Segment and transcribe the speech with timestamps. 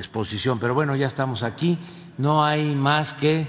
[0.00, 0.58] exposición.
[0.58, 1.78] Pero bueno, ya estamos aquí.
[2.18, 3.46] No hay más que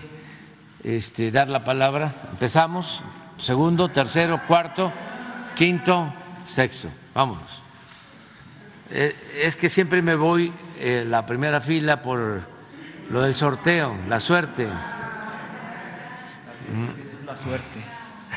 [0.84, 2.14] este, dar la palabra.
[2.31, 3.02] Empezamos.
[3.38, 4.91] Segundo, tercero, cuarto,
[5.55, 6.13] quinto,
[6.45, 6.89] sexto.
[7.13, 7.61] Vámonos.
[8.91, 12.41] Eh, es que siempre me voy en la primera fila por
[13.09, 14.68] lo del sorteo, la suerte.
[16.54, 17.79] Así es, la suerte.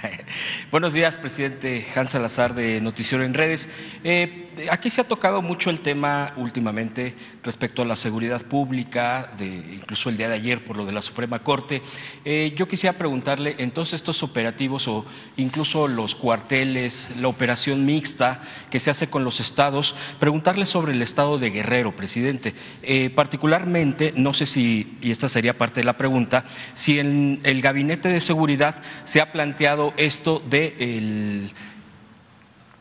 [0.70, 3.68] Buenos días, presidente Hans Salazar de Noticiero en Redes.
[4.02, 9.46] Eh, aquí se ha tocado mucho el tema últimamente respecto a la seguridad pública, de,
[9.46, 11.82] incluso el día de ayer por lo de la Suprema Corte.
[12.24, 15.04] Eh, yo quisiera preguntarle, en todos estos operativos o
[15.36, 21.02] incluso los cuarteles, la operación mixta que se hace con los estados, preguntarle sobre el
[21.02, 22.54] estado de Guerrero, presidente.
[22.82, 27.60] Eh, particularmente, no sé si, y esta sería parte de la pregunta, si en el
[27.60, 31.52] gabinete de seguridad se ha planteado esto de el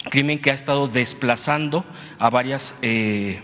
[0.09, 1.85] crimen que ha estado desplazando
[2.19, 3.39] a varias eh,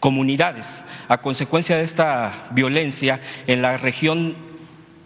[0.00, 0.84] comunidades.
[1.08, 4.49] A consecuencia de esta violencia, en la región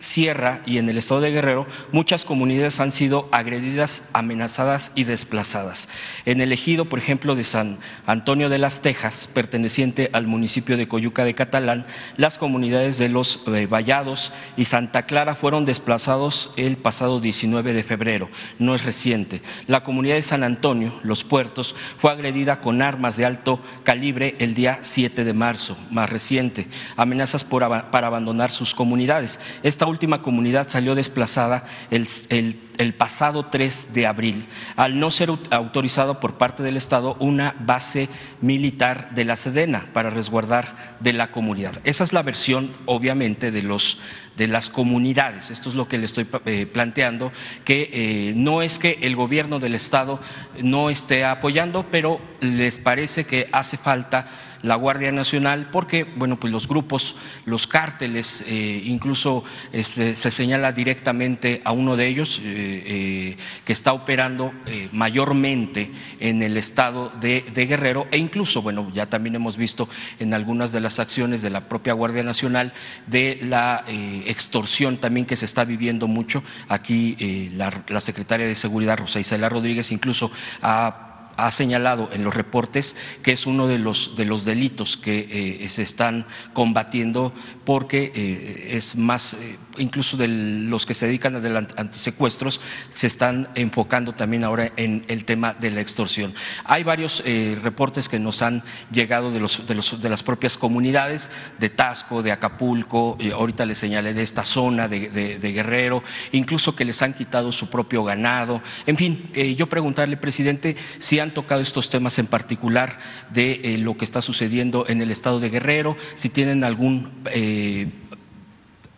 [0.05, 5.89] Sierra y en el estado de Guerrero, muchas comunidades han sido agredidas, amenazadas y desplazadas.
[6.27, 10.89] En el ejido, por ejemplo, de San Antonio de las Tejas, perteneciente al municipio de
[10.89, 11.87] Coyuca de Catalán,
[12.19, 17.83] las comunidades de los eh, Vallados y Santa Clara fueron desplazados el pasado 19 de
[17.83, 19.41] febrero, no es reciente.
[19.67, 24.55] La comunidad de San Antonio, Los Puertos, fue agredida con armas de alto calibre el
[24.55, 26.67] día 7 de marzo, más reciente.
[26.97, 29.41] Amenazas para abandonar sus comunidades.
[29.63, 36.37] Esta última comunidad salió desplazada el, pasado 3 de abril al no ser autorizado por
[36.37, 38.09] parte del Estado una base
[38.41, 41.81] militar de la Sedena para resguardar de la comunidad.
[41.85, 43.99] Esa es la versión, obviamente, de los
[44.37, 45.53] de las comunidades.
[45.53, 47.31] Esto es lo que le estoy eh, planteando,
[47.65, 50.21] que eh, no es que el gobierno del Estado
[50.61, 54.27] no esté apoyando, pero les parece que hace falta
[54.65, 60.73] la Guardia Nacional porque, bueno, pues los grupos, los cárteles, eh, incluso este, se señala
[60.73, 64.53] directamente a uno de ellos que está operando
[64.93, 69.89] mayormente en el estado de, Guerrero e incluso, bueno, ya también hemos visto
[70.19, 72.73] en algunas de las acciones de la propia Guardia Nacional
[73.07, 76.43] de la extorsión también que se está viviendo mucho.
[76.69, 80.31] Aquí eh, la, secretaria de Seguridad, Rosa Isela Rodríguez, incluso
[80.63, 85.63] ha ha señalado en los reportes que es uno de los, de los delitos que
[85.63, 87.33] eh, se están combatiendo
[87.65, 92.61] porque eh, es más, eh, incluso de los que se dedican a antisecuestros,
[92.93, 96.35] se están enfocando también ahora en el tema de la extorsión.
[96.65, 97.23] Hay varios
[97.63, 98.63] reportes que nos han
[98.93, 103.79] llegado de, los, de, los, de las propias comunidades, de Tasco, de Acapulco, ahorita les
[103.79, 106.03] señalé de esta zona de, de, Guerrero,
[106.33, 108.63] incluso que les han quitado su propio ganado.
[108.87, 112.99] En fin, yo preguntarle, presidente, si han tocado estos temas en particular
[113.31, 117.13] de eh, lo que está sucediendo en el estado de Guerrero, si tienen algún...
[117.33, 117.89] Eh,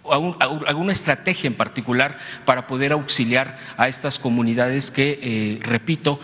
[0.08, 6.20] alguna estrategia en particular para poder auxiliar a estas comunidades que, eh, repito,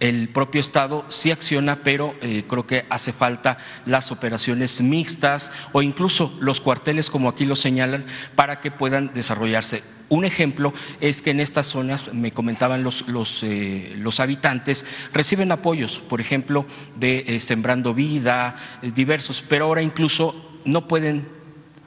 [0.00, 6.36] el propio Estado sí acciona, pero creo que hace falta las operaciones mixtas o incluso
[6.40, 8.04] los cuarteles, como aquí lo señalan,
[8.34, 9.95] para que puedan desarrollarse.
[10.08, 15.50] Un ejemplo es que en estas zonas, me comentaban los, los, eh, los habitantes, reciben
[15.50, 16.64] apoyos, por ejemplo,
[16.96, 21.34] de eh, Sembrando Vida, eh, diversos, pero ahora incluso no pueden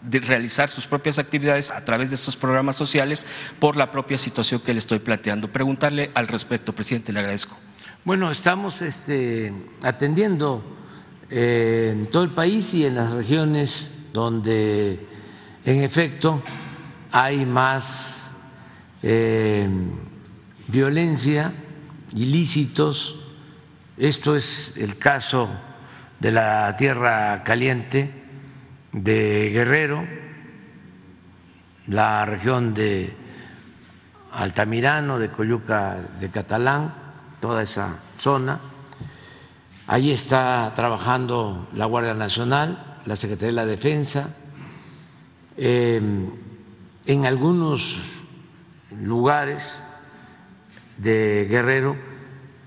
[0.01, 3.25] realizar sus propias actividades a través de estos programas sociales
[3.59, 5.51] por la propia situación que le estoy planteando.
[5.51, 7.57] Preguntarle al respecto, presidente, le agradezco.
[8.03, 10.63] Bueno, estamos este, atendiendo
[11.29, 15.05] en todo el país y en las regiones donde
[15.65, 16.41] en efecto
[17.11, 18.31] hay más
[19.01, 19.67] eh,
[20.67, 21.53] violencia,
[22.13, 23.15] ilícitos.
[23.97, 25.49] Esto es el caso
[26.19, 28.11] de la Tierra Caliente
[28.91, 30.05] de Guerrero,
[31.87, 33.13] la región de
[34.31, 36.93] Altamirano, de Coyuca de Catalán,
[37.39, 38.59] toda esa zona.
[39.87, 44.29] Ahí está trabajando la Guardia Nacional, la Secretaría de la Defensa.
[45.57, 46.29] Eh,
[47.05, 47.97] en algunos
[49.01, 49.83] lugares
[50.97, 51.95] de Guerrero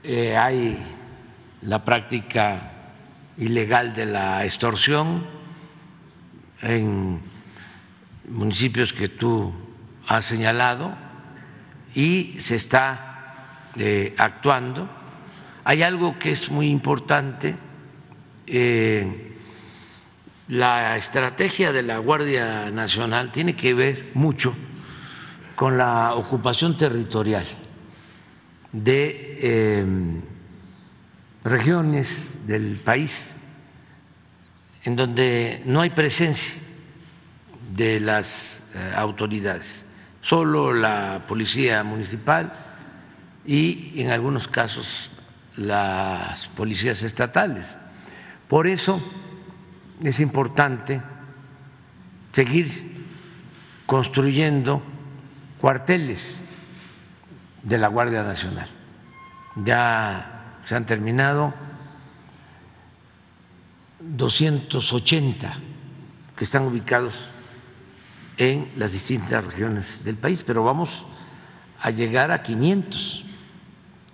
[0.03, 0.85] eh, hay
[1.63, 2.73] la práctica
[3.39, 5.27] ilegal de la extorsión
[6.61, 7.21] en
[8.29, 9.53] municipios que tú
[10.09, 10.93] has señalado
[11.95, 14.89] y se está eh, actuando.
[15.65, 17.57] Hay algo que es muy importante.
[18.47, 19.32] Eh,
[20.53, 24.55] la estrategia de la Guardia Nacional tiene que ver mucho
[25.57, 27.47] con la ocupación territorial
[28.71, 30.21] de em,
[31.43, 33.25] regiones del país
[34.85, 36.53] en donde no hay presencia
[37.75, 39.87] de las eh, autoridades,
[40.21, 42.53] solo la policía municipal
[43.47, 45.11] y en algunos casos
[45.57, 47.79] las policías estatales.
[48.49, 49.01] Por eso
[50.03, 51.01] es importante
[52.33, 53.05] seguir
[53.87, 54.83] construyendo
[55.61, 56.43] cuarteles
[57.63, 58.67] de la Guardia Nacional.
[59.65, 61.55] Ya se han terminado
[64.01, 65.59] 280
[66.37, 67.31] que están ubicados
[68.37, 71.05] en las distintas regiones del país, pero vamos
[71.81, 73.25] a llegar a 500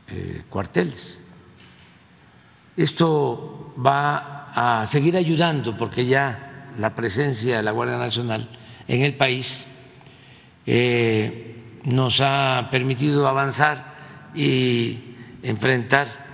[0.09, 1.21] eh, cuarteles.
[2.77, 8.49] Esto va a seguir ayudando porque ya la presencia de la Guardia Nacional
[8.89, 9.69] en el país
[10.67, 13.95] eh, nos ha permitido avanzar
[14.35, 14.99] y
[15.45, 16.27] enfrentar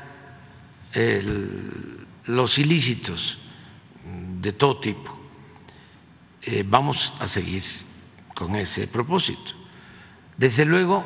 [2.24, 3.36] los ilícitos
[4.40, 5.14] de todo tipo.
[6.40, 7.62] Eh, vamos a seguir
[8.32, 9.52] con ese propósito.
[10.38, 11.04] Desde luego,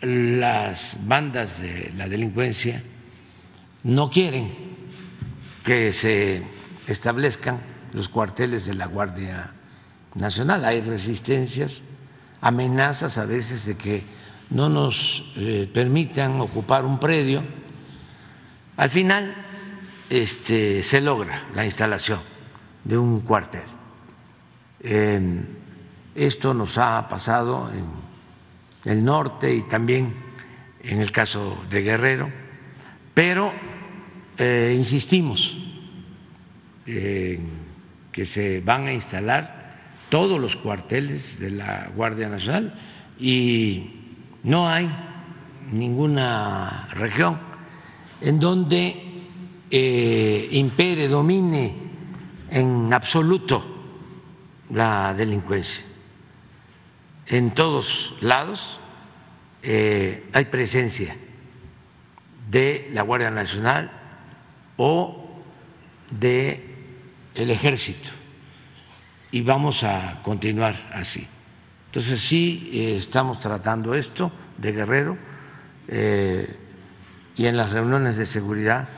[0.00, 2.82] las bandas de la delincuencia
[3.82, 4.69] no quieren
[5.64, 6.42] que se
[6.86, 7.60] establezcan
[7.92, 9.52] los cuarteles de la Guardia
[10.14, 10.64] Nacional.
[10.64, 11.82] Hay resistencias,
[12.40, 14.04] amenazas a veces de que
[14.50, 17.42] no nos eh, permitan ocupar un predio.
[18.76, 19.34] Al final,
[20.08, 22.20] este, se logra la instalación
[22.84, 23.62] de un cuartel.
[26.14, 30.14] esto nos ha pasado en el norte y también
[30.82, 32.30] en el caso de Guerrero,
[33.12, 33.52] pero
[34.42, 35.54] eh, insistimos
[36.86, 37.46] en
[38.10, 39.76] que se van a instalar
[40.08, 42.72] todos los cuarteles de la Guardia Nacional
[43.18, 43.90] y
[44.42, 44.90] no hay
[45.70, 47.36] ninguna región
[48.22, 49.26] en donde
[49.70, 51.74] eh, impere, domine
[52.48, 53.62] en absoluto
[54.70, 55.84] la delincuencia.
[57.26, 58.80] En todos lados
[59.62, 61.14] eh, hay presencia
[62.48, 63.99] de la Guardia Nacional
[64.82, 65.14] o
[66.10, 66.64] de
[67.34, 68.12] el Ejército
[69.30, 71.28] y vamos a continuar así.
[71.88, 75.18] Entonces sí eh, estamos tratando esto de Guerrero
[77.36, 78.88] y en las reuniones de seguridad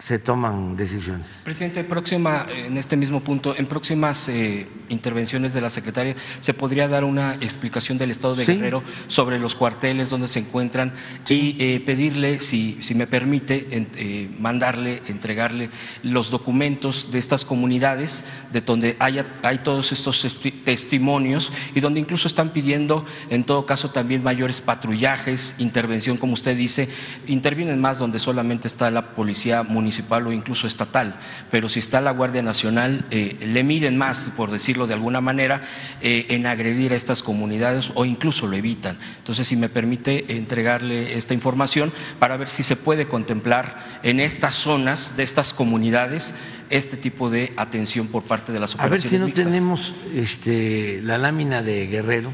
[0.00, 1.42] se toman decisiones.
[1.44, 6.88] Presidente, próxima, en este mismo punto, en próximas eh, intervenciones de la secretaria, ¿se podría
[6.88, 10.94] dar una explicación del Estado de Guerrero sobre los cuarteles donde se encuentran
[11.28, 15.68] y eh, pedirle, si, si me permite, eh, mandarle, entregarle
[16.02, 20.26] los documentos de estas comunidades, de donde haya, hay todos estos
[20.64, 26.56] testimonios y donde incluso están pidiendo, en todo caso, también mayores patrullajes, intervención, como usted
[26.56, 26.88] dice,
[27.26, 31.16] intervienen más donde solamente está la policía municipal municipal o incluso estatal,
[31.50, 35.62] pero si está la Guardia Nacional, eh, le miden más, por decirlo de alguna manera,
[36.00, 38.98] eh, en agredir a estas comunidades o incluso lo evitan.
[39.18, 44.54] Entonces, si me permite entregarle esta información para ver si se puede contemplar en estas
[44.54, 46.34] zonas de estas comunidades
[46.70, 49.12] este tipo de atención por parte de las operaciones.
[49.12, 52.32] A ver si no tenemos este, la lámina de Guerrero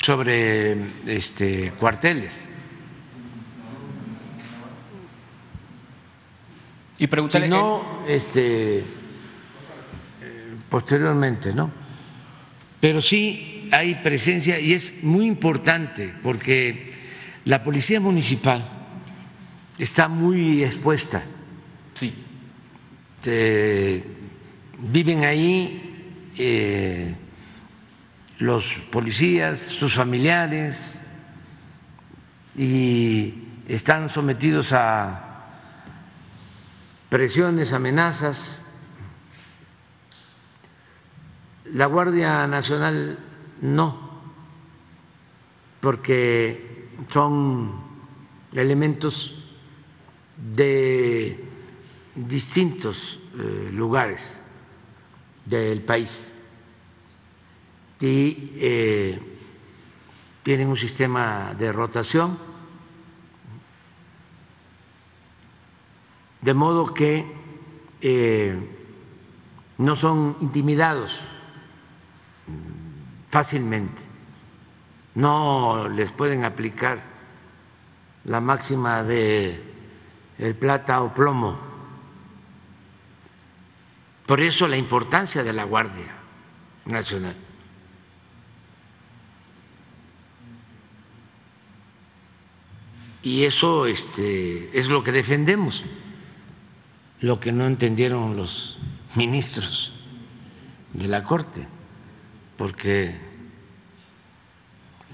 [0.00, 0.76] sobre
[1.06, 2.53] este, cuarteles
[7.04, 7.48] Y preguntarle.
[7.48, 8.82] Si no, este, eh,
[10.70, 11.70] posteriormente, ¿no?
[12.80, 16.94] Pero sí hay presencia y es muy importante porque
[17.44, 18.66] la policía municipal
[19.78, 21.22] está muy expuesta.
[21.92, 22.14] Sí.
[24.78, 27.14] viven ahí eh,
[28.38, 31.04] los policías, sus familiares
[32.56, 33.34] y
[33.68, 35.23] están sometidos a
[37.14, 38.60] presiones, amenazas.
[41.66, 43.20] La Guardia Nacional
[43.60, 44.20] no,
[45.80, 47.70] porque son
[48.52, 49.32] elementos
[50.36, 51.38] de
[52.16, 54.36] distintos eh, lugares
[55.46, 56.32] del país
[58.00, 59.20] y eh,
[60.42, 62.53] tienen un sistema de rotación
[66.44, 67.24] de modo que
[68.02, 68.54] eh,
[69.78, 71.22] no son intimidados
[73.28, 74.02] fácilmente,
[75.14, 77.02] no les pueden aplicar
[78.26, 79.58] la máxima de
[80.36, 81.58] el plata o plomo.
[84.26, 86.12] Por eso la importancia de la Guardia
[86.84, 87.36] Nacional.
[93.22, 95.82] Y eso este, es lo que defendemos
[97.24, 98.76] lo que no entendieron los
[99.14, 99.92] ministros
[100.92, 101.66] de la Corte,
[102.58, 103.18] porque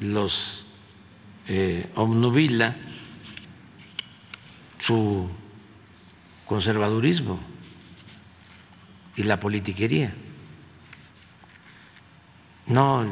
[0.00, 0.66] los
[1.46, 2.76] eh, obnubila
[4.78, 5.28] su
[6.46, 7.38] conservadurismo
[9.14, 10.12] y la politiquería.
[12.66, 13.06] No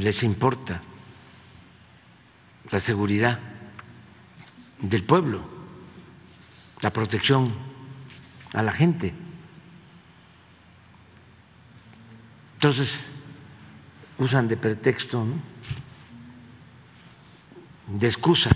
[0.00, 0.82] les importa
[2.72, 3.38] la seguridad
[4.80, 5.57] del pueblo,
[6.80, 7.48] la protección
[8.52, 9.14] a la gente.
[12.54, 13.10] Entonces,
[14.18, 15.24] usan de pretexto,
[17.86, 18.50] de excusa,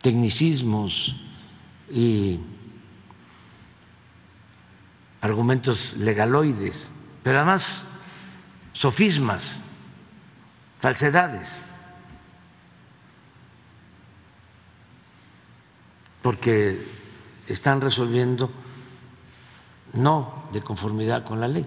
[0.00, 1.16] tecnicismos
[1.90, 2.40] y
[5.20, 6.90] argumentos legaloides,
[7.22, 7.84] pero además
[8.72, 9.60] sofismas,
[10.78, 11.64] falsedades,
[16.22, 16.80] porque
[17.46, 18.50] están resolviendo
[19.94, 21.66] no de conformidad con la ley,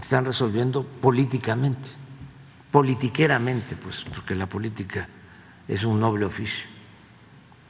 [0.00, 1.90] están resolviendo políticamente,
[2.70, 5.08] politiqueramente, pues, porque la política
[5.66, 6.68] es un noble oficio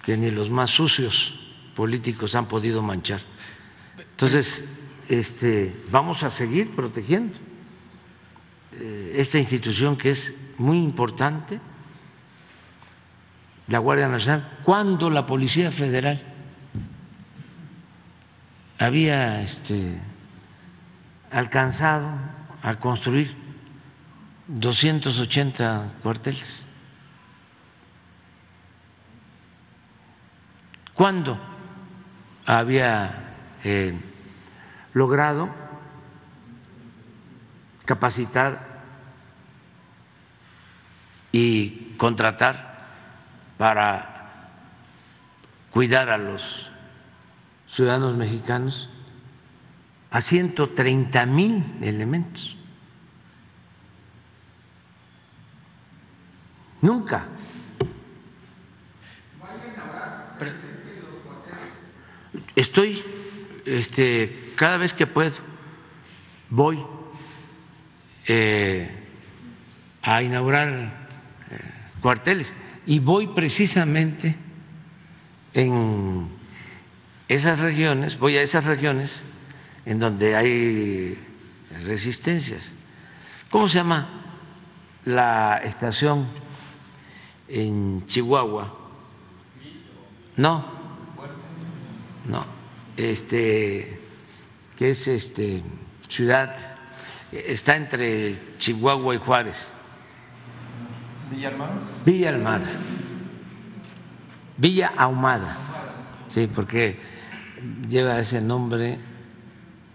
[0.05, 1.35] que ni los más sucios
[1.75, 3.21] políticos han podido manchar.
[3.99, 4.65] Entonces,
[5.09, 7.39] este, vamos a seguir protegiendo
[8.73, 11.61] eh, esta institución que es muy importante,
[13.69, 16.21] la Guardia Nacional, cuando la Policía Federal
[18.79, 20.01] había este,
[21.31, 22.09] alcanzado
[22.63, 23.37] a construir
[24.47, 26.65] 280 cuarteles.
[30.95, 31.39] ¿Cuándo
[32.47, 33.95] había eh,
[34.95, 35.51] logrado
[37.85, 38.67] capacitar
[41.31, 42.68] y contratar
[43.59, 44.55] para
[45.73, 46.71] cuidar a los
[47.69, 48.89] ciudadanos mexicanos
[50.11, 52.57] a 130 mil elementos.
[56.81, 57.25] Nunca.
[62.55, 63.05] Estoy,
[63.67, 65.37] este, cada vez que puedo,
[66.51, 66.85] voy
[68.27, 68.91] eh,
[70.03, 70.91] a inaugurar eh,
[72.01, 72.55] cuarteles
[72.89, 74.35] y voy precisamente
[75.53, 76.27] en
[77.29, 79.21] esas regiones, voy a esas regiones
[79.85, 81.19] en donde hay
[81.85, 82.73] resistencias.
[83.51, 84.09] ¿Cómo se llama
[85.05, 86.29] la estación
[87.47, 88.75] en Chihuahua?
[90.39, 90.65] No,
[92.27, 92.47] no,
[92.97, 94.01] este,
[94.79, 95.63] que es este
[96.09, 96.57] ciudad,
[97.33, 99.69] está entre Chihuahua y Juárez.
[101.31, 101.75] Villa Almada.
[102.05, 102.71] Villa Almada.
[104.57, 105.57] Villa Ahumada.
[106.29, 106.99] Sí, porque
[107.89, 108.99] lleva ese nombre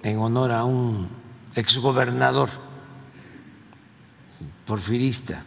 [0.03, 1.07] en honor a un
[1.55, 2.49] exgobernador
[4.65, 5.43] porfirista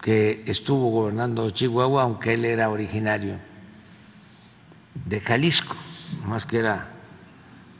[0.00, 3.38] que estuvo gobernando Chihuahua, aunque él era originario
[4.94, 5.76] de Jalisco,
[6.24, 6.90] más que era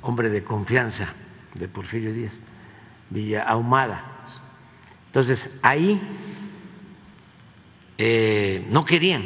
[0.02, 1.14] hombre de confianza
[1.54, 2.40] de Porfirio Díaz,
[3.10, 4.04] Villa Ahumada.
[5.06, 6.00] Entonces, ahí
[7.98, 9.24] eh, no querían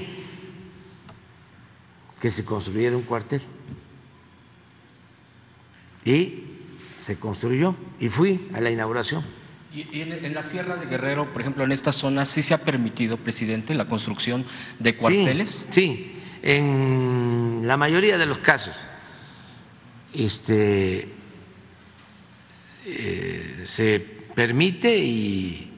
[2.20, 3.42] que se construyera un cuartel.
[6.04, 6.44] Y
[6.98, 9.24] se construyó y fui a la inauguración.
[9.74, 13.16] ¿Y en, la Sierra de Guerrero, por ejemplo, en esta zona, sí se ha permitido,
[13.16, 14.44] presidente, la construcción
[14.78, 15.66] de cuarteles?
[15.70, 16.12] Sí,
[16.42, 18.76] en la mayoría de los casos
[20.12, 21.08] este,
[22.84, 25.70] eh, se permite y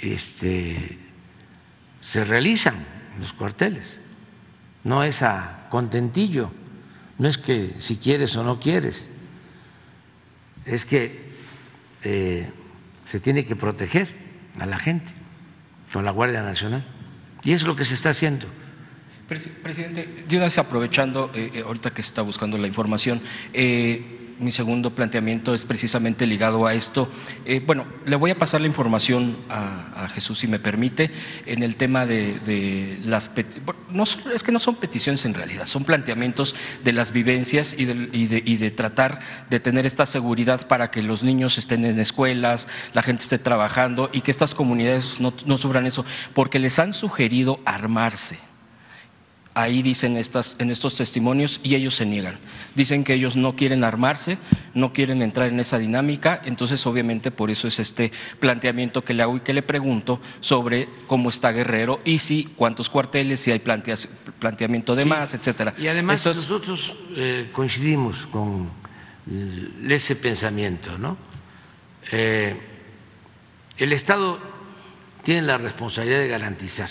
[0.00, 0.98] este,
[2.00, 2.84] se realizan
[3.20, 4.00] los cuarteles
[4.84, 6.50] no es a contentillo,
[7.18, 9.10] no es que si quieres o no quieres,
[10.64, 11.30] es que
[12.02, 12.50] eh,
[13.04, 14.14] se tiene que proteger
[14.58, 15.12] a la gente
[15.92, 16.84] con la Guardia Nacional.
[17.42, 18.46] Y es lo que se está haciendo.
[19.28, 23.22] Presidente, vez aprovechando, eh, eh, ahorita que se está buscando la información,
[24.40, 27.08] mi segundo planteamiento es precisamente ligado a esto.
[27.44, 31.10] Eh, bueno, le voy a pasar la información a, Jesús, si me permite,
[31.46, 33.30] en el tema de, las
[33.90, 38.70] no, es que no son peticiones en realidad, son planteamientos de las vivencias y de,
[38.70, 43.38] tratar de tener esta seguridad para que los niños estén en escuelas, la gente esté
[43.38, 45.56] trabajando y que estas comunidades no, no
[45.86, 46.04] eso,
[46.34, 48.49] porque les han sugerido armarse
[49.52, 52.38] Ahí dicen estas, en estos testimonios y ellos se niegan.
[52.76, 54.38] Dicen que ellos no quieren armarse,
[54.74, 59.24] no quieren entrar en esa dinámica, entonces obviamente por eso es este planteamiento que le
[59.24, 63.58] hago y que le pregunto sobre cómo está Guerrero y si cuántos cuarteles, si hay
[63.58, 65.74] planteamiento de más, etcétera.
[65.76, 68.70] Y además nosotros eh, coincidimos con
[69.88, 71.16] ese pensamiento, ¿no?
[72.12, 72.56] Eh,
[73.78, 74.38] el Estado
[75.24, 76.90] tiene la responsabilidad de garantizar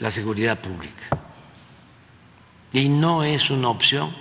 [0.00, 1.20] la seguridad pública.
[2.72, 4.14] Y no es una opción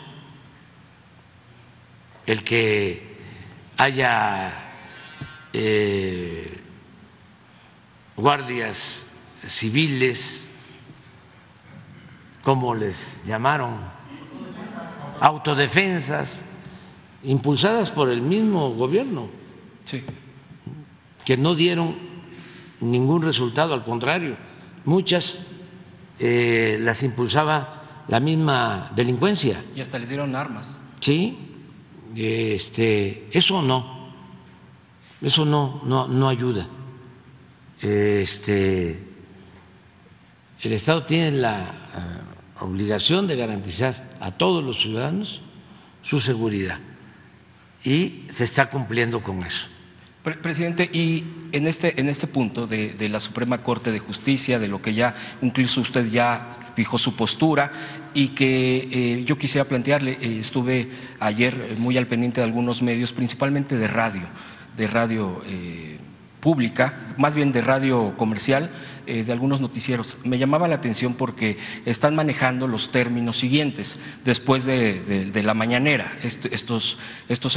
[2.25, 3.17] el que
[3.77, 4.53] haya
[5.53, 6.59] eh,
[8.15, 9.05] guardias
[9.47, 10.49] civiles,
[12.43, 13.79] como les llamaron,
[15.21, 16.43] autodefensas,
[17.23, 19.29] impulsadas por el mismo gobierno,
[21.25, 21.95] que no dieron
[22.79, 24.35] ningún resultado, al contrario,
[24.85, 25.39] muchas
[26.19, 29.63] eh, las impulsaba la misma delincuencia.
[29.75, 30.79] Y hasta les dieron armas.
[30.99, 31.37] Sí,
[32.15, 34.11] este, eso no,
[35.21, 36.67] eso no, no, no ayuda.
[37.81, 39.07] Este,
[40.61, 45.41] el Estado tiene la eh, obligación de garantizar a todos los ciudadanos
[46.01, 46.79] su seguridad
[47.83, 49.67] y se está cumpliendo con eso.
[50.23, 51.23] Presidente, y
[51.53, 55.15] en este, en este punto de, la Suprema Corte de Justicia, de lo que ya
[55.41, 57.71] incluso usted ya fijó su postura
[58.13, 60.89] y que eh, yo quisiera plantearle, eh, estuve
[61.21, 64.27] ayer muy al pendiente de algunos medios, principalmente de radio,
[64.75, 65.41] de radio.
[65.45, 65.97] Eh,
[66.39, 68.69] pública, más bien de radio comercial,
[69.05, 70.17] eh, de algunos noticieros.
[70.23, 73.99] Me llamaba la atención porque están manejando los términos siguientes.
[74.23, 76.97] Después de, la mañanera, estos,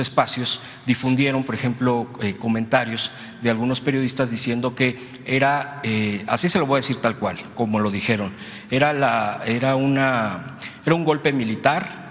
[0.01, 3.11] espacios difundieron, por ejemplo, eh, comentarios
[3.41, 7.37] de algunos periodistas diciendo que era, eh, así se lo voy a decir tal cual,
[7.55, 8.33] como lo dijeron,
[8.71, 12.03] era, la, era, una, era un golpe militar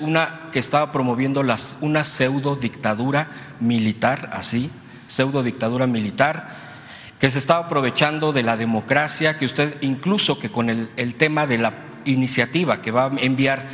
[0.00, 1.44] una que estaba promoviendo
[1.82, 3.28] una pseudo dictadura
[3.60, 4.70] militar, así,
[5.06, 6.72] pseudo dictadura militar,
[7.22, 11.56] que se estaba aprovechando de la democracia, que usted incluso que con el, tema de
[11.58, 11.72] la
[12.04, 13.68] iniciativa que va a enviar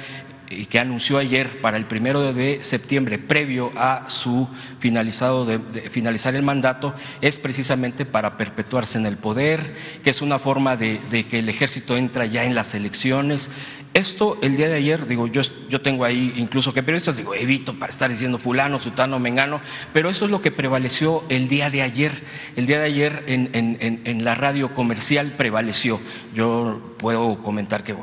[0.51, 4.49] y que anunció ayer para el primero de septiembre, previo a su
[4.81, 5.59] finalizado de,
[5.91, 11.01] finalizar el mandato, es precisamente para perpetuarse en el poder, que es una forma de,
[11.29, 13.51] que el ejército entra ya en las elecciones.
[13.95, 17.79] Esto el día de ayer, digo, yo, yo tengo ahí incluso que periodistas, digo, evito
[17.79, 19.61] para estar diciendo fulano, sutano, mengano,
[19.93, 22.13] pero eso es lo que prevaleció el día de ayer.
[22.57, 26.01] El día de ayer en, en, en la radio comercial prevaleció.
[26.35, 27.95] Yo puedo comentar que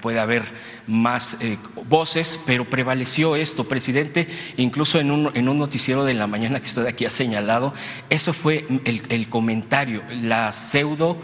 [0.00, 0.44] puede haber
[0.86, 6.26] más eh, voces, pero prevaleció esto, presidente, incluso en un, en un, noticiero de la
[6.26, 7.72] mañana que usted aquí ha señalado,
[8.10, 11.16] eso fue el, el comentario, la pseudo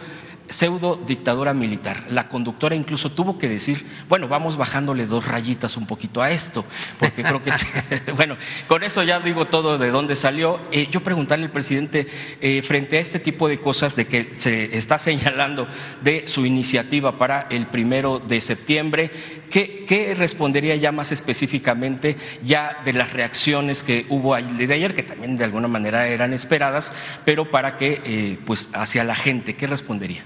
[0.50, 2.04] pseudo dictadura militar.
[2.10, 6.64] La conductora incluso tuvo que decir, bueno, vamos bajándole dos rayitas un poquito a esto,
[6.98, 7.50] porque creo que,
[8.16, 8.36] bueno,
[8.68, 10.60] con eso ya digo todo de dónde salió.
[10.72, 12.06] Eh, yo preguntarle al presidente,
[12.40, 15.66] eh, frente a este tipo de cosas de que se está señalando
[16.02, 19.10] de su iniciativa para el primero de septiembre,
[19.50, 25.36] ¿qué, respondería ya más específicamente ya de las reacciones que hubo de ayer, que también
[25.36, 26.92] de alguna manera eran esperadas,
[27.24, 30.24] pero para que, eh, pues, hacia la gente, ¿qué respondería?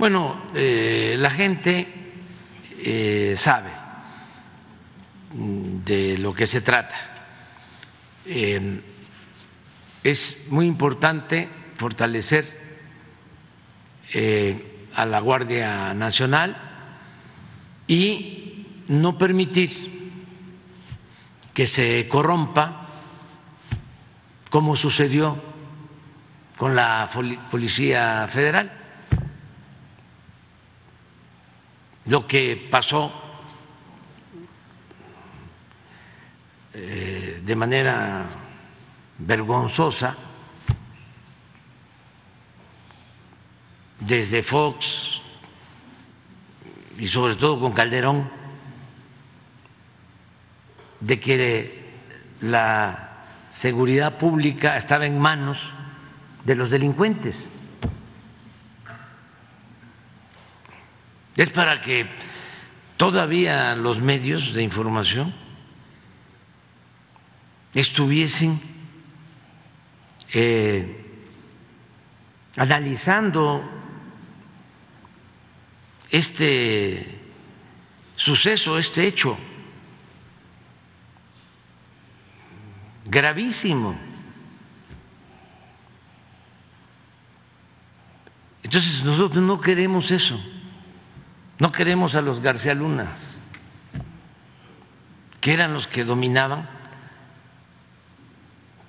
[0.00, 1.86] Bueno, eh, la gente
[2.78, 3.68] eh, sabe
[5.30, 6.96] de lo que se trata.
[8.24, 8.80] Eh,
[10.02, 12.58] es muy importante fortalecer
[14.94, 16.56] a la Guardia Nacional
[17.86, 20.12] y no permitir
[21.52, 22.88] que se corrompa
[24.48, 25.38] como sucedió
[26.56, 27.10] con la
[27.50, 28.79] Policía Federal
[32.06, 33.12] lo que pasó
[36.72, 38.26] eh, de manera
[39.18, 40.16] vergonzosa
[44.00, 45.20] desde Fox
[46.98, 48.30] y sobre todo con Calderón,
[51.00, 51.90] de que
[52.40, 55.74] la seguridad pública estaba en manos
[56.44, 57.50] de los delincuentes.
[61.40, 62.06] Es para que
[62.98, 65.32] todavía los medios de información
[67.72, 68.60] estuviesen
[70.34, 71.02] eh,
[72.56, 73.66] analizando
[76.10, 77.18] este
[78.16, 79.38] suceso, este hecho
[83.06, 83.98] gravísimo.
[88.62, 90.38] Entonces nosotros no queremos eso
[91.60, 93.36] No queremos a los García Lunas,
[95.42, 96.68] que eran los que dominaban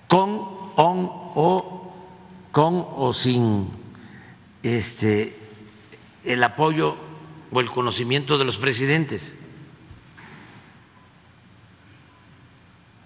[0.08, 0.30] con
[0.78, 1.94] on, o
[2.54, 3.68] con o sin
[4.64, 5.38] este
[6.24, 6.96] el apoyo
[7.52, 9.34] o el conocimiento de los presidentes.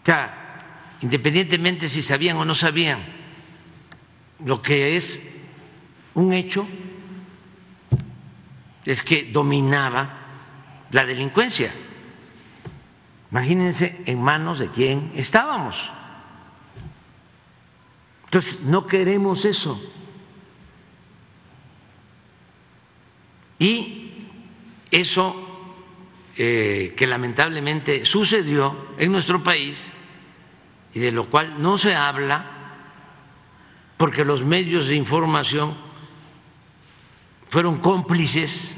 [0.03, 3.03] O sea, independientemente si sabían o no sabían,
[4.45, 5.19] lo que es
[6.13, 6.67] un hecho
[8.85, 10.09] es que dominaba
[10.91, 11.73] la delincuencia.
[13.31, 15.91] Imagínense en manos de quién estábamos.
[18.25, 19.81] Entonces, no queremos eso.
[23.57, 24.27] Y
[24.91, 25.35] eso
[26.37, 29.91] eh, que lamentablemente sucedió en nuestro país
[30.93, 32.51] y de lo cual no se habla
[33.97, 35.84] porque los medios de información
[37.49, 38.75] fueron cómplices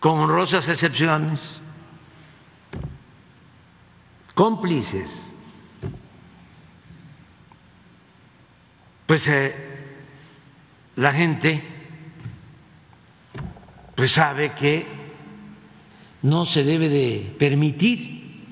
[0.00, 1.60] con honrosas excepciones,
[4.34, 5.34] cómplices.
[9.06, 9.54] Pues eh,
[10.96, 11.64] la gente
[13.94, 14.86] pues sabe que
[16.22, 18.46] no se debe de permitir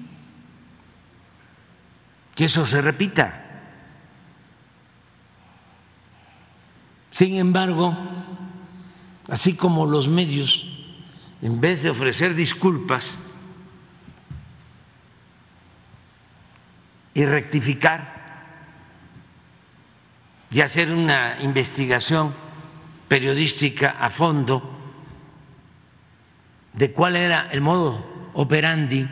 [2.34, 3.45] que eso se repita.
[7.16, 7.96] Sin embargo,
[9.26, 10.66] así como los medios,
[11.40, 13.18] en vez de ofrecer disculpas
[17.14, 18.44] y rectificar
[20.50, 22.34] y hacer una investigación
[23.08, 24.78] periodística a fondo
[26.74, 29.08] de cuál era el modo operandi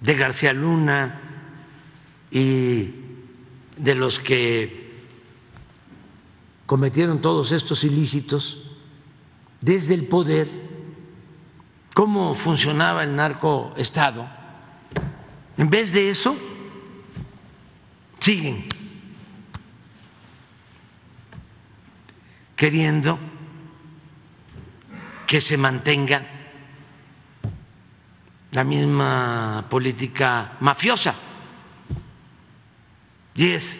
[0.00, 1.20] de García Luna
[2.30, 2.94] y
[3.76, 4.85] de los que
[6.66, 8.58] cometieron todos estos ilícitos
[9.60, 10.48] desde el poder,
[11.94, 14.28] cómo funcionaba el narcoestado.
[15.56, 16.36] En vez de eso,
[18.18, 18.66] siguen
[22.56, 23.18] queriendo
[25.26, 26.26] que se mantenga
[28.52, 31.14] la misma política mafiosa.
[33.34, 33.78] Y es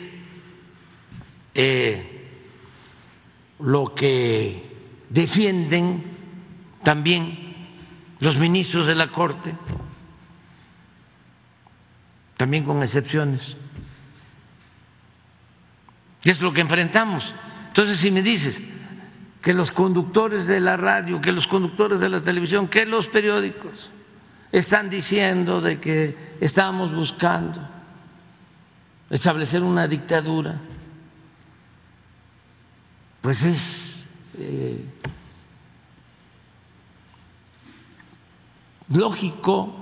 [1.55, 2.15] eh,
[3.61, 4.77] lo que
[5.09, 6.05] defienden
[6.83, 7.55] también
[8.21, 9.55] los ministros de la Corte,
[12.37, 13.57] también con excepciones.
[16.23, 17.35] Y es lo que enfrentamos.
[17.69, 18.61] Entonces, si me dices
[19.40, 23.90] que los conductores de la radio, que los conductores de la televisión, que los periódicos,
[24.51, 27.61] están diciendo de que estamos buscando
[29.11, 30.59] establecer una dictadura,
[33.26, 34.06] pues es
[34.38, 34.84] eh,
[38.88, 39.74] lógico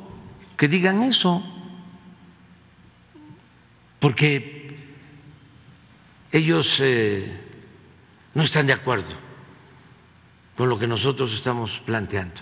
[0.56, 1.44] que digan eso,
[4.00, 4.78] porque
[6.32, 7.38] ellos eh,
[8.32, 9.12] no están de acuerdo
[10.56, 12.40] con lo que nosotros estamos planteando.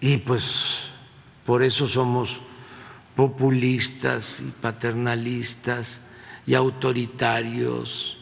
[0.00, 0.90] Y pues
[1.46, 2.40] por eso somos
[3.14, 6.00] populistas y paternalistas
[6.44, 8.16] y autoritarios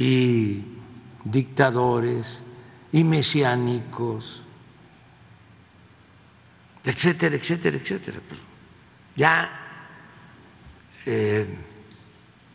[0.00, 0.64] y
[1.24, 2.42] dictadores
[2.90, 4.42] y mesiánicos,
[6.82, 8.18] etcétera, etcétera, etcétera.
[9.14, 9.60] Ya
[11.04, 11.46] eh,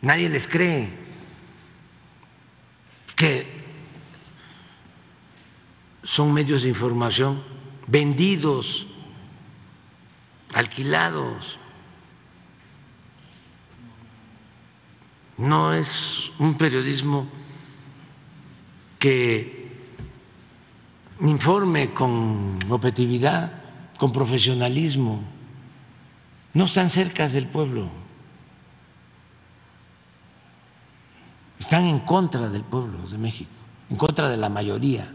[0.02, 0.90] nadie les cree
[3.14, 3.46] que
[6.02, 7.44] son medios de información
[7.86, 8.88] vendidos,
[10.52, 11.60] alquilados.
[15.38, 17.26] No es un periodismo
[18.98, 19.70] que
[21.20, 23.52] informe con objetividad,
[23.98, 25.22] con profesionalismo.
[26.54, 27.90] No están cerca del pueblo.
[31.58, 33.50] Están en contra del pueblo de México,
[33.90, 35.12] en contra de la mayoría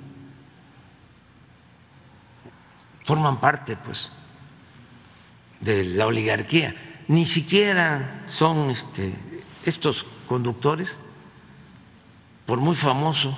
[3.06, 4.12] forman parte pues
[5.60, 6.76] de la oligarquía,
[7.08, 9.14] ni siquiera son este,
[9.65, 10.91] estos conductores,
[12.45, 13.36] por muy famosos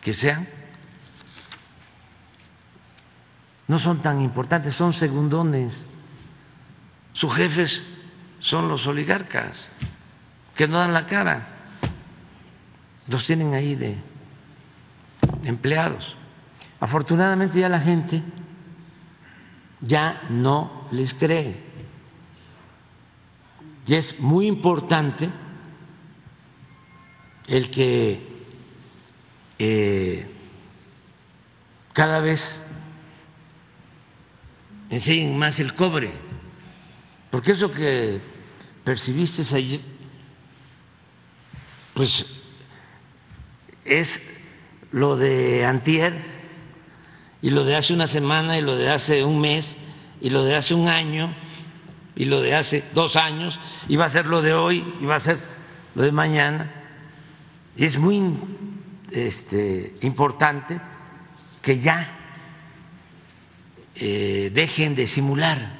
[0.00, 0.48] que sean,
[3.68, 5.86] no son tan importantes, son segundones.
[7.12, 7.82] Sus jefes
[8.40, 9.70] son los oligarcas
[10.54, 11.46] que no dan la cara,
[13.08, 13.96] los tienen ahí de
[15.44, 16.16] empleados.
[16.80, 18.22] Afortunadamente ya la gente
[19.80, 21.71] ya no les cree.
[23.86, 25.30] Y es muy importante
[27.48, 28.22] el que
[29.58, 30.30] eh,
[31.92, 32.62] cada vez
[34.90, 36.12] enseñen más el cobre,
[37.30, 38.20] porque eso que
[38.84, 39.80] percibiste ayer,
[41.94, 42.26] pues
[43.84, 44.22] es
[44.92, 46.18] lo de antier
[47.40, 49.76] y lo de hace una semana y lo de hace un mes
[50.20, 51.34] y lo de hace un año
[52.14, 55.16] y lo de hace dos años y va a ser lo de hoy y va
[55.16, 55.38] a ser
[55.94, 56.70] lo de mañana.
[57.76, 58.34] Y es muy
[59.10, 60.80] este, importante
[61.62, 62.18] que ya
[63.94, 65.78] eh, dejen de simular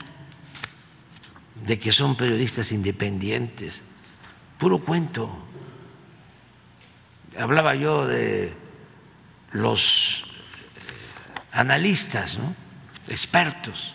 [1.67, 3.83] de que son periodistas independientes.
[4.59, 5.31] Puro cuento.
[7.39, 8.55] Hablaba yo de
[9.53, 10.25] los
[11.53, 12.55] analistas, ¿no?
[13.09, 13.95] expertos,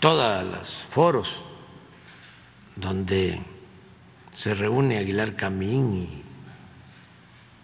[0.00, 1.44] todos los foros
[2.74, 3.40] donde
[4.32, 6.22] se reúne Aguilar Camín y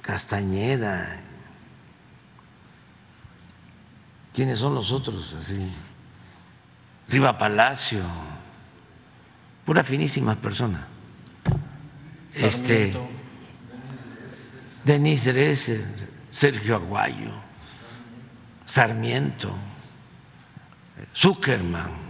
[0.02, 1.22] Castañeda.
[4.32, 5.34] ¿Quiénes son los otros?
[5.34, 5.72] Así.
[7.08, 8.02] Riva Palacio,
[9.64, 10.82] pura finísimas personas.
[12.34, 12.92] Este,
[14.84, 15.84] Denise Dresser,
[16.30, 17.32] Sergio Aguayo,
[18.66, 19.54] Sarmiento,
[21.14, 22.05] Zuckerman.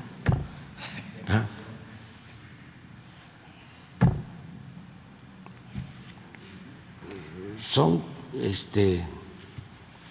[7.60, 8.02] Son
[8.34, 9.04] este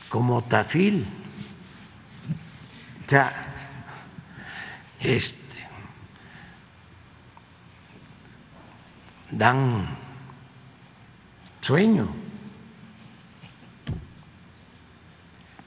[0.09, 1.05] como tafil.
[3.11, 3.29] O
[4.99, 5.67] este,
[9.31, 9.97] dan
[11.61, 12.07] sueño.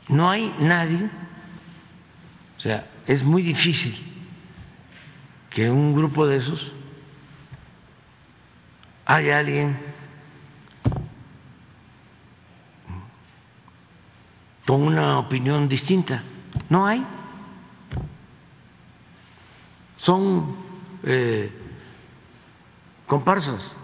[0.08, 1.10] No hay nadie,
[2.56, 4.07] o sea, es muy difícil
[5.58, 6.70] que un grupo de esos
[9.04, 9.76] haya alguien
[14.64, 16.22] con una opinión distinta.
[16.68, 17.04] No hay
[19.96, 20.54] son
[21.02, 21.50] eh,
[23.08, 23.74] comparsas.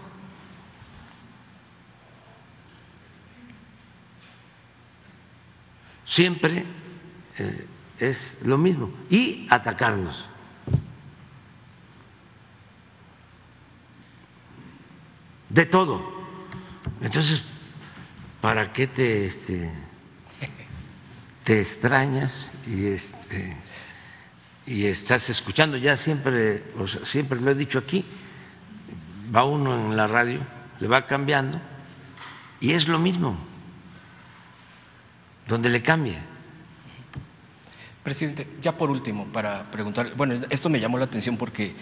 [6.05, 6.65] Siempre
[7.37, 7.67] eh,
[7.99, 8.91] es lo mismo.
[9.09, 10.29] Y atacarnos.
[15.55, 16.01] De todo.
[16.99, 17.41] Entonces,
[18.41, 19.71] ¿para qué te, este,
[21.45, 23.55] te extrañas y este
[24.65, 26.65] y estás escuchando, ya siempre,
[27.03, 28.03] siempre lo he dicho aquí,
[29.33, 30.41] va uno en la radio,
[30.81, 31.61] le va cambiando,
[32.59, 33.37] y es lo mismo,
[35.47, 36.17] donde le cambie.
[38.03, 41.73] Presidente, ya por último, para preguntar, bueno, esto me llamó la atención porque...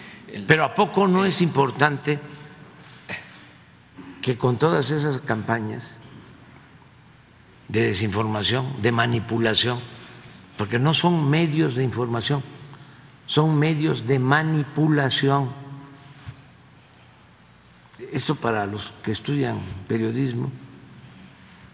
[0.46, 2.20] Pero ¿a poco no es importante
[4.24, 5.98] que con todas esas campañas
[7.68, 9.80] de desinformación, de manipulación,
[10.56, 12.42] porque no son medios de información,
[13.26, 15.52] son medios de manipulación.
[18.12, 20.50] Eso para los que estudian periodismo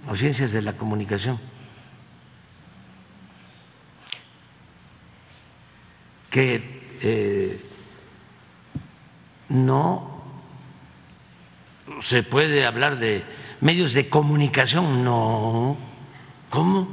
[0.09, 1.39] o ciencias de la comunicación.
[6.31, 7.65] Que eh,
[9.49, 10.20] no
[12.03, 13.25] se puede hablar de
[13.61, 15.77] medios de comunicación, no.
[16.49, 16.89] ¿Cómo?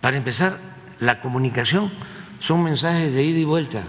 [0.00, 0.58] Para empezar,
[0.98, 1.92] la comunicación
[2.40, 3.82] son mensajes de ida y vuelta.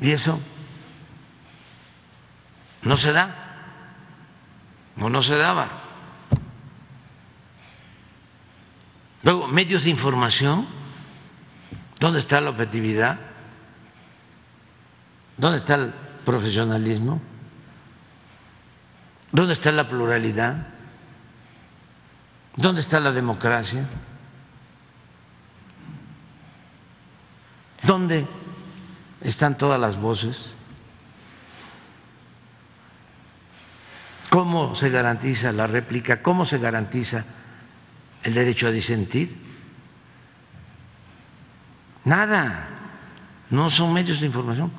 [0.00, 0.40] Y eso
[2.82, 3.34] no se da
[5.00, 5.68] o no se daba.
[9.22, 10.66] Luego, medios de información,
[11.98, 13.18] ¿dónde está la objetividad?
[15.36, 15.92] ¿Dónde está el
[16.24, 17.20] profesionalismo?
[19.32, 20.66] ¿Dónde está la pluralidad?
[22.56, 23.86] ¿Dónde está la democracia?
[27.82, 28.26] ¿Dónde
[29.20, 30.56] están todas las voces?
[34.30, 36.22] ¿Cómo se garantiza la réplica?
[36.22, 37.24] ¿Cómo se garantiza
[38.22, 39.36] el derecho a disentir?
[42.04, 42.68] Nada.
[43.50, 44.72] No son medios de información,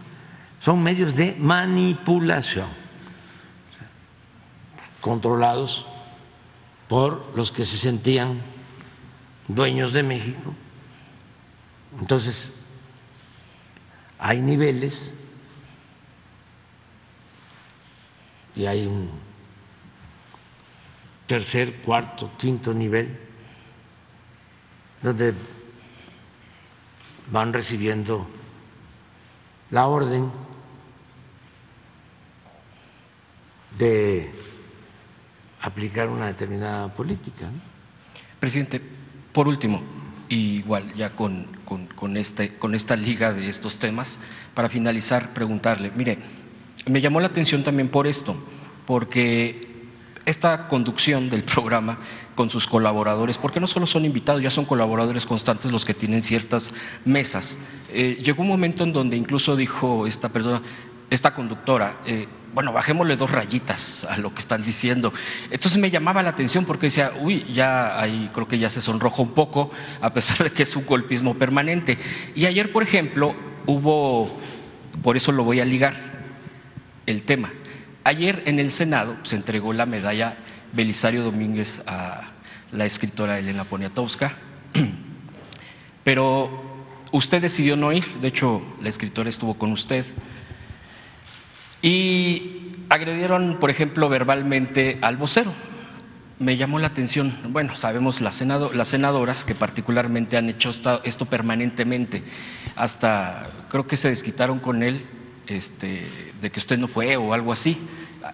[0.60, 2.68] son medios de manipulación,
[5.02, 5.86] controlados
[6.88, 8.42] por los que se sentían
[9.48, 10.54] dueños de México.
[12.00, 12.52] Entonces,
[14.20, 15.14] hay niveles
[18.56, 19.10] y hay un
[21.28, 23.20] tercer, cuarto, quinto nivel,
[25.02, 25.34] donde
[27.32, 28.28] van recibiendo
[29.70, 30.32] la orden
[33.78, 34.32] de
[35.62, 37.50] aplicar una determinada política.
[38.40, 38.82] Presidente,
[39.32, 39.82] por último,
[40.30, 41.48] igual ya con,
[41.96, 44.20] con, este, con esta liga de estos temas,
[44.54, 46.20] para finalizar, preguntarle, mire,
[46.86, 48.36] me llamó la atención también por esto,
[48.86, 49.68] porque
[50.26, 52.00] esta conducción del programa
[52.36, 56.22] con sus colaboradores, porque no solo son invitados, ya son colaboradores constantes los que tienen
[56.22, 56.74] ciertas
[57.06, 57.58] mesas.
[57.90, 60.62] Eh, llegó un momento en donde incluso dijo esta persona,
[61.10, 65.14] esta conductora, eh, bueno, bajémosle dos rayitas a lo que están diciendo.
[65.52, 69.22] Entonces me llamaba la atención porque decía, uy, ya ahí creo que ya se sonroja
[69.22, 71.98] un poco, a pesar de que es un golpismo permanente.
[72.36, 74.38] Y ayer, por ejemplo, hubo,
[75.04, 75.94] por eso lo voy a ligar,
[77.06, 77.52] el tema.
[78.04, 80.38] Ayer en el Senado se entregó la medalla
[80.74, 82.32] Belisario Domínguez a
[82.72, 84.34] la escritora Elena Poniatowska,
[86.04, 90.06] pero usted decidió no ir, de hecho la escritora estuvo con usted.
[91.82, 95.54] Y agredieron, por ejemplo, verbalmente al vocero.
[96.40, 100.70] Me llamó la atención, bueno, sabemos las, las senadoras que particularmente han hecho
[101.04, 102.24] esto, permanentemente,
[102.76, 105.04] hasta creo que se desquitaron con él
[105.48, 106.06] este,
[106.40, 107.78] de que usted no fue o algo así.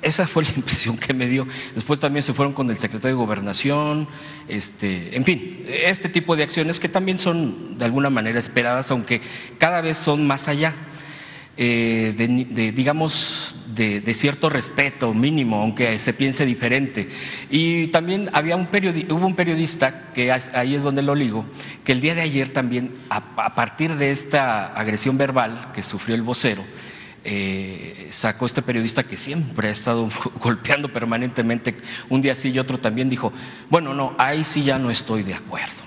[0.02, 1.48] Esa fue la impresión que me dio.
[1.76, 4.10] Después también se fueron con el secretario de Gobernación,
[4.50, 9.22] este, en fin, este tipo de acciones que también son de alguna manera esperadas, aunque
[9.58, 10.76] cada vez son más allá.
[11.56, 17.10] Eh, de, digamos, de, cierto respeto mínimo, aunque se piense diferente.
[17.52, 18.68] Y también había un
[19.10, 21.46] hubo un periodista, que ahí es donde lo ligo,
[21.84, 26.24] que el día de ayer también, a, partir de esta agresión verbal que sufrió el
[26.24, 26.64] vocero,
[27.24, 31.78] eh, sacó este periodista que siempre ha estado golpeando permanentemente,
[32.10, 33.32] un día sí y otro también dijo,
[33.70, 35.84] bueno, no, ahí sí ya no estoy de acuerdo.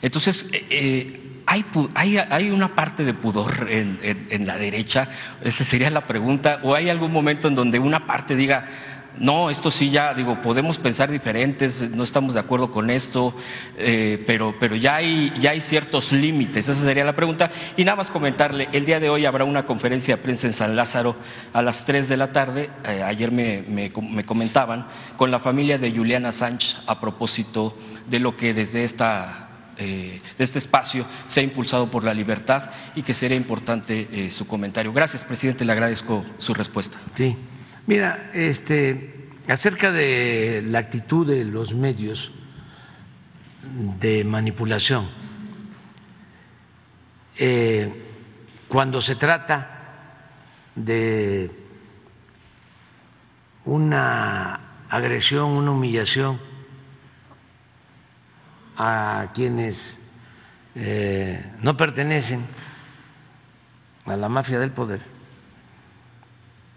[0.00, 5.08] Entonces, eh, ¿Hay, una parte de pudor en, la derecha?
[5.42, 6.60] Esa sería la pregunta.
[6.62, 8.64] ¿O hay algún momento en donde una parte diga,
[9.18, 13.34] no, esto sí ya, digo, podemos pensar diferentes, no estamos de acuerdo con esto,
[13.76, 16.68] eh, pero, pero ya, hay, ya hay ciertos límites?
[16.68, 17.50] Esa sería la pregunta.
[17.76, 20.76] Y nada más comentarle, el día de hoy habrá una conferencia de prensa en San
[20.76, 21.16] Lázaro
[21.52, 25.78] a las 3 de la tarde, eh, ayer me, me, me comentaban, con la familia
[25.78, 27.76] de Juliana Sánchez a propósito
[28.06, 29.49] de lo que desde esta
[29.82, 34.30] eh, de este espacio se ha impulsado por la libertad y que sería importante eh,
[34.30, 34.92] su comentario.
[34.92, 36.98] Gracias, presidente, le agradezco su respuesta.
[37.14, 37.34] Sí,
[37.86, 42.30] mira, este, acerca de la actitud de los medios
[43.98, 45.08] de manipulación,
[47.38, 47.90] eh,
[48.68, 50.26] cuando se trata
[50.74, 51.50] de
[53.64, 56.49] una agresión, una humillación,
[58.82, 60.00] a quienes
[60.74, 62.46] eh, no pertenecen
[64.06, 65.02] a la mafia del poder,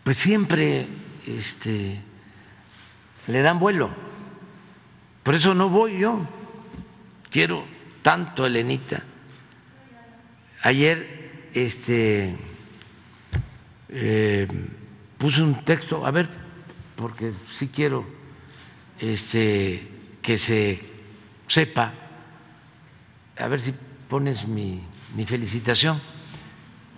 [0.03, 0.85] pues siempre
[1.25, 2.01] este,
[3.27, 3.89] le dan vuelo.
[5.23, 6.27] Por eso no voy yo.
[7.29, 7.63] Quiero
[8.01, 9.01] tanto Elenita.
[10.61, 12.35] Ayer este,
[13.87, 14.47] eh,
[15.17, 16.27] puse un texto, a ver,
[16.97, 18.05] porque sí quiero
[18.99, 19.87] este,
[20.21, 20.92] que se
[21.53, 21.93] sepa,
[23.37, 23.73] a ver si
[24.09, 24.81] pones mi,
[25.27, 26.01] felicitación,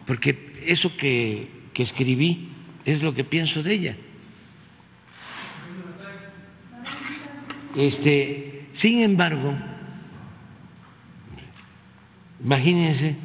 [0.08, 2.50] porque eso que, que escribí
[2.86, 3.98] es lo que pienso de ella.
[7.76, 9.54] Este, sin embargo,
[12.42, 13.18] imagínense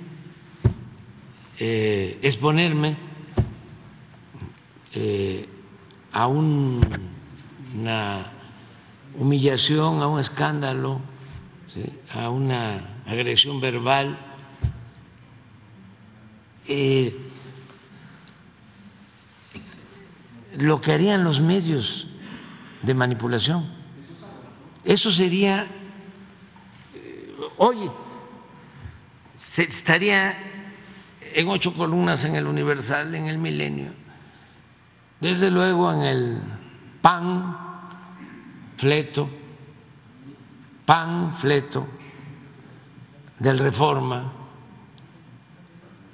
[1.61, 2.97] eh, exponerme
[4.95, 5.49] eh,
[6.11, 6.81] a un,
[7.79, 8.33] una
[9.17, 11.01] humillación, a un escándalo,
[12.15, 14.19] a una agresión verbal.
[16.67, 17.17] Eh,
[20.57, 22.09] lo que harían los medios
[22.83, 23.69] de manipulación.
[24.85, 25.69] Eso sería,
[26.95, 27.91] eh, oye,
[29.39, 30.37] se estaría
[31.35, 33.93] en ocho columnas en el Universal, en el Milenio,
[35.21, 36.41] desde luego en el
[37.01, 37.57] PAN,
[38.77, 39.31] Fleto,
[40.91, 41.87] panfleto
[43.39, 44.33] del Reforma,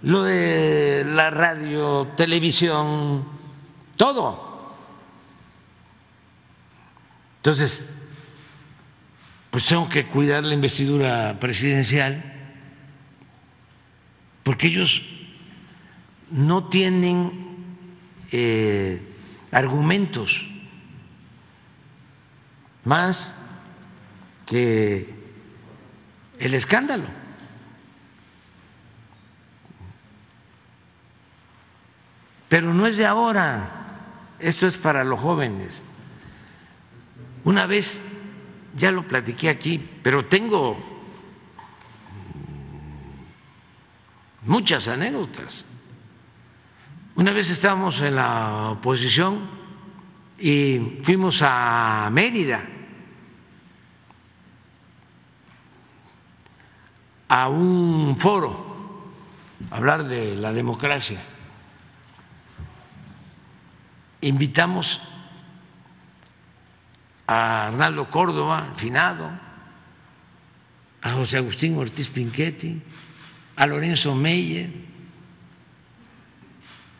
[0.02, 3.24] lo de la radio, televisión,
[3.96, 4.74] todo.
[7.38, 7.86] Entonces,
[9.48, 12.22] pues tengo que cuidar la investidura presidencial,
[14.42, 15.02] porque ellos
[16.30, 17.56] no tienen
[18.30, 19.00] eh,
[19.52, 20.46] argumentos
[22.84, 23.36] más
[24.46, 25.12] que
[26.38, 27.04] el escándalo.
[32.48, 33.68] Pero no es de ahora,
[34.38, 35.82] esto es para los jóvenes.
[37.44, 38.00] Una vez,
[38.76, 40.78] ya lo platiqué aquí, pero tengo
[44.42, 45.64] muchas anécdotas.
[47.16, 49.40] Una vez estábamos en la oposición
[50.38, 52.75] y fuimos a Mérida
[57.28, 58.66] a un foro
[59.70, 61.20] hablar de la democracia.
[64.20, 65.00] Invitamos
[67.26, 69.30] a Arnaldo Córdoba, finado,
[71.02, 72.82] a José Agustín Ortiz Pinchetti,
[73.56, 74.70] a Lorenzo Meyer,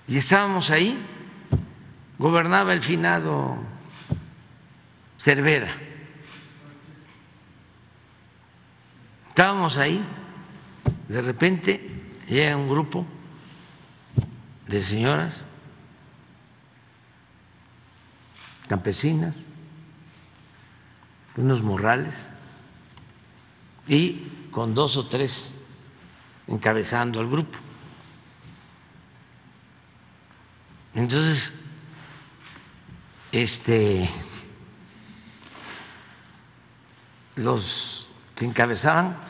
[0.09, 0.99] y estábamos ahí,
[2.19, 3.57] gobernaba el finado
[5.19, 5.69] Cervera.
[9.37, 10.03] Estábamos ahí,
[11.11, 11.91] de repente
[12.27, 13.05] llega un grupo
[14.67, 15.35] de señoras
[18.67, 19.45] campesinas,
[21.37, 22.31] unos morrales,
[23.87, 25.53] y con dos o tres
[26.47, 27.59] encabezando al grupo.
[30.95, 31.53] Entonces,
[33.33, 34.09] este,
[37.35, 39.26] los que encabezaban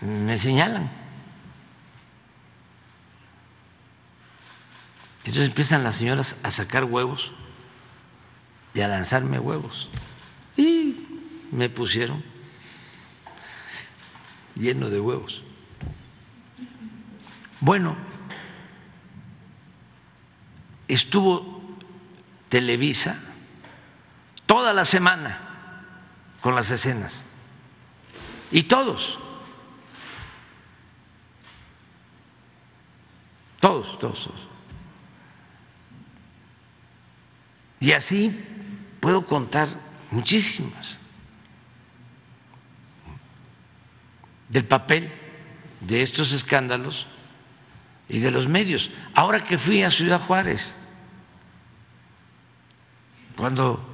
[0.00, 0.90] me señalan.
[5.18, 7.32] Entonces empiezan las señoras a sacar huevos
[8.74, 9.88] y a lanzarme huevos.
[10.56, 11.06] Y
[11.50, 12.22] me pusieron
[14.54, 15.42] lleno de huevos.
[17.60, 17.96] Bueno,
[20.88, 21.76] estuvo
[22.48, 23.20] Televisa
[24.46, 25.40] toda la semana
[26.40, 27.24] con las escenas.
[28.52, 29.18] Y todos,
[33.60, 34.48] todos, todos, todos.
[37.80, 38.44] Y así
[39.00, 39.68] puedo contar
[40.10, 40.98] muchísimas
[44.48, 45.12] del papel
[45.80, 47.06] de estos escándalos
[48.08, 48.90] y de los medios.
[49.14, 50.74] Ahora que fui a Ciudad Juárez,
[53.36, 53.84] cuando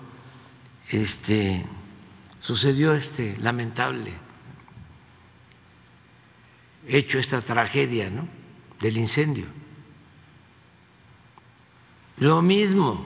[0.91, 1.65] este,
[2.39, 4.13] sucedió este lamentable
[6.87, 8.42] hecho, esta tragedia ¿no?
[8.83, 9.47] Del incendio,
[12.19, 13.05] lo mismo,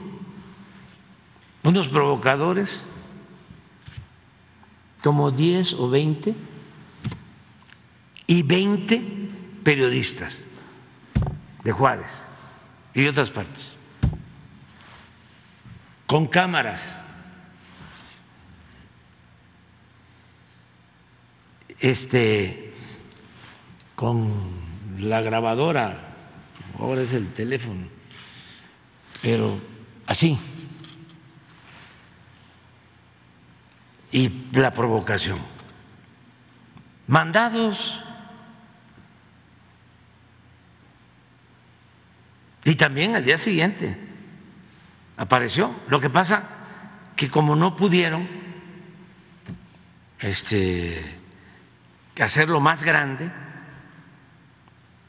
[1.63, 2.79] unos provocadores,
[5.03, 6.35] como 10 o 20,
[8.25, 9.01] y 20
[9.63, 10.39] periodistas
[11.63, 12.23] de Juárez
[12.93, 13.77] y de otras partes,
[16.07, 16.85] con cámaras.
[21.79, 22.73] Este,
[23.95, 24.66] con
[24.97, 26.15] la grabadora,
[26.79, 27.87] ahora es el teléfono,
[29.21, 29.59] pero
[30.05, 30.37] así.
[34.11, 35.39] Y la provocación.
[37.07, 38.01] Mandados
[42.67, 43.97] Y también al día siguiente
[45.15, 45.73] apareció.
[45.87, 46.43] Lo que pasa
[47.15, 48.27] que como no pudieron
[50.19, 51.01] este,
[52.19, 53.31] hacerlo más grande,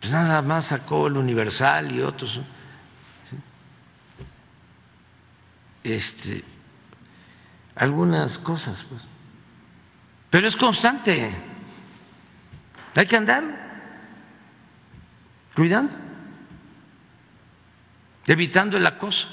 [0.01, 2.40] pues nada más sacó el Universal y otros.
[5.84, 6.44] Este,
[7.74, 9.05] algunas cosas, pues.
[10.30, 11.34] Pero es constante.
[12.94, 13.44] Hay que andar
[15.55, 16.09] cuidando
[18.28, 19.26] evitando el acoso.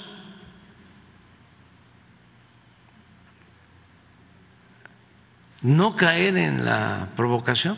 [5.61, 7.77] No caer en la provocación,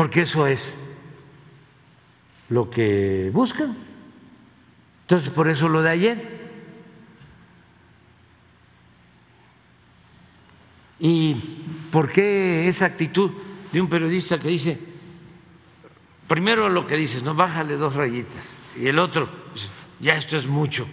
[0.00, 0.78] porque eso es
[2.48, 3.76] lo que buscan.
[5.02, 6.40] Entonces, por eso lo de ayer.
[11.00, 11.34] ¿Y
[11.92, 13.30] por qué esa actitud
[13.70, 14.80] de un periodista que dice,
[16.26, 18.56] primero lo que dices, no, bájale dos rayitas.
[18.78, 19.28] Y el otro,
[20.00, 20.86] ya esto es mucho.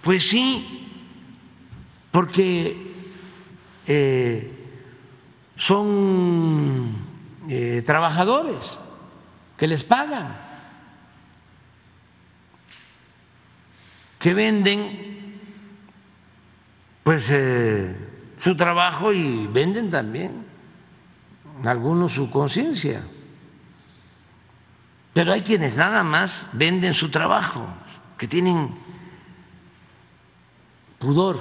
[0.00, 0.88] Pues sí,
[2.10, 2.94] porque
[3.86, 4.50] eh,
[5.54, 7.05] son
[7.48, 8.78] eh, trabajadores
[9.56, 10.36] que les pagan,
[14.18, 15.40] que venden
[17.02, 17.94] pues eh,
[18.36, 20.44] su trabajo y venden también
[21.64, 23.02] algunos su conciencia.
[25.12, 27.66] Pero hay quienes nada más venden su trabajo,
[28.18, 28.74] que tienen
[30.98, 31.38] pudor.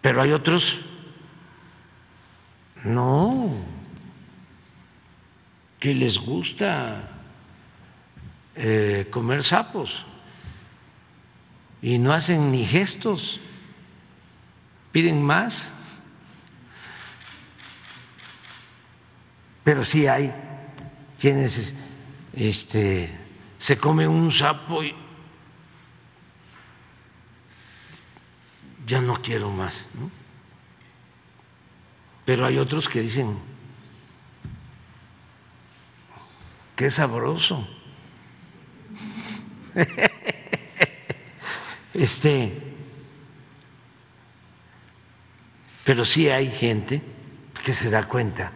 [0.00, 0.80] Pero hay otros,
[2.84, 3.56] no,
[5.78, 7.08] que les gusta
[8.54, 10.04] eh, comer sapos
[11.82, 13.40] y no hacen ni gestos,
[14.92, 15.72] piden más.
[19.64, 20.32] Pero sí hay
[21.18, 21.74] quienes
[22.34, 23.10] este,
[23.58, 24.94] se comen un sapo y
[28.86, 29.86] ya no quiero más.
[32.30, 33.36] Pero hay otros que dicen,
[36.76, 37.66] qué sabroso.
[41.92, 42.56] Este,
[45.84, 47.02] pero sí hay gente
[47.64, 48.52] que se da cuenta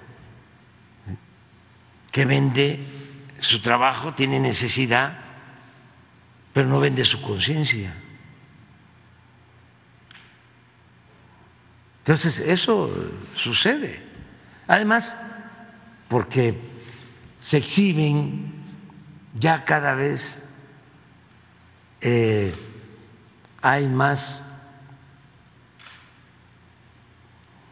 [2.12, 2.78] que vende
[3.40, 5.18] su trabajo, tiene necesidad,
[6.52, 7.92] pero no vende su conciencia.
[12.04, 12.92] Entonces, eso
[13.34, 13.98] sucede.
[14.66, 15.16] Además,
[16.06, 16.60] porque
[17.40, 18.52] se exhiben
[19.40, 20.46] ya cada vez
[22.02, 22.54] eh,
[23.62, 24.44] hay más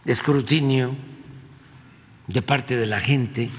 [0.07, 0.97] escrutinio
[2.27, 3.51] de parte de la gente.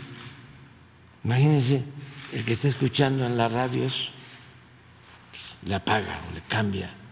[1.24, 1.86] Imagínense
[2.32, 3.88] el que está escuchando en la radio
[5.66, 7.03] le apaga o le cambia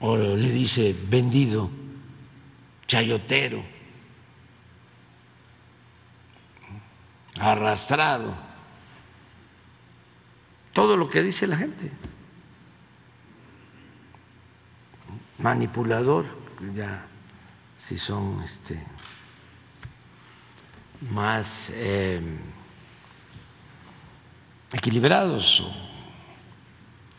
[0.00, 1.70] o le dice vendido,
[2.86, 3.64] chayotero,
[7.38, 8.34] arrastrado,
[10.72, 11.90] todo lo que dice la gente.
[15.40, 16.26] manipulador,
[16.74, 17.06] ya
[17.76, 18.78] si son este,
[21.10, 22.38] más em,
[24.72, 25.72] equilibrados o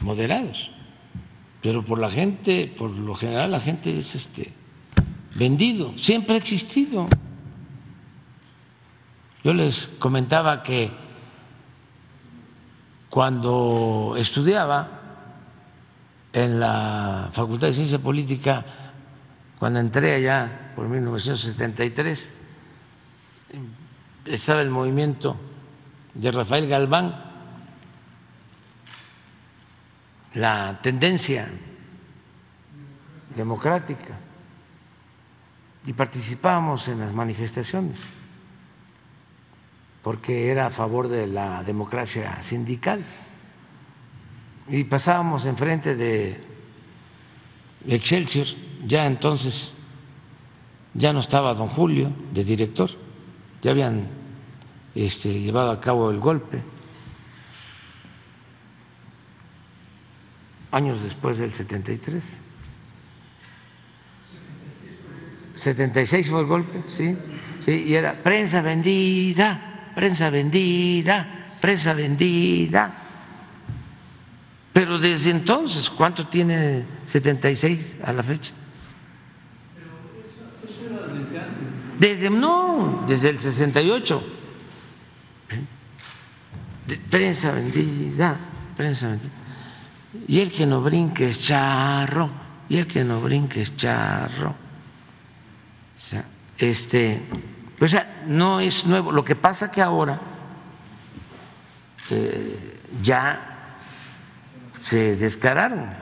[0.04, 0.72] moderados.
[1.62, 4.54] Pero por la gente, por lo general la gente es este
[5.36, 7.08] vendido, siempre ha existido.
[9.44, 10.92] Yo les comentaba que
[13.10, 15.02] cuando estudiaba
[16.34, 18.66] en la Facultad de Ciencia Política,
[19.60, 22.30] cuando entré allá por 1973,
[24.26, 25.36] estaba el movimiento
[26.14, 27.31] de Rafael Galván,
[30.34, 31.48] la tendencia
[33.36, 34.18] democrática,
[35.86, 38.02] y participábamos en las manifestaciones,
[40.04, 43.04] porque era a favor de la democracia sindical.
[44.68, 46.40] Y pasábamos enfrente de
[47.88, 48.48] Excelsior,
[48.86, 49.76] ya entonces
[50.94, 52.92] ya no estaba don Julio de director,
[53.62, 54.08] ya habían
[54.94, 56.62] este, llevado a cabo el golpe.
[60.72, 62.38] Años después del 73.
[65.62, 67.16] 76 fue el golpe, sí,
[67.60, 72.94] sí, y era prensa vendida, prensa vendida, prensa vendida.
[74.74, 78.54] Pero desde entonces, ¿cuánto tiene 76 a la fecha?
[79.76, 79.90] Pero
[80.68, 82.00] eso, era desde antes.
[82.00, 84.24] Desde, no, desde el 68.
[87.10, 88.40] prensa vendida,
[88.76, 89.41] prensa vendida.
[90.28, 92.30] Y el que no brinque es charro,
[92.68, 94.50] y el que no brinque es charro.
[94.50, 96.26] O sea,
[96.58, 97.22] este,
[97.80, 99.12] o sea, no es nuevo.
[99.12, 100.20] Lo que pasa que ahora
[102.10, 103.78] eh, ya
[104.82, 105.94] se descararon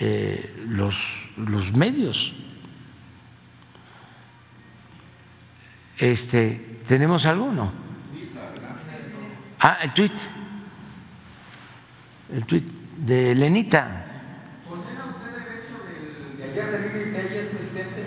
[0.00, 2.34] eh, los, los medios.
[5.96, 7.72] Este, ¿Tenemos alguno?
[9.60, 10.12] Ah, el tuit.
[12.32, 12.64] El tuit
[12.96, 14.06] de Lenita.
[14.66, 15.76] ¿Condena usted el hecho
[16.38, 18.06] de, ayer de que ella es presidente?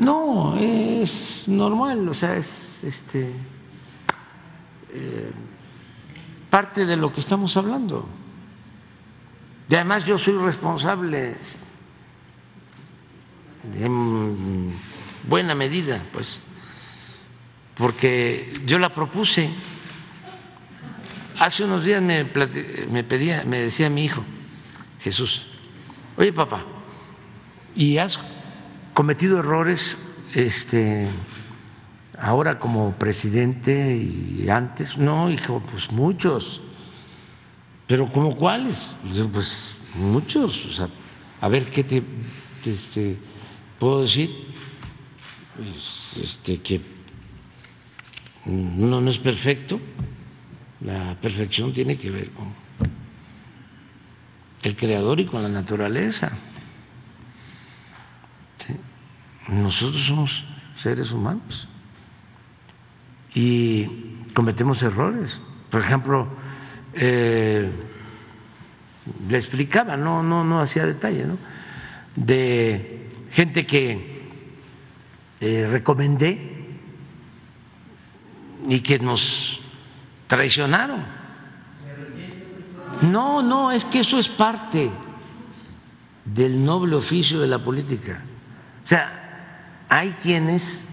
[0.00, 3.32] No, es normal, o sea, es este.
[4.92, 5.30] Eh,
[6.50, 8.08] parte de lo que estamos hablando.
[9.68, 11.36] Y además yo soy responsable
[13.74, 14.72] en
[15.28, 16.40] buena medida, pues,
[17.76, 19.50] porque yo la propuse.
[21.38, 24.24] Hace unos días me, pedía, me decía mi hijo,
[25.00, 25.46] Jesús,
[26.16, 26.64] oye papá,
[27.74, 28.20] ¿y has
[28.94, 29.98] cometido errores
[30.34, 31.08] este,
[32.18, 36.62] ahora como presidente y antes, no, hijo, pues muchos.
[37.86, 38.96] Pero ¿como cuáles?
[39.32, 40.66] Pues muchos.
[40.66, 40.88] O sea,
[41.40, 42.02] a ver qué te,
[42.64, 43.16] este,
[43.78, 44.54] puedo decir.
[45.56, 46.80] Pues, este, que
[48.46, 49.80] uno no es perfecto.
[50.80, 52.52] La perfección tiene que ver con
[54.62, 56.32] el creador y con la naturaleza.
[59.48, 61.68] Nosotros somos seres humanos
[63.34, 63.86] y
[64.34, 65.38] cometemos errores.
[65.70, 66.28] Por ejemplo,
[66.94, 67.70] eh,
[69.28, 71.38] le explicaba, no, no, no hacía detalle, ¿no?
[72.16, 74.22] de gente que
[75.40, 76.40] eh, recomendé
[78.68, 79.60] y que nos
[80.26, 81.04] traicionaron.
[83.02, 84.90] No, no, es que eso es parte
[86.24, 88.22] del noble oficio de la política.
[88.82, 90.86] O sea, hay quienes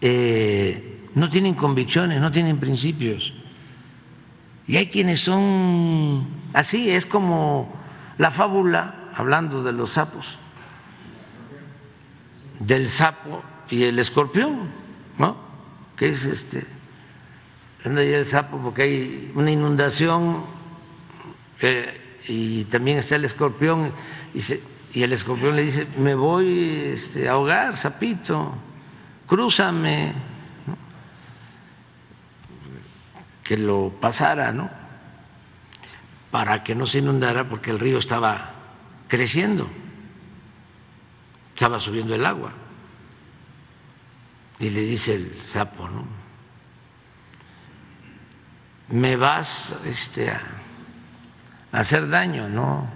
[0.00, 3.32] eh, no tienen convicciones, no tienen principios.
[4.66, 7.72] Y hay quienes son así, es como
[8.18, 10.38] la fábula, hablando de los sapos,
[12.60, 14.70] del sapo y el escorpión,
[15.18, 15.36] ¿no?
[15.96, 16.66] Que es este,
[17.84, 20.44] el sapo porque hay una inundación
[21.60, 23.92] eh, y también está el escorpión
[24.32, 24.40] y,
[24.98, 28.54] y, el escorpión le dice, me voy este, a ahogar, sapito,
[29.26, 30.14] crúzame,
[33.42, 34.70] que lo pasara, ¿no?
[36.30, 38.52] Para que no se inundara porque el río estaba
[39.08, 39.68] creciendo,
[41.54, 42.52] estaba subiendo el agua.
[44.58, 46.23] Y le dice el sapo, ¿no?
[48.88, 50.40] Me vas este, a
[51.72, 52.86] hacer daño, ¿no?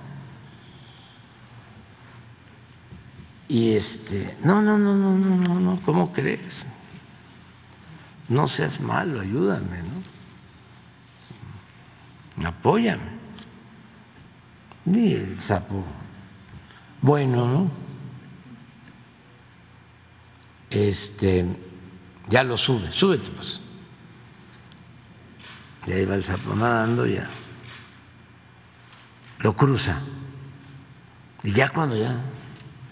[3.48, 6.66] Y este, no, no, no, no, no, no, no, ¿cómo crees?
[8.28, 9.78] No seas malo, ayúdame,
[12.36, 12.46] ¿no?
[12.46, 13.18] Apóyame.
[14.84, 15.82] Y el sapo,
[17.00, 17.70] bueno, ¿no?
[20.70, 21.46] Este,
[22.28, 23.62] ya lo sube, súbete pues.
[25.88, 27.26] Y ahí va el sapo nadando ya
[29.40, 30.00] lo cruza.
[31.42, 32.20] Y ya cuando ya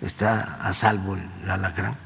[0.01, 1.97] está a salvo el alacrán,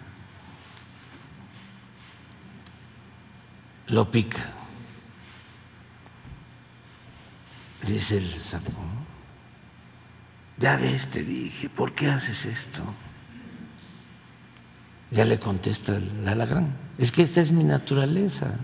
[3.88, 4.50] lo pica.
[7.86, 8.72] Dice el sapo,
[10.58, 12.82] ya ves, te dije, ¿por qué haces esto?
[15.10, 18.54] Ya le contesta el alacrán, es que esta es mi naturaleza.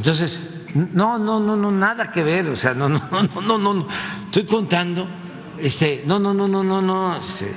[0.00, 0.42] Entonces,
[0.74, 3.86] no, no, no, no, nada que ver, o sea, no, no, no, no, no, no.
[4.24, 5.06] estoy contando,
[5.58, 7.54] este, no, no, no, no, no, no, este,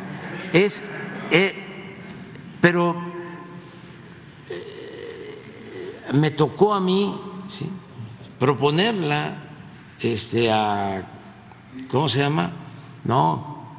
[0.52, 0.84] es,
[1.32, 1.96] eh,
[2.60, 3.02] pero
[4.50, 7.18] eh, me tocó a mí,
[8.38, 9.38] proponerla,
[10.02, 11.02] este, a,
[11.90, 12.52] ¿cómo se llama?
[13.06, 13.70] No,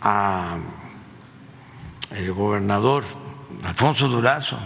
[0.00, 0.58] a
[2.10, 3.04] el gobernador
[3.62, 4.58] Alfonso Durazo,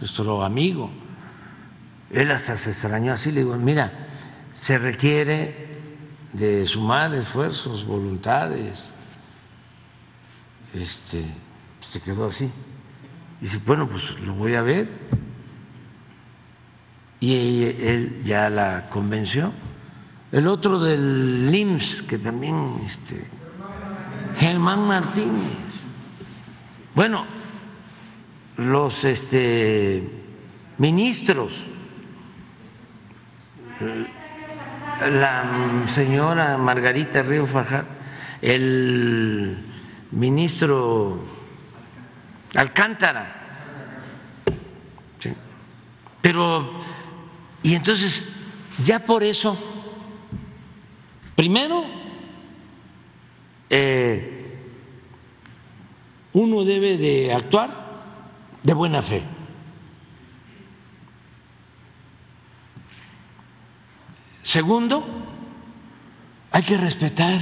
[0.00, 0.90] nuestro amigo
[2.10, 3.92] él hasta se extrañó así, le digo, mira,
[4.52, 5.66] se requiere
[6.32, 8.88] de sumar esfuerzos, voluntades.
[10.72, 11.24] Este,
[11.80, 12.50] se quedó así.
[13.40, 14.88] Y dice, bueno, pues lo voy a ver.
[17.20, 19.52] Y él ya la convenció.
[20.32, 23.26] El otro del LIMS, que también, este,
[24.38, 25.84] Germán Martínez.
[26.94, 27.24] Bueno,
[28.56, 30.10] los este,
[30.78, 31.66] ministros
[35.00, 37.86] la señora Margarita Río Fajat,
[38.42, 39.58] el
[40.12, 41.24] ministro
[42.54, 43.42] Alcántara.
[46.22, 46.80] Pero,
[47.62, 48.26] y entonces,
[48.82, 49.56] ya por eso,
[51.36, 51.84] primero,
[53.70, 54.58] eh,
[56.32, 57.86] uno debe de actuar
[58.62, 59.35] de buena fe.
[64.46, 65.04] Segundo,
[66.52, 67.40] hay que respetar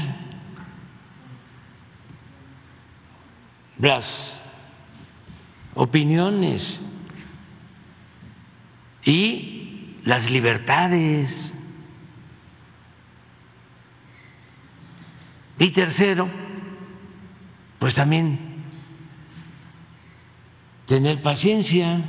[3.79, 4.41] las
[5.75, 6.81] opiniones
[9.05, 11.53] y las libertades.
[15.59, 16.31] Y tercero,
[17.81, 18.65] pues también
[20.87, 22.01] tener paciencia.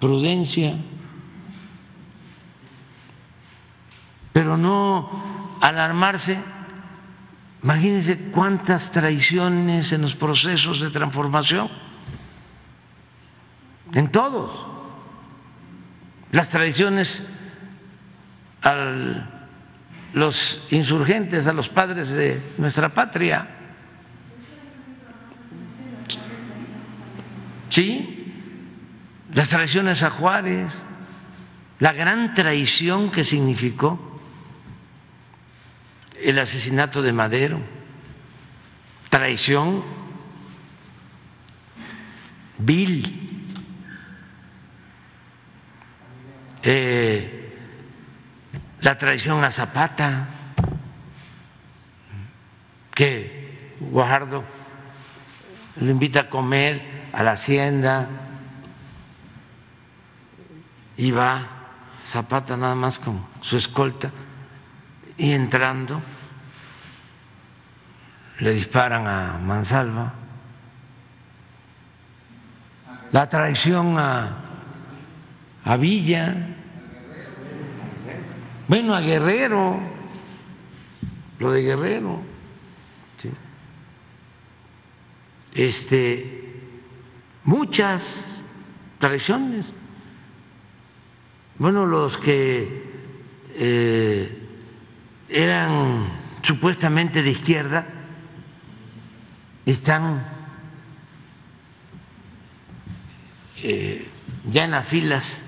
[0.00, 0.76] Prudencia,
[4.32, 6.38] pero no alarmarse.
[7.62, 11.68] Imagínense cuántas traiciones en los procesos de transformación,
[13.92, 14.64] en todos.
[16.30, 17.24] Las traiciones
[18.62, 18.74] a
[20.12, 23.48] los insurgentes, a los padres de nuestra patria.
[27.70, 28.17] Sí,
[29.34, 30.84] las traiciones a Juárez,
[31.78, 34.20] la gran traición que significó
[36.20, 37.60] el asesinato de Madero,
[39.10, 39.84] traición
[42.58, 43.44] vil,
[46.62, 47.56] eh,
[48.80, 50.28] la traición a Zapata,
[52.94, 54.44] que Guajardo
[55.76, 58.27] lo invita a comer a la hacienda
[60.98, 61.48] y va
[62.04, 64.10] Zapata nada más con su escolta
[65.16, 66.00] y entrando
[68.38, 70.14] le disparan a Mansalva.
[73.10, 74.36] La traición a,
[75.64, 76.34] a Villa,
[78.68, 79.80] bueno, a Guerrero,
[81.38, 82.22] lo de Guerrero.
[85.54, 86.62] Este,
[87.44, 88.38] muchas
[88.98, 89.77] traiciones.
[91.58, 92.84] Bueno, los que
[93.54, 94.48] eh,
[95.28, 96.08] eran
[96.42, 97.86] supuestamente de izquierda
[99.66, 100.24] están
[103.64, 104.08] eh,
[104.48, 105.42] ya en las filas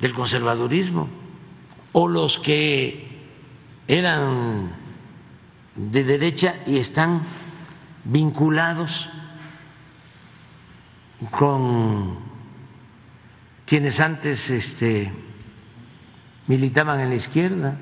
[0.00, 1.08] del conservadurismo,
[1.92, 3.08] o los que
[3.88, 4.72] eran
[5.74, 7.22] de derecha y están
[8.04, 9.08] vinculados
[11.32, 12.23] con
[13.66, 15.12] quienes antes este,
[16.46, 17.76] militaban en la izquierda.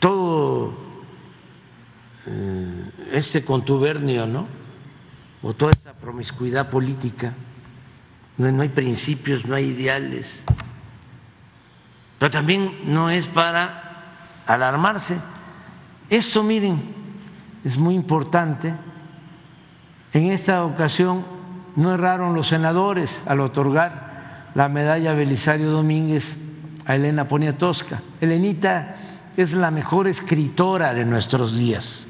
[0.00, 0.74] Todo
[2.26, 4.46] eh, este contubernio, ¿no?
[5.42, 7.34] O toda esta promiscuidad política,
[8.36, 10.42] donde no hay principios, no hay ideales.
[12.18, 13.82] Pero también no es para
[14.46, 15.16] alarmarse.
[16.10, 16.82] Esto, miren,
[17.64, 18.74] es muy importante.
[20.12, 21.33] En esta ocasión
[21.76, 26.36] no erraron los senadores al otorgar la medalla Belisario Domínguez
[26.86, 28.02] a Elena Poniatowska.
[28.20, 28.96] Elenita
[29.36, 32.08] es la mejor escritora de nuestros días,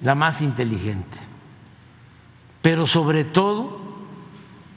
[0.00, 1.18] la más inteligente,
[2.62, 3.78] pero sobre todo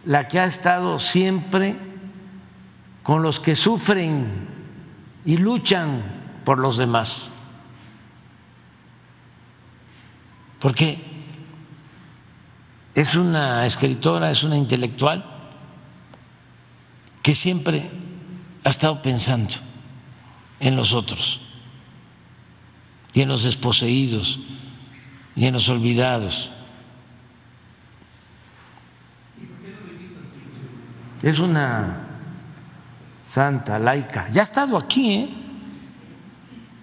[0.06, 1.78] la que ha estado siempre
[3.04, 4.48] con los que sufren
[5.26, 6.02] y luchan
[6.44, 7.32] por los demás.
[10.60, 11.11] Porque
[12.94, 15.24] es una escritora, es una intelectual
[17.22, 17.90] que siempre
[18.64, 19.56] ha estado pensando
[20.60, 21.40] en los otros
[23.14, 24.40] y en los desposeídos
[25.36, 26.52] y en los olvidados.
[31.24, 32.08] Es una
[33.32, 34.28] santa laica.
[34.32, 35.30] Ya ha estado aquí, ¿eh?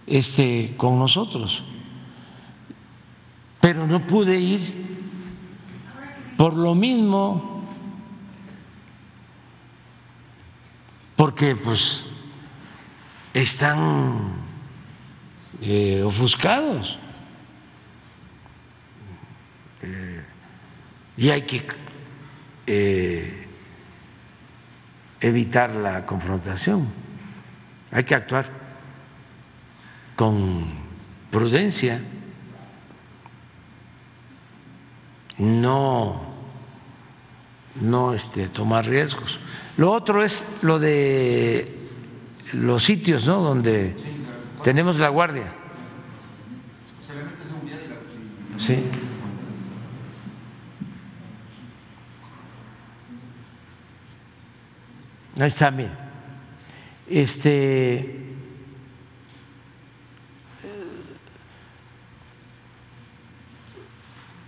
[0.07, 1.65] Este, con nosotros.
[3.61, 4.98] Pero no pude ir
[6.39, 7.65] por lo mismo
[11.17, 12.07] porque pues
[13.35, 14.35] están
[15.61, 16.97] eh, ofuscados.
[19.83, 20.25] Eh,
[21.17, 21.67] y hay que
[22.69, 23.49] eh,
[25.21, 26.87] evitar la confrontación,
[27.91, 28.49] hay que actuar
[30.15, 30.67] con
[31.33, 32.01] prudencia,
[35.39, 36.28] no,
[37.81, 39.39] no este, tomar riesgos.
[39.77, 41.77] Lo otro es lo de
[42.53, 43.43] los sitios, ¿no?
[43.43, 43.95] Donde
[44.63, 45.53] tenemos la guardia.
[48.57, 48.77] Sí.
[55.39, 55.91] Ahí está, bien.
[57.09, 58.25] Este.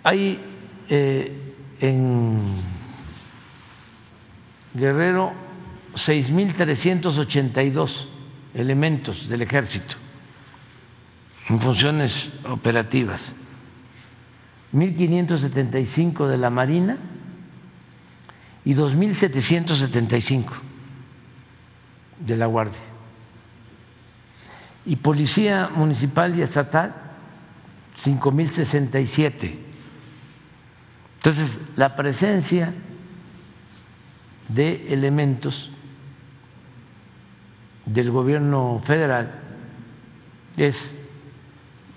[0.03, 0.41] Hay
[0.89, 2.41] eh, en
[4.75, 5.33] Guerrero
[5.95, 8.07] 6.382
[8.55, 9.97] elementos del ejército
[11.49, 13.35] en funciones operativas,
[14.73, 16.97] 1.575 de la Marina
[18.65, 20.47] y 2.775
[22.21, 22.79] de la Guardia.
[24.87, 26.95] Y Policía Municipal y Estatal,
[28.03, 29.59] 5.067.
[31.17, 32.73] Entonces, la presencia
[34.55, 35.71] de elementos
[37.87, 39.33] del gobierno federal
[40.57, 40.97] es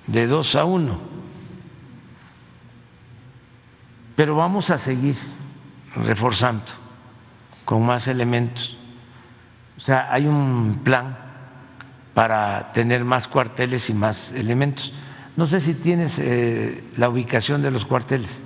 [0.08, 1.00] de dos a uno,
[4.16, 5.16] pero vamos a seguir
[5.96, 6.66] reforzando
[7.66, 8.78] con más elementos.
[9.78, 11.18] O sea, hay un plan
[12.14, 14.94] para tener más cuarteles y más elementos.
[15.36, 18.43] No sé si tienes eh, la ubicación de los cuarteles.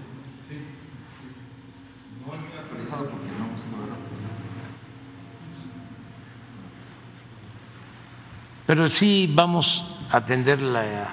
[8.67, 11.07] Pero sí vamos a atender la,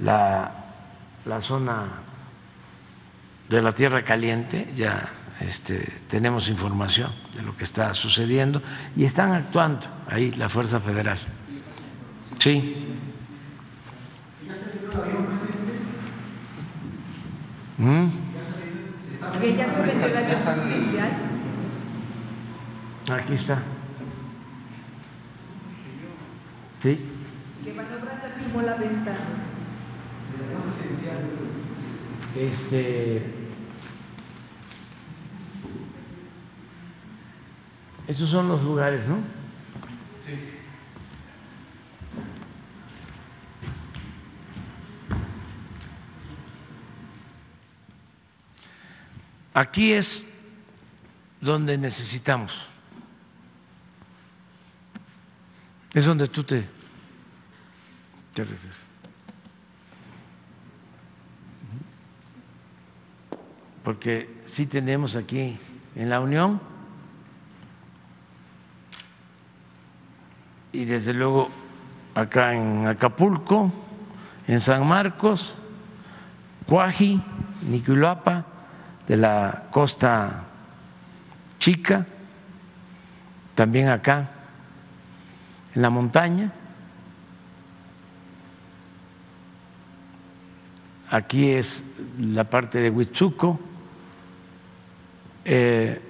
[0.00, 1.86] la zona
[3.48, 5.08] de la Tierra Caliente, ya
[5.40, 5.78] este,
[6.08, 8.60] tenemos información de lo que está sucediendo
[8.96, 11.18] y están actuando ahí la Fuerza Federal.
[12.38, 12.86] Sí.
[17.78, 18.06] ¿Mm?
[19.56, 21.12] ya se vendió la presidencial?
[23.10, 23.62] Aquí está.
[26.82, 26.98] ¿Sí?
[27.64, 29.16] Que Manobra firmó la venta.
[32.36, 33.22] Este.
[38.06, 39.16] Esos son los lugares, ¿no?
[40.24, 40.38] Sí.
[49.52, 50.24] Aquí es
[51.40, 52.67] donde necesitamos.
[55.94, 56.66] Es donde tú te,
[58.36, 58.76] refieres.
[63.82, 65.58] Porque sí tenemos aquí
[65.96, 66.60] en la Unión
[70.72, 71.48] y desde luego
[72.14, 73.72] acá en Acapulco,
[74.46, 75.54] en San Marcos,
[76.66, 77.20] Cuaji,
[77.62, 78.44] Niculapa,
[79.06, 80.44] de la costa
[81.58, 82.06] chica,
[83.54, 84.37] también acá
[85.74, 86.52] en la montaña.
[91.10, 91.82] Aquí es
[92.18, 93.58] la parte de Huitzuco.
[95.44, 96.02] Eh,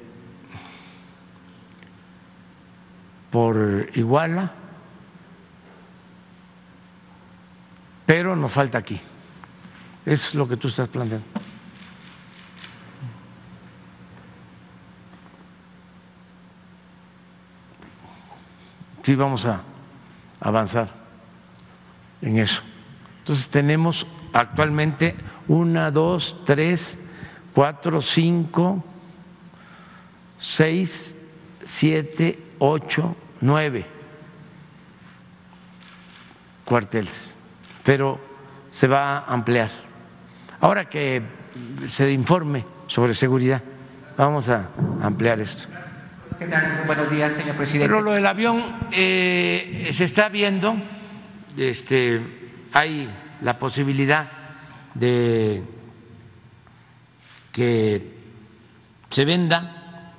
[3.30, 4.52] por Iguala,
[8.06, 9.00] pero nos falta aquí.
[10.06, 11.37] Es lo que tú estás planteando.
[19.08, 19.62] Sí vamos a
[20.38, 20.90] avanzar
[22.20, 22.60] en eso.
[23.20, 25.14] Entonces tenemos actualmente
[25.46, 26.98] una, dos, tres,
[27.54, 28.84] cuatro, cinco,
[30.38, 31.14] seis,
[31.64, 33.86] siete, ocho, nueve
[36.66, 37.32] cuarteles,
[37.82, 38.20] pero
[38.70, 39.70] se va a ampliar.
[40.60, 41.22] Ahora que
[41.86, 43.62] se informe sobre seguridad,
[44.18, 44.68] vamos a
[45.00, 45.66] ampliar esto.
[46.38, 46.84] ¿Qué tal?
[46.86, 47.88] Buenos días, señor presidente.
[47.88, 50.76] Pero lo del avión eh, se está viendo,
[51.56, 52.22] este,
[52.72, 53.10] hay
[53.42, 54.30] la posibilidad
[54.94, 55.64] de
[57.50, 58.12] que
[59.10, 60.12] se venda,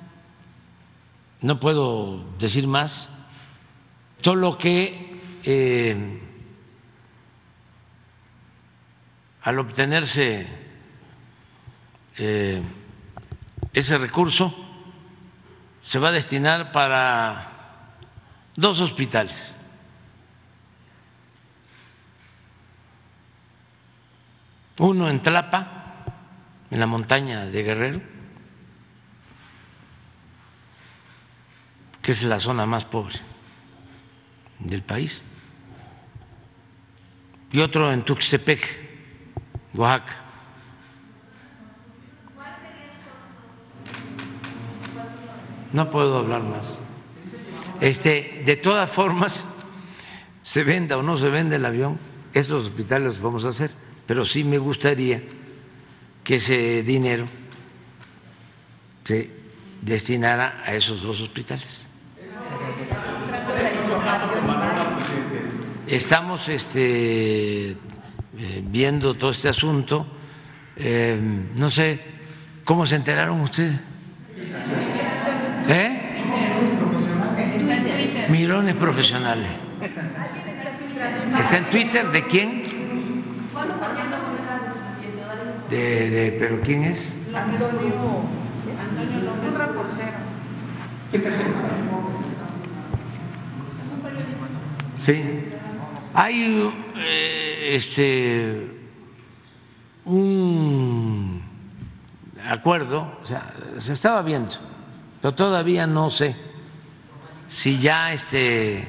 [1.40, 3.08] no puedo decir más,
[4.20, 6.20] solo que eh,
[9.40, 10.46] al obtenerse
[12.18, 12.60] eh,
[13.72, 14.69] ese recurso,
[15.82, 17.50] se va a destinar para
[18.56, 19.54] dos hospitales.
[24.78, 26.04] Uno en Tlapa,
[26.70, 28.00] en la montaña de Guerrero,
[32.00, 33.16] que es la zona más pobre
[34.58, 35.22] del país,
[37.52, 38.88] y otro en Tuxtepec,
[39.74, 40.29] Oaxaca.
[45.72, 46.78] No puedo hablar más.
[47.80, 49.46] Este, de todas formas,
[50.42, 51.98] se venda o no se vende el avión,
[52.32, 53.70] esos hospitales los vamos a hacer,
[54.06, 55.22] pero sí me gustaría
[56.22, 57.26] que ese dinero
[59.04, 59.30] se
[59.82, 61.86] destinara a esos dos hospitales.
[65.86, 67.76] Estamos este, eh,
[68.64, 70.06] viendo todo este asunto.
[70.76, 71.18] Eh,
[71.54, 72.00] no sé
[72.64, 73.80] cómo se enteraron ustedes.
[75.68, 76.06] ¿Eh?
[78.28, 79.48] Mirones profesionales.
[81.40, 82.10] ¿Está en Twitter?
[82.10, 82.62] ¿De quién?
[85.70, 87.16] De, de, ¿Pero quién es?
[87.34, 88.24] Antonio.
[94.98, 95.44] Sí.
[96.12, 98.68] Hay eh, este
[100.04, 101.42] un
[102.48, 104.69] acuerdo, o sea, se estaba viendo
[105.20, 106.34] pero todavía no sé
[107.48, 108.86] si ya este,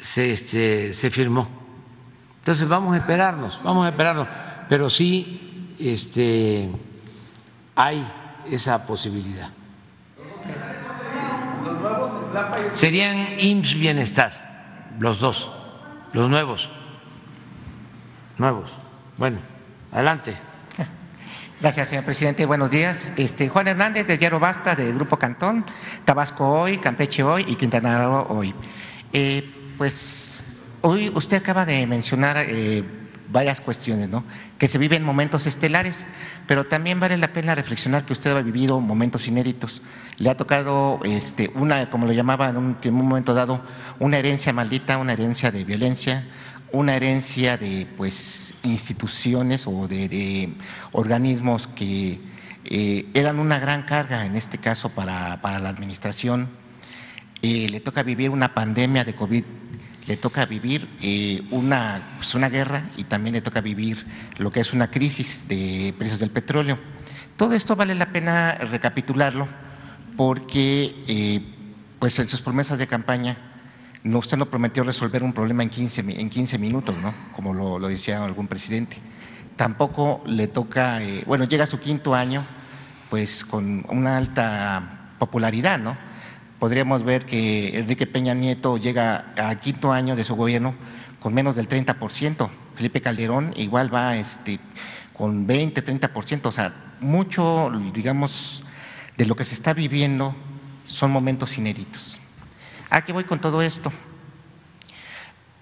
[0.00, 1.48] se, este, se firmó.
[2.38, 4.26] Entonces vamos a esperarnos, vamos a esperarnos,
[4.68, 6.70] pero sí este,
[7.76, 8.06] hay
[8.50, 9.50] esa posibilidad.
[12.72, 15.50] Serían IMSS Bienestar, los dos,
[16.12, 16.70] los nuevos,
[18.38, 18.76] nuevos.
[19.16, 19.40] Bueno,
[19.92, 20.47] adelante.
[21.60, 22.46] Gracias, señor presidente.
[22.46, 23.10] Buenos días.
[23.16, 25.64] Este, Juan Hernández de Diario Basta, del Grupo Cantón,
[26.04, 28.54] Tabasco Hoy, Campeche Hoy y Quintana Roo Hoy.
[29.12, 30.44] Eh, pues
[30.82, 32.84] hoy usted acaba de mencionar eh,
[33.28, 34.22] varias cuestiones, ¿no?
[34.56, 36.06] Que se viven momentos estelares,
[36.46, 39.82] pero también vale la pena reflexionar que usted ha vivido momentos inéditos.
[40.16, 43.62] Le ha tocado, este, una, como lo llamaba en un, momento dado,
[43.98, 46.24] una herencia maldita, una herencia de violencia,
[46.72, 50.52] una herencia de pues instituciones o de,
[50.92, 52.20] organismos que
[52.64, 56.48] eh, eran una gran carga en este caso para, la administración.
[57.42, 59.44] Eh, le toca vivir una pandemia de COVID
[60.06, 64.06] le toca vivir eh, una, pues una guerra y también le toca vivir
[64.38, 66.78] lo que es una crisis de precios del petróleo.
[67.36, 69.46] Todo esto vale la pena recapitularlo
[70.16, 71.44] porque
[71.98, 73.47] pues en sus promesas de campaña
[74.04, 77.12] no, usted no prometió resolver un problema en 15, en 15 minutos, ¿no?
[77.34, 78.96] como lo, decía algún presidente.
[79.56, 82.44] Tampoco le toca, eh, bueno, llega a su quinto año
[83.10, 85.96] pues con una alta popularidad, ¿no?
[86.58, 90.74] podríamos ver que Enrique Peña Nieto llega al quinto año de su gobierno
[91.20, 92.48] con menos del 30%.
[92.74, 94.60] Felipe Calderón igual va este,
[95.16, 96.46] con 20, 30%.
[96.46, 98.64] O sea, mucho, digamos,
[99.16, 100.34] de lo que se está viviendo
[100.84, 102.20] son momentos inéditos.
[102.90, 103.92] ¿A qué voy con todo esto?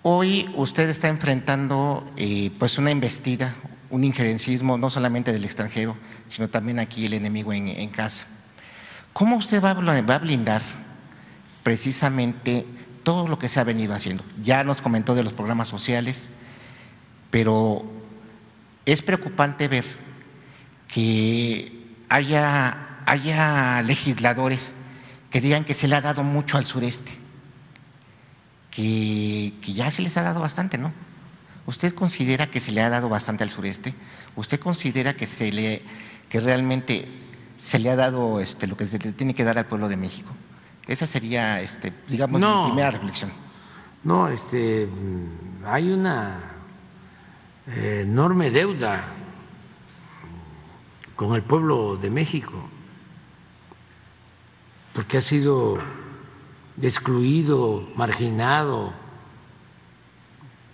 [0.02, 3.54] Hoy usted está enfrentando eh, pues una investida,
[3.90, 5.96] un injerencismo no solamente del extranjero,
[6.28, 8.26] sino también aquí el enemigo en, en casa.
[9.12, 10.62] ¿Cómo usted va a blindar
[11.66, 12.64] precisamente
[13.02, 14.24] todo lo que se ha venido haciendo.
[14.42, 16.28] Ya nos comentó de los programas sociales,
[17.30, 17.84] pero
[18.84, 19.84] es preocupante ver
[20.88, 24.74] que haya, haya legisladores
[25.30, 27.12] que digan que se le ha dado mucho al sureste,
[28.70, 30.92] que, que ya se les ha dado bastante, ¿no?
[31.66, 33.94] ¿Usted considera que se le ha dado bastante al sureste?
[34.36, 35.82] ¿Usted considera que se le
[36.28, 37.08] que realmente
[37.58, 39.96] se le ha dado este, lo que se le tiene que dar al pueblo de
[39.96, 40.30] México?
[40.86, 43.32] Esa sería, este, digamos, mi primera reflexión.
[44.04, 44.88] No, este,
[45.64, 46.38] hay una
[47.66, 49.04] enorme deuda
[51.16, 52.68] con el pueblo de México,
[54.96, 55.76] porque ha sido
[56.80, 58.94] excluido, marginado,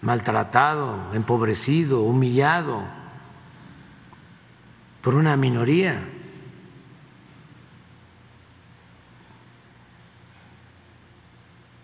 [0.01, 2.85] maltratado, empobrecido, humillado
[5.01, 6.09] por una minoría.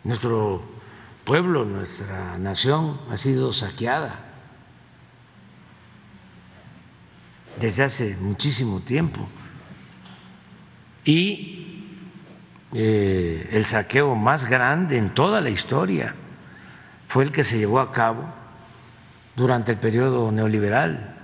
[0.05, 0.63] Nuestro
[1.25, 4.25] pueblo, nuestra nación ha sido saqueada
[7.59, 9.29] desde hace muchísimo tiempo.
[11.05, 11.58] Y
[12.75, 16.15] eh, el saqueo más grande en toda la historia
[17.07, 18.27] fue el que se llevó a cabo
[19.37, 21.17] durante el periodo neoliberal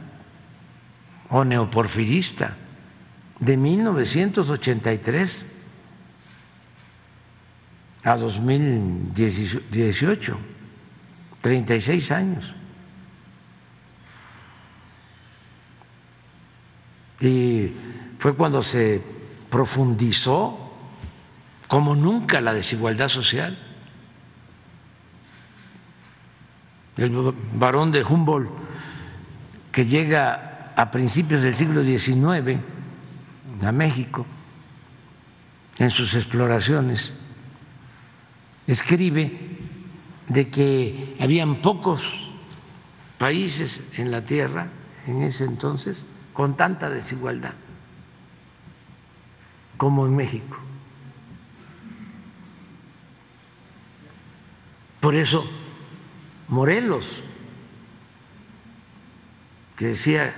[1.29, 2.57] o neoporfirista
[3.41, 5.49] de 1983
[8.05, 10.39] a 2018,
[11.41, 12.55] 36 años.
[17.21, 17.73] Y
[18.19, 19.03] fue cuando se
[19.51, 20.64] profundizó
[21.69, 23.59] como nunca la desigualdad social.
[26.97, 28.51] El varón de Humboldt,
[29.73, 32.61] que llega a principios del siglo XIX
[33.65, 34.27] a México
[35.79, 37.17] en sus exploraciones,
[38.67, 39.59] escribe
[40.29, 42.31] de que habían pocos
[43.19, 44.69] países en la Tierra
[45.07, 47.55] en ese entonces con tanta desigualdad
[49.77, 50.64] como en México.
[55.05, 55.45] Por eso
[56.49, 57.23] Morelos,
[59.77, 60.35] que decía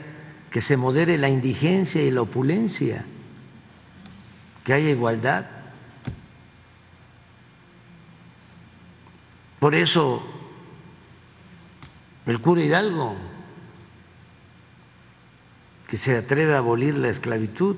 [0.50, 3.04] que se modere la indigencia y la opulencia,
[4.64, 5.46] que haya igualdad,
[9.60, 10.22] Por eso
[12.26, 13.16] el cura Hidalgo,
[15.86, 17.76] que se atreve a abolir la esclavitud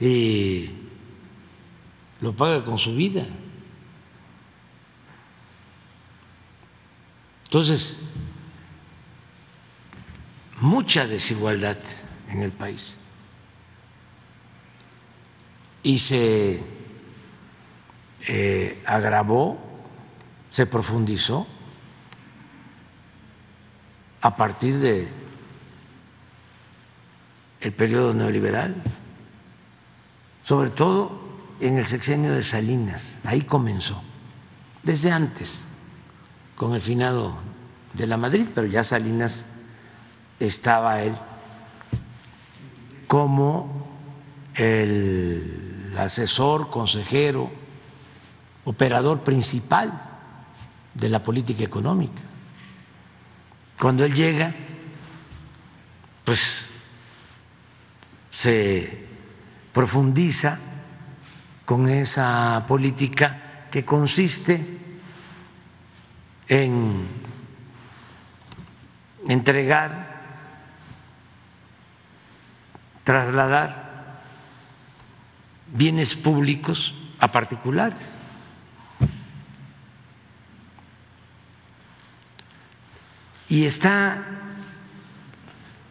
[0.00, 0.70] y
[2.20, 3.24] lo paga con su vida.
[7.50, 7.96] Entonces,
[10.60, 11.80] mucha desigualdad
[12.28, 12.96] en el país.
[15.82, 16.62] Y se
[18.28, 19.58] eh, agravó,
[20.48, 21.48] se profundizó
[24.20, 25.08] a partir de
[27.62, 28.80] el periodo neoliberal,
[30.44, 31.20] sobre todo
[31.58, 34.00] en el sexenio de Salinas, ahí comenzó,
[34.84, 35.66] desde antes,
[36.60, 37.38] con el finado
[37.94, 39.46] de la Madrid, pero ya Salinas
[40.38, 41.14] estaba él
[43.06, 43.88] como
[44.54, 47.50] el asesor, consejero
[48.64, 50.02] operador principal
[50.92, 52.20] de la política económica.
[53.80, 54.54] Cuando él llega,
[56.26, 56.66] pues
[58.30, 59.06] se
[59.72, 60.58] profundiza
[61.64, 64.79] con esa política que consiste
[66.50, 67.06] en
[69.28, 70.20] entregar,
[73.04, 74.20] trasladar
[75.68, 78.10] bienes públicos a particulares.
[83.48, 84.26] Y está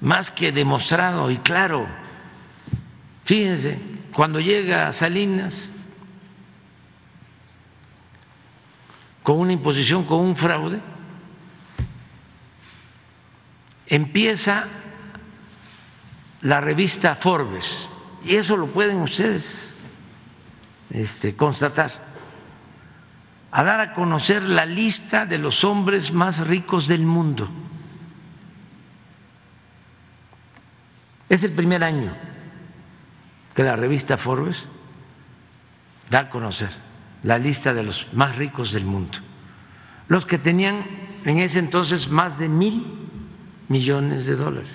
[0.01, 1.87] más que demostrado y claro.
[3.23, 3.79] Fíjense,
[4.13, 5.71] cuando llega Salinas
[9.29, 10.79] con una imposición, con un fraude,
[13.85, 14.65] empieza
[16.41, 17.87] la revista Forbes,
[18.25, 19.75] y eso lo pueden ustedes
[20.89, 21.91] este, constatar,
[23.51, 27.47] a dar a conocer la lista de los hombres más ricos del mundo.
[31.29, 32.11] Es el primer año
[33.53, 34.65] que la revista Forbes
[36.09, 36.88] da a conocer
[37.23, 39.19] la lista de los más ricos del mundo.
[40.07, 40.85] Los que tenían
[41.25, 42.85] en ese entonces más de mil
[43.67, 44.71] millones de dólares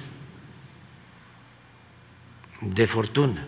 [2.60, 3.46] de fortuna.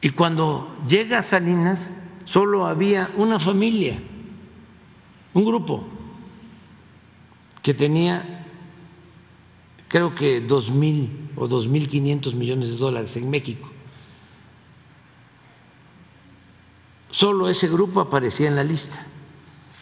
[0.00, 1.94] Y cuando llega a Salinas,
[2.24, 3.98] solo había una familia,
[5.34, 5.84] un grupo,
[7.62, 8.44] que tenía,
[9.86, 13.70] creo que dos mil o dos mil quinientos millones de dólares en México.
[17.12, 19.04] Solo ese grupo aparecía en la lista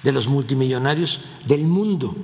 [0.03, 2.16] de los multimillonarios del mundo.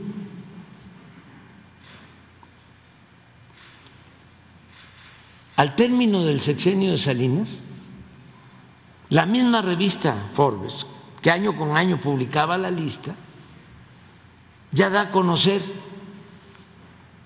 [5.54, 7.61] Al término del sexenio de Salinas,
[9.09, 10.86] la misma revista Forbes,
[11.22, 13.14] que año con año publicaba la lista,
[14.72, 15.62] ya da a conocer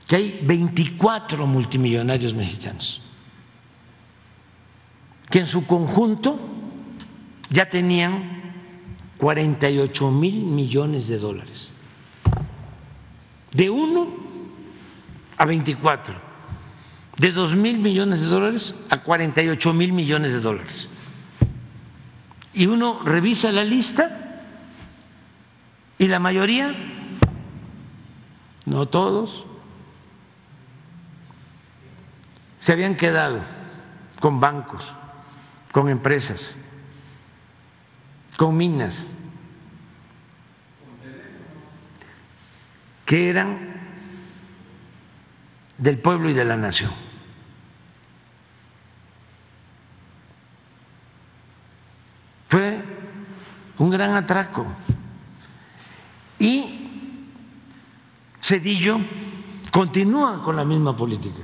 [0.07, 3.01] que hay 24 multimillonarios mexicanos,
[5.31, 6.60] que en su conjunto
[7.51, 8.41] ya tenían
[9.19, 11.73] 48 mil millones de dólares,
[13.53, 14.09] de uno
[15.37, 16.31] a 24
[17.21, 20.89] de dos mil millones de dólares a 48 mil millones de dólares.
[22.55, 24.43] Y uno revisa la lista
[25.99, 26.75] y la mayoría,
[28.65, 29.45] no todos,
[32.59, 33.41] se habían quedado
[34.19, 34.95] con bancos,
[35.73, 36.57] con empresas,
[38.37, 39.13] con minas,
[43.05, 43.59] que eran
[45.79, 46.93] del pueblo y de la nación.
[52.47, 52.83] Fue
[53.79, 54.67] un gran atraco.
[56.39, 56.81] Y
[58.41, 58.99] Cedillo
[59.71, 61.43] continúa con la misma política.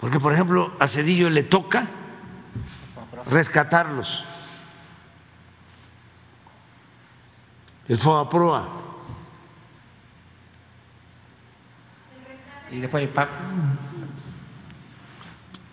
[0.00, 1.86] Porque, por ejemplo, a Cedillo le toca
[3.30, 4.24] rescatarlos.
[7.90, 8.68] El FOAPROA.
[12.70, 13.28] Y después el PAP.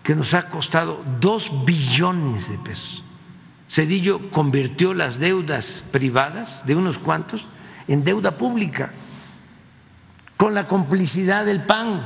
[0.02, 3.04] Que nos ha costado dos billones de pesos.
[3.68, 7.46] Cedillo convirtió las deudas privadas de unos cuantos
[7.86, 8.90] en deuda pública,
[10.36, 12.04] con la complicidad del PAN.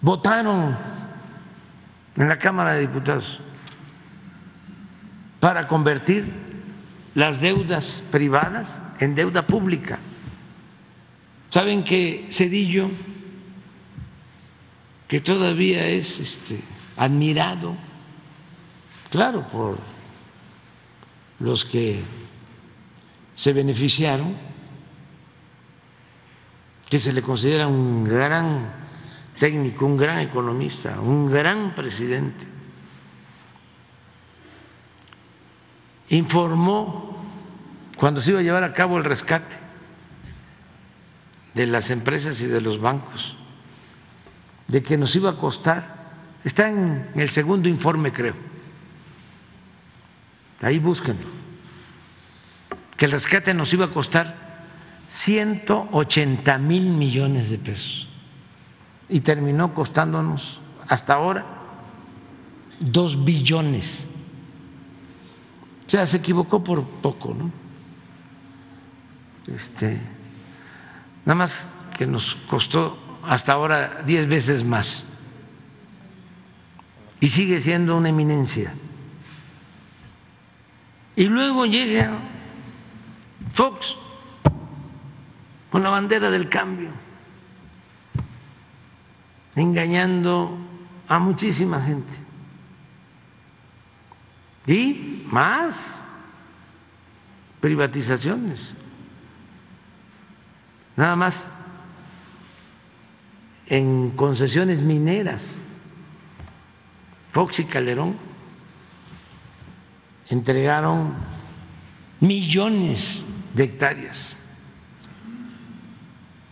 [0.00, 0.76] Votaron
[2.14, 3.40] en la Cámara de Diputados
[5.40, 6.43] para convertir
[7.14, 10.00] las deudas privadas en deuda pública.
[11.50, 12.90] Saben que Cedillo,
[15.06, 16.60] que todavía es este,
[16.96, 17.76] admirado
[19.14, 19.78] claro, por
[21.38, 22.00] los que
[23.36, 24.34] se beneficiaron,
[26.90, 28.72] que se le considera un gran
[29.38, 32.44] técnico, un gran economista, un gran presidente,
[36.16, 37.16] informó
[37.96, 39.56] cuando se iba a llevar a cabo el rescate
[41.54, 43.36] de las empresas y de los bancos,
[44.68, 46.12] de que nos iba a costar,
[46.44, 48.34] está en el segundo informe creo,
[50.60, 51.26] ahí búsquenlo,
[52.96, 54.44] que el rescate nos iba a costar
[55.08, 58.08] 180 mil millones de pesos.
[59.08, 61.44] Y terminó costándonos hasta ahora
[62.80, 64.08] dos billones.
[65.86, 67.50] O sea, se equivocó por poco, ¿no?
[69.46, 70.00] Este,
[71.24, 75.06] nada más que nos costó hasta ahora diez veces más.
[77.20, 78.74] Y sigue siendo una eminencia.
[81.16, 82.18] Y luego llega
[83.52, 83.96] Fox,
[85.70, 86.90] con la bandera del cambio,
[89.54, 90.56] engañando
[91.08, 92.23] a muchísima gente.
[94.66, 96.04] Y más
[97.60, 98.72] privatizaciones.
[100.96, 101.48] Nada más
[103.66, 105.58] en concesiones mineras.
[107.30, 108.16] Fox y Calderón
[110.28, 111.14] entregaron
[112.20, 114.36] millones de hectáreas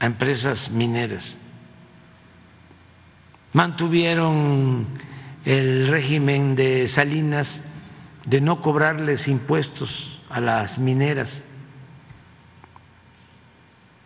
[0.00, 1.36] a empresas mineras.
[3.52, 4.86] Mantuvieron
[5.44, 7.60] el régimen de Salinas
[8.24, 11.42] de no cobrarles impuestos a las mineras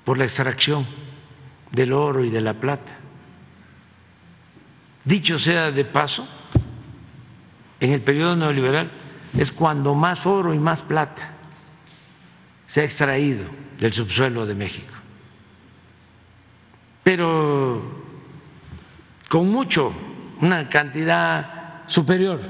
[0.05, 0.87] por la extracción
[1.73, 2.97] del oro y de la plata.
[5.05, 6.27] Dicho sea de paso,
[7.81, 8.91] en el periodo neoliberal
[9.37, 11.33] es cuando más oro y más plata
[12.67, 13.45] se ha extraído
[13.79, 14.95] del subsuelo de México.
[17.05, 18.05] Pero
[19.29, 19.93] con mucho,
[20.41, 22.41] una cantidad superior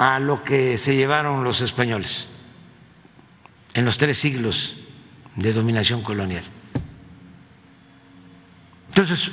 [0.00, 2.26] a lo que se llevaron los españoles
[3.74, 4.74] en los tres siglos
[5.36, 6.42] de dominación colonial.
[8.88, 9.30] Entonces,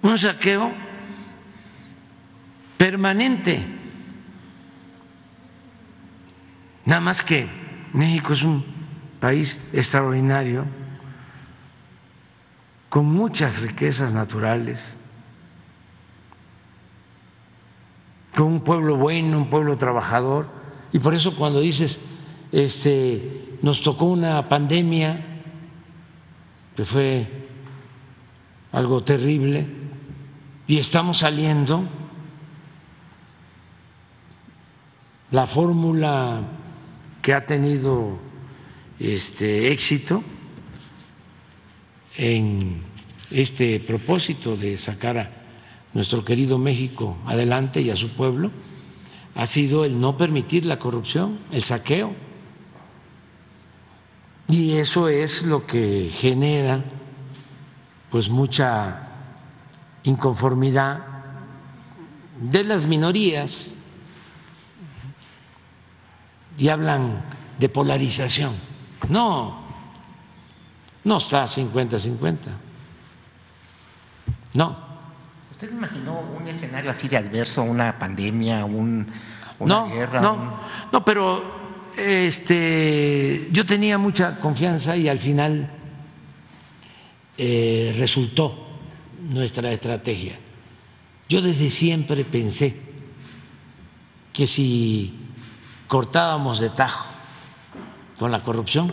[0.00, 0.72] un saqueo
[2.78, 3.62] permanente.
[6.86, 7.46] Nada más que
[7.92, 8.64] México es un
[9.20, 10.64] país extraordinario,
[12.88, 14.96] con muchas riquezas naturales,
[18.36, 20.46] con un pueblo bueno, un pueblo trabajador,
[20.92, 21.98] y por eso cuando dices,
[22.52, 25.24] este, nos tocó una pandemia,
[26.76, 27.26] que fue
[28.72, 29.66] algo terrible,
[30.66, 31.84] y estamos saliendo,
[35.30, 36.42] la fórmula
[37.22, 38.18] que ha tenido
[38.98, 40.22] este éxito
[42.16, 42.82] en
[43.30, 45.35] este propósito de sacar a
[45.96, 48.50] nuestro querido México adelante y a su pueblo
[49.34, 52.12] ha sido el no permitir la corrupción, el saqueo.
[54.46, 56.84] Y eso es lo que genera
[58.10, 59.08] pues mucha
[60.04, 61.00] inconformidad
[62.42, 63.70] de las minorías
[66.58, 67.24] y hablan
[67.58, 68.52] de polarización.
[69.08, 69.60] No,
[71.04, 72.36] no está 50-50.
[74.52, 74.85] No.
[75.56, 79.06] ¿Usted imaginó un escenario así de adverso, una pandemia, un,
[79.58, 80.20] una no, guerra?
[80.20, 80.50] No, un-
[80.92, 81.42] no, pero
[81.96, 85.70] este, yo tenía mucha confianza y al final
[87.38, 88.66] eh, resultó
[89.30, 90.38] nuestra estrategia.
[91.28, 92.76] Yo desde siempre pensé
[94.34, 95.18] que si
[95.88, 97.06] cortábamos de tajo
[98.18, 98.92] con la corrupción,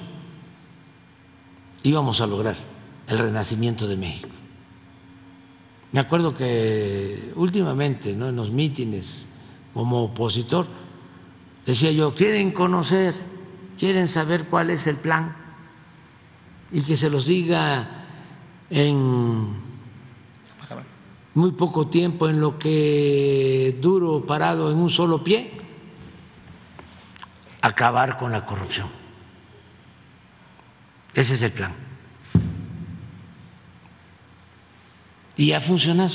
[1.83, 2.55] íbamos a lograr
[3.07, 4.29] el renacimiento de México.
[5.93, 9.27] Me acuerdo que últimamente, en los mítines,
[9.75, 10.65] como opositor,
[11.67, 13.13] decía yo, quieren conocer,
[13.77, 15.35] quieren saber cuál es el plan
[16.71, 18.05] y que se los diga
[18.71, 19.55] en
[21.35, 25.51] muy poco tiempo, en lo que duro parado en un solo pie,
[27.61, 28.87] acabar con la corrupción.
[31.13, 31.82] Ese es el plan.
[35.35, 36.13] Y ha funcionado,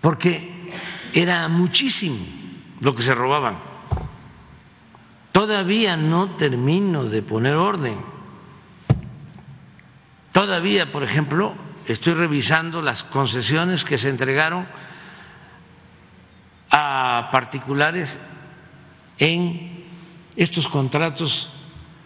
[0.00, 0.70] porque
[1.12, 2.18] era muchísimo
[2.80, 3.58] lo que se robaban.
[5.32, 7.98] Todavía no termino de poner orden.
[10.30, 11.54] Todavía, por ejemplo,
[11.86, 14.66] estoy revisando las concesiones que se entregaron
[16.70, 18.20] a particulares
[19.18, 19.84] en
[20.36, 21.50] estos contratos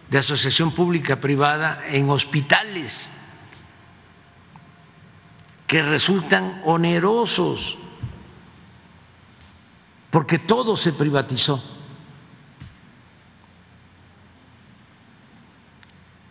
[0.09, 3.11] de asociación pública privada en hospitales
[5.69, 7.77] que resultan onerosos
[10.09, 11.63] porque todo se privatizó.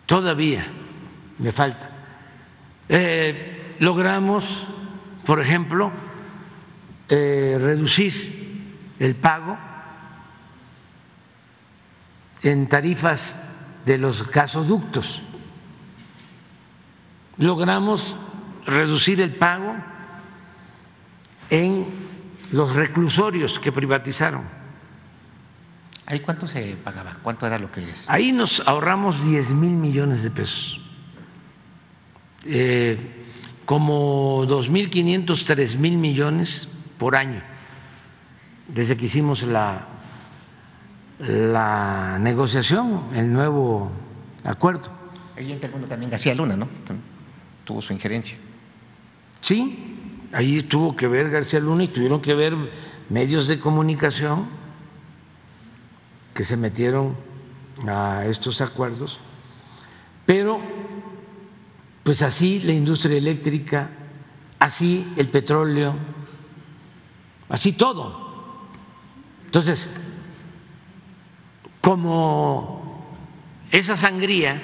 [0.05, 0.67] Todavía
[1.37, 1.89] me falta.
[2.89, 4.67] Eh, logramos,
[5.25, 5.93] por ejemplo,
[7.07, 9.57] eh, reducir el pago
[12.43, 13.41] en tarifas
[13.85, 15.23] de los gasoductos.
[17.37, 18.17] Logramos
[18.69, 19.75] reducir el pago
[21.49, 21.85] en
[22.51, 24.43] los reclusorios que privatizaron.
[26.05, 27.17] ¿Ahí cuánto se pagaba?
[27.21, 28.09] ¿Cuánto era lo que es?
[28.09, 30.81] Ahí nos ahorramos 10 mil millones de pesos.
[32.45, 33.25] Eh,
[33.65, 36.67] como 2.500, 3 mil millones
[36.97, 37.43] por año,
[38.67, 39.87] desde que hicimos la
[41.19, 43.91] la negociación, el nuevo
[44.43, 44.89] acuerdo.
[45.37, 46.67] Ahí intervino también García Luna, ¿no?
[47.65, 48.37] Tuvo su injerencia.
[49.41, 49.95] Sí,
[50.33, 52.55] ahí tuvo que ver García Luna y tuvieron que ver
[53.09, 54.47] medios de comunicación
[56.33, 57.15] que se metieron
[57.87, 59.19] a estos acuerdos,
[60.25, 60.59] pero
[62.03, 63.89] pues así la industria eléctrica,
[64.59, 65.95] así el petróleo,
[67.49, 68.29] así todo.
[69.45, 69.89] Entonces,
[71.81, 73.07] como
[73.71, 74.61] esa sangría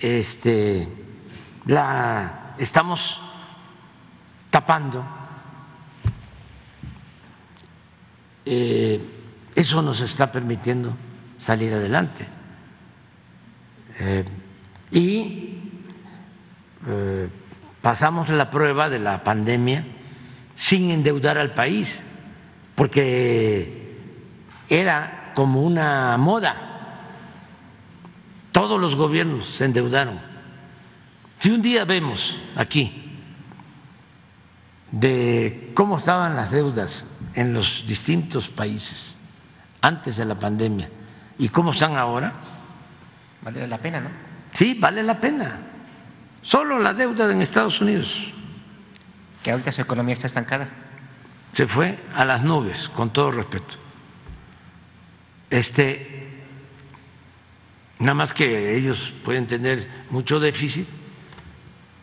[0.00, 0.88] este,
[1.66, 3.20] la estamos
[4.50, 5.04] tapando,
[8.44, 9.00] eh,
[9.54, 10.94] eso nos está permitiendo
[11.38, 12.26] salir adelante.
[13.98, 14.24] Eh,
[14.90, 15.58] y
[16.86, 17.28] eh,
[17.80, 19.84] pasamos la prueba de la pandemia
[20.56, 22.02] sin endeudar al país,
[22.74, 23.98] porque
[24.68, 26.66] era como una moda.
[28.52, 30.29] Todos los gobiernos se endeudaron.
[31.40, 33.16] Si un día vemos aquí
[34.92, 39.16] de cómo estaban las deudas en los distintos países
[39.80, 40.90] antes de la pandemia
[41.38, 42.34] y cómo están ahora,
[43.40, 44.10] vale la pena, ¿no?
[44.52, 45.62] Sí, vale la pena.
[46.42, 48.22] Solo la deuda en Estados Unidos.
[49.42, 50.68] Que ahorita su economía está estancada.
[51.54, 53.76] Se fue a las nubes, con todo respeto.
[55.48, 56.44] Este,
[57.98, 60.99] nada más que ellos pueden tener mucho déficit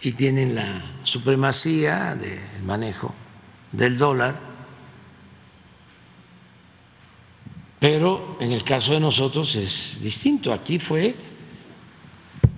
[0.01, 3.13] y tienen la supremacía del manejo
[3.71, 4.39] del dólar,
[7.79, 10.53] pero en el caso de nosotros es distinto.
[10.53, 11.15] Aquí fue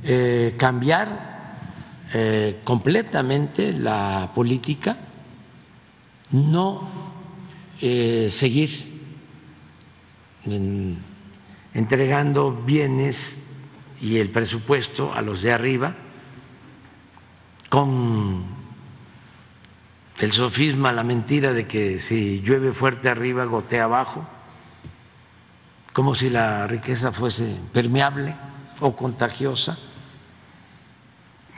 [0.03, 1.59] eh, cambiar
[2.13, 4.97] eh, completamente la política,
[6.31, 6.87] no
[7.81, 8.99] eh, seguir
[11.73, 13.37] entregando bienes
[14.01, 15.95] y el presupuesto a los de arriba
[17.69, 18.45] con
[20.17, 24.27] el sofisma, la mentira de que si llueve fuerte arriba, gotea abajo,
[25.93, 28.35] como si la riqueza fuese permeable
[28.81, 29.77] o contagiosa.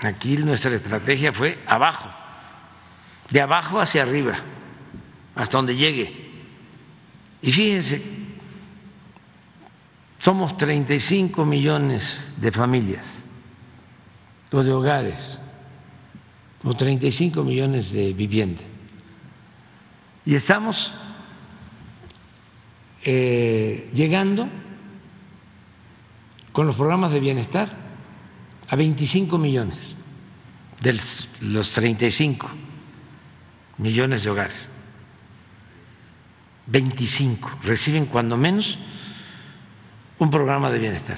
[0.03, 2.09] Aquí nuestra estrategia fue abajo,
[3.29, 4.35] de abajo hacia arriba,
[5.35, 6.31] hasta donde llegue.
[7.41, 8.01] Y fíjense,
[10.19, 13.25] somos 35 millones de familias
[14.51, 15.39] o de hogares,
[16.63, 18.65] o 35 millones de viviendas.
[20.25, 20.93] Y estamos
[23.03, 24.47] eh, llegando
[26.51, 27.75] con los programas de bienestar
[28.69, 29.95] a 25 millones
[30.81, 30.99] de
[31.41, 32.49] los 35
[33.77, 34.69] millones de hogares.
[36.67, 38.77] 25 reciben cuando menos
[40.19, 41.17] un programa de bienestar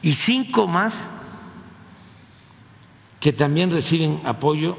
[0.00, 1.10] y cinco más
[3.20, 4.76] que también reciben apoyo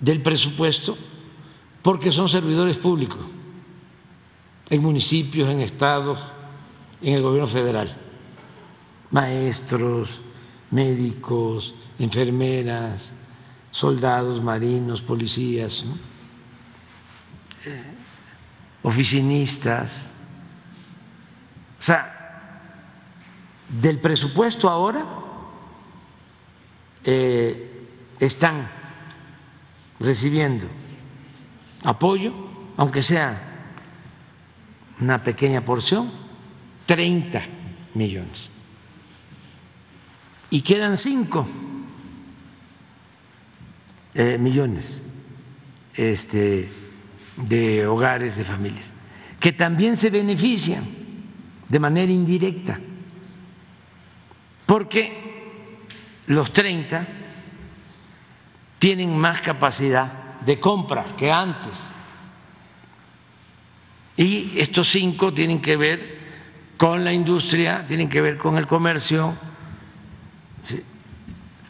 [0.00, 0.96] del presupuesto
[1.82, 3.20] porque son servidores públicos
[4.68, 6.18] en municipios, en estados,
[7.00, 7.96] en el gobierno federal
[9.10, 10.20] maestros,
[10.70, 13.12] médicos, enfermeras,
[13.70, 15.84] soldados, marinos, policías,
[17.64, 17.94] eh,
[18.82, 20.10] oficinistas.
[21.78, 22.60] O sea,
[23.68, 25.04] del presupuesto ahora
[27.08, 27.86] eh,
[28.18, 28.68] están
[30.00, 30.66] recibiendo
[31.84, 32.34] apoyo,
[32.76, 33.40] aunque sea
[35.00, 36.10] una pequeña porción,
[36.86, 37.42] 30
[37.94, 38.50] millones.
[40.50, 41.46] Y quedan cinco
[44.14, 45.04] eh, millones
[45.94, 46.68] este,
[47.36, 48.86] de hogares, de familias,
[49.38, 50.84] que también se benefician
[51.68, 52.80] de manera indirecta,
[54.66, 55.25] porque
[56.26, 57.06] los 30
[58.78, 61.90] tienen más capacidad de compra que antes.
[64.16, 66.16] Y estos cinco tienen que ver
[66.76, 69.36] con la industria, tienen que ver con el comercio,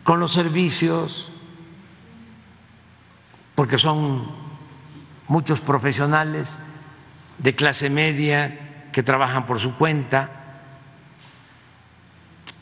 [0.02, 1.32] con los servicios,
[3.54, 4.30] porque son
[5.28, 6.58] muchos profesionales
[7.38, 10.30] de clase media que trabajan por su cuenta.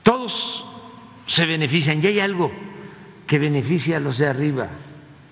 [0.03, 0.66] Todos
[1.27, 2.03] se benefician.
[2.03, 2.53] Y hay algo
[3.27, 4.69] que beneficia a los de arriba,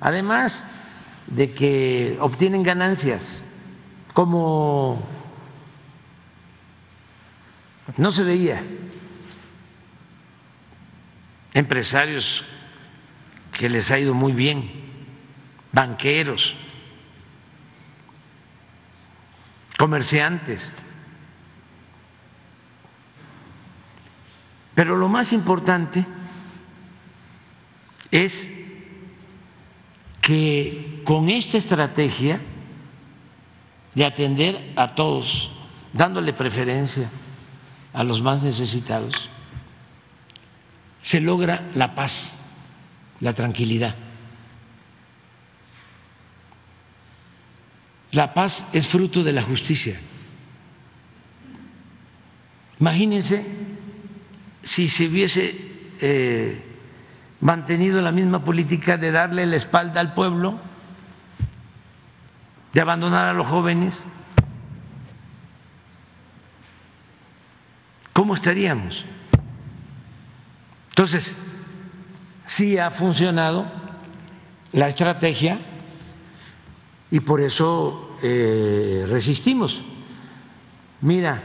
[0.01, 0.67] además
[1.27, 3.43] de que obtienen ganancias,
[4.15, 5.07] como
[7.97, 8.63] no se veía.
[11.55, 12.45] Empresarios
[13.53, 14.71] que les ha ido muy bien,
[15.73, 16.57] banqueros,
[19.77, 20.73] comerciantes.
[24.75, 26.07] Pero lo más importante
[28.11, 28.49] es
[30.21, 32.41] que con esta estrategia
[33.95, 35.51] de atender a todos,
[35.93, 37.11] dándole preferencia
[37.93, 39.29] a los más necesitados,
[41.03, 42.39] se logra la paz,
[43.21, 43.95] la tranquilidad.
[48.13, 49.99] La paz es fruto de la justicia.
[52.79, 53.62] Imagínense
[54.63, 55.55] si se hubiese
[56.01, 56.63] eh,
[57.41, 60.59] mantenido la misma política de darle la espalda al pueblo,
[62.73, 64.07] de abandonar a los jóvenes,
[68.13, 69.05] ¿cómo estaríamos?
[70.91, 71.35] Entonces,
[72.45, 73.67] sí ha funcionado
[74.73, 75.59] la estrategia
[77.11, 79.83] y por eso eh, resistimos.
[81.01, 81.43] Mira,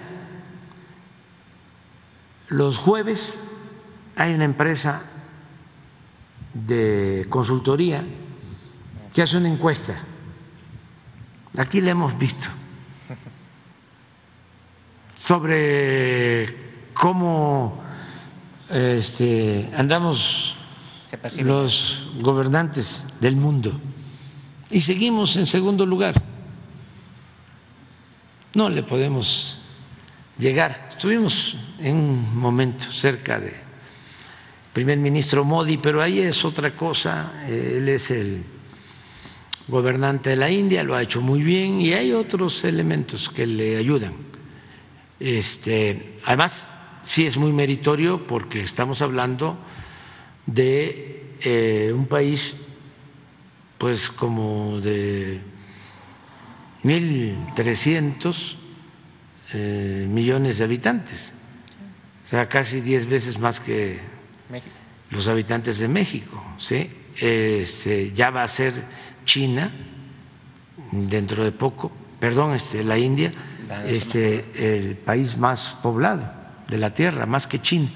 [2.50, 3.40] los jueves
[4.16, 5.04] hay una empresa
[6.54, 8.04] de consultoría
[9.14, 9.96] que hace una encuesta.
[11.58, 12.48] Aquí la hemos visto
[15.18, 17.82] sobre cómo
[18.70, 20.56] este, andamos
[21.40, 23.80] los gobernantes del mundo
[24.70, 26.22] y seguimos en segundo lugar.
[28.54, 29.60] No le podemos
[30.38, 30.90] llegar.
[30.92, 33.54] Estuvimos en un momento cerca de
[34.74, 37.44] primer ministro Modi, pero ahí es otra cosa.
[37.48, 38.44] Él es el
[39.68, 43.78] gobernante de la India, lo ha hecho muy bien y hay otros elementos que le
[43.78, 44.14] ayudan.
[45.20, 46.68] Este, además,
[47.04, 49.58] sí es muy meritorio porque estamos hablando
[50.46, 52.58] de eh, un país,
[53.78, 55.42] pues como de
[56.84, 58.67] 1.300
[59.54, 61.34] eh, millones de habitantes,
[62.26, 64.00] o sea, casi diez veces más que
[65.12, 66.44] los habitantes de México.
[66.58, 66.90] ¿sí?
[67.20, 68.74] Este, ya va a ser
[69.26, 69.72] China
[70.92, 73.32] dentro de poco, perdón, este, la India,
[73.86, 76.30] este, el país más poblado
[76.68, 77.90] de la Tierra, más que China.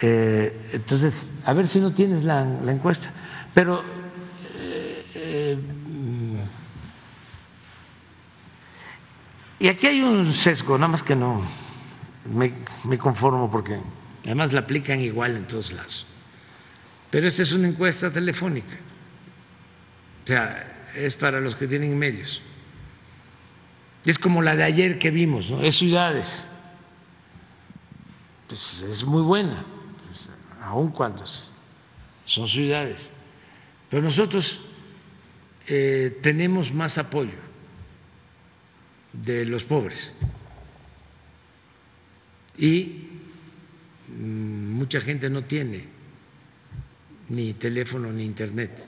[0.00, 3.10] Eh, entonces, a ver si no tienes la, encuesta.
[3.54, 3.82] Pero
[5.14, 5.58] eh,
[9.58, 11.42] Y aquí hay un sesgo, nada más que no
[12.30, 13.80] me, conformo porque
[14.24, 16.06] además la aplican igual en todos lados.
[17.10, 18.74] Pero esta es una encuesta telefónica.
[20.24, 22.42] O sea, es para los que tienen medios.
[24.04, 25.62] Es como la de ayer que vimos, ¿no?
[25.62, 26.48] Es ciudades.
[28.48, 29.64] Pues es muy buena,
[30.04, 30.28] pues,
[30.62, 31.24] aun cuando
[32.24, 33.12] son ciudades.
[33.88, 34.60] Pero nosotros
[35.66, 37.45] eh, tenemos más apoyo
[39.22, 40.12] de los pobres.
[42.58, 43.08] Y
[44.08, 45.84] mm, mucha gente no tiene
[47.28, 48.84] ni teléfono ni internet.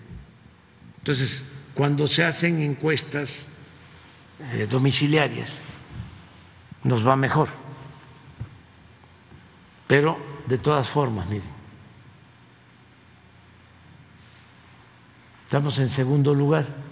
[0.98, 1.44] Entonces,
[1.74, 3.48] cuando se hacen encuestas
[4.52, 5.60] eh, domiciliarias,
[6.84, 7.48] nos va mejor.
[9.86, 11.48] Pero, de todas formas, miren,
[15.44, 16.88] estamos en segundo lugar.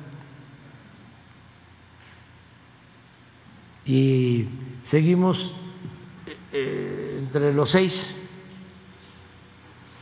[3.86, 4.48] Y
[4.84, 5.52] seguimos
[6.52, 8.20] eh, entre los seis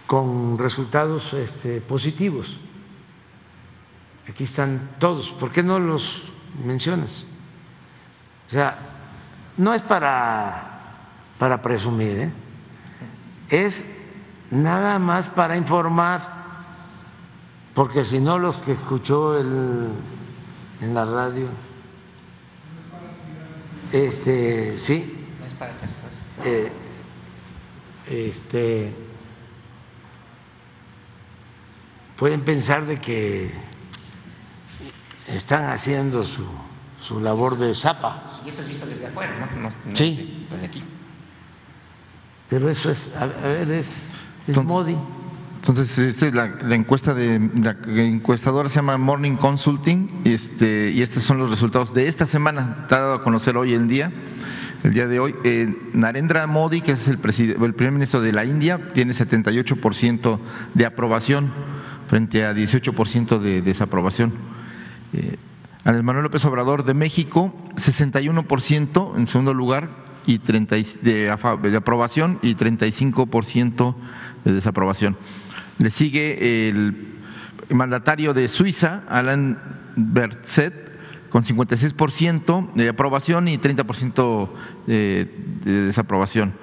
[0.06, 2.56] con resultados este, positivos.
[4.28, 5.30] Aquí están todos.
[5.30, 6.22] ¿Por qué no los
[6.64, 7.26] mencionas?
[8.48, 8.78] O sea,
[9.58, 10.80] no es para,
[11.38, 12.32] para presumir, ¿eh?
[13.50, 13.84] es
[14.50, 16.22] nada más para informar,
[17.74, 19.88] porque si no los que escuchó el,
[20.80, 21.48] en la radio
[23.94, 25.14] este, sí.
[26.44, 26.72] Eh,
[28.10, 28.92] este,
[32.16, 33.52] pueden pensar de que
[35.28, 36.44] están haciendo su,
[37.00, 38.40] su labor de zapa.
[38.44, 39.68] Y eso es visto desde afuera, ¿no?
[39.94, 40.48] sí.
[40.50, 40.82] Desde aquí.
[42.50, 44.02] Pero eso es, a ver, es,
[44.48, 44.96] es Modi.
[45.66, 51.24] Entonces, este, la, la, encuesta de la encuestadora se llama Morning Consulting este, y estos
[51.24, 54.12] son los resultados de esta semana, está dado a conocer hoy el día,
[54.82, 55.34] el día de hoy.
[55.42, 60.38] Eh, Narendra Modi, que es el, el primer ministro de la India, tiene 78%
[60.74, 61.50] de aprobación
[62.08, 64.34] frente a 18% de desaprobación.
[65.14, 65.38] Eh,
[65.86, 69.88] Manuel López Obrador de México, 61% en segundo lugar
[70.26, 73.94] y 30 de, de aprobación y 35%
[74.44, 75.16] de desaprobación.
[75.78, 76.94] Le sigue el
[77.70, 79.58] mandatario de Suiza, Alain
[79.96, 80.84] Berset,
[81.30, 84.48] con 56% de aprobación y 30%
[84.86, 85.28] de,
[85.64, 86.54] de desaprobación.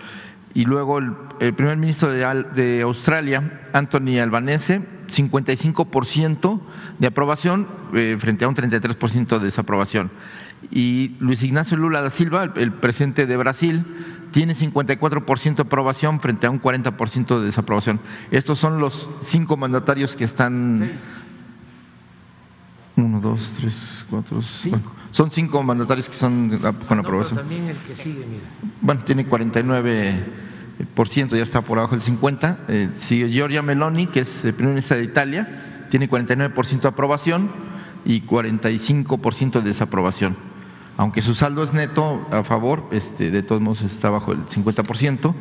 [0.53, 1.13] Y luego el,
[1.53, 6.61] primer ministro de, de Australia, Anthony Albanese, 55%
[6.99, 10.11] de aprobación eh, frente a un 33% de desaprobación.
[10.69, 13.85] Y Luis Ignacio Lula da Silva, el presidente de Brasil,
[14.31, 17.99] tiene 54% de aprobación frente a un 40% de desaprobación.
[18.31, 20.99] Estos son los cinco mandatarios que están
[22.95, 24.91] uno, dos, tres, cuatro, cinco.
[25.11, 27.39] Son cinco mandatarios que son con No, pero aprobación.
[27.39, 28.43] también el que sigue, mira.
[28.81, 32.57] Bueno, tiene 49%, ya está por abajo del 50%.
[32.67, 37.51] Eh, sigue Giorgia Meloni, que es el primer ministro de Italia, tiene 49% de aprobación
[38.05, 40.37] y 45% de desaprobación.
[41.01, 45.33] Aunque su saldo es neto a favor, este, de todos modos está bajo el 50%.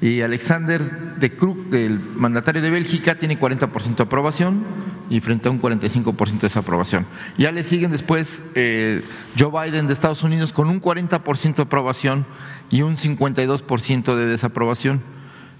[0.00, 4.64] Y Alexander de Croo, el mandatario de Bélgica, tiene 40% de aprobación
[5.10, 7.04] y frente a un 45% de desaprobación.
[7.36, 9.02] Ya le siguen después eh,
[9.38, 12.24] Joe Biden de Estados Unidos con un 40% de aprobación
[12.70, 15.02] y un 52% de desaprobación.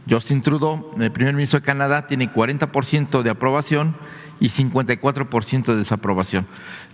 [0.08, 3.96] Justin Trudeau, el primer ministro de Canadá, tiene 40% de aprobación
[4.40, 6.46] y 54% de desaprobación.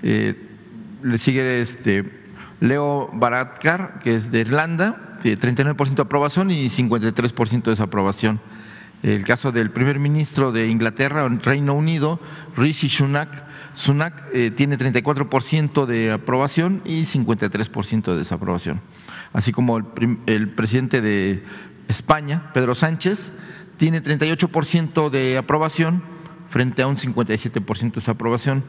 [0.02, 0.48] Eh,
[1.04, 2.21] le sigue este
[2.62, 8.40] Leo Varadkar, que es de Irlanda, de 39% de aprobación y 53% de desaprobación.
[9.02, 12.20] El caso del primer ministro de Inglaterra, Reino Unido,
[12.56, 13.28] Rishi Sunak,
[13.74, 18.80] Sunak eh, tiene 34% de aprobación y 53% de desaprobación.
[19.32, 21.42] Así como el, el presidente de
[21.88, 23.32] España, Pedro Sánchez,
[23.76, 26.04] tiene 38% de aprobación
[26.48, 28.62] frente a un 57% de desaprobación.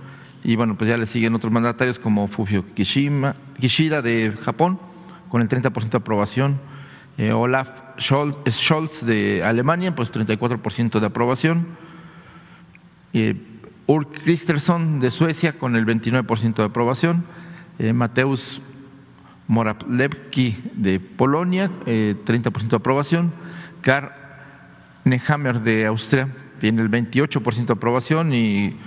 [0.43, 2.29] Y bueno, pues ya le siguen otros mandatarios como
[2.75, 4.79] Kishima, Kishida de Japón,
[5.29, 6.59] con el 30% de aprobación.
[7.17, 11.67] Eh, Olaf Scholz, Scholz de Alemania, pues 34% de aprobación.
[13.13, 13.35] Eh,
[13.85, 17.25] Ulf Kristersson de Suecia con el 29% de aprobación.
[17.79, 18.59] Eh, Mateusz
[19.47, 23.33] Morawiecki de Polonia, eh, 30% de aprobación.
[23.81, 24.11] Karl
[25.03, 26.29] Nehammer de Austria
[26.59, 28.77] tiene el 28% de aprobación y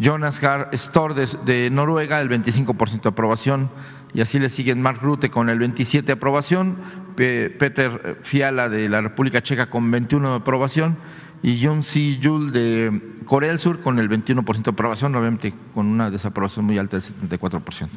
[0.00, 3.70] Jonas Gahr Store de, Noruega el 25% de aprobación
[4.14, 6.76] y así le siguen Mark Rutte con el 27 de aprobación,
[7.16, 10.96] Pe- Peter Fiala de la República Checa con 21 de aprobación
[11.42, 15.86] y Jun Si Yul de Corea del Sur con el 21% de aprobación, obviamente con
[15.86, 17.88] una desaprobación muy alta del 74%.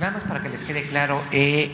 [0.00, 1.70] Nada más para que les quede claro, eh,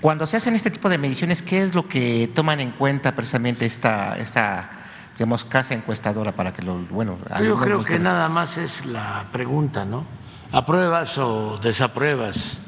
[0.00, 3.64] cuando se hacen este tipo de mediciones, ¿qué es lo que toman en cuenta precisamente
[3.64, 4.70] esta, esta
[5.16, 9.84] digamos, casa encuestadora para que lo, bueno, Yo creo que nada más es la pregunta,
[9.84, 10.04] ¿no?
[10.52, 12.60] ¿Apruebas o desapruebas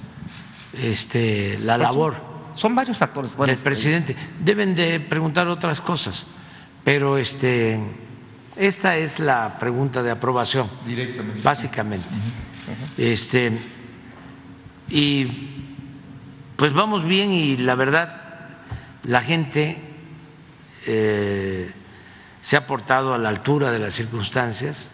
[0.72, 2.16] este, la labor
[2.54, 3.36] Son varios factores.
[3.36, 4.16] Bueno, del presidente?
[4.40, 6.26] Deben de preguntar otras cosas,
[6.84, 7.78] pero este,
[8.56, 11.42] esta es la pregunta de aprobación, Directamente.
[11.42, 12.08] básicamente.
[12.96, 13.58] Este,
[14.88, 15.26] y
[16.56, 18.20] pues vamos bien y la verdad,
[19.04, 19.80] la gente
[20.86, 21.70] eh,
[22.42, 24.90] se ha portado a la altura de las circunstancias.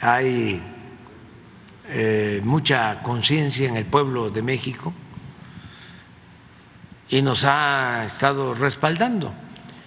[0.00, 0.62] Hay
[1.88, 4.92] eh, mucha conciencia en el pueblo de México
[7.08, 9.32] y nos ha estado respaldando.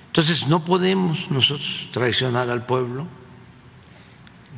[0.07, 3.07] Entonces no podemos nosotros traicionar al pueblo,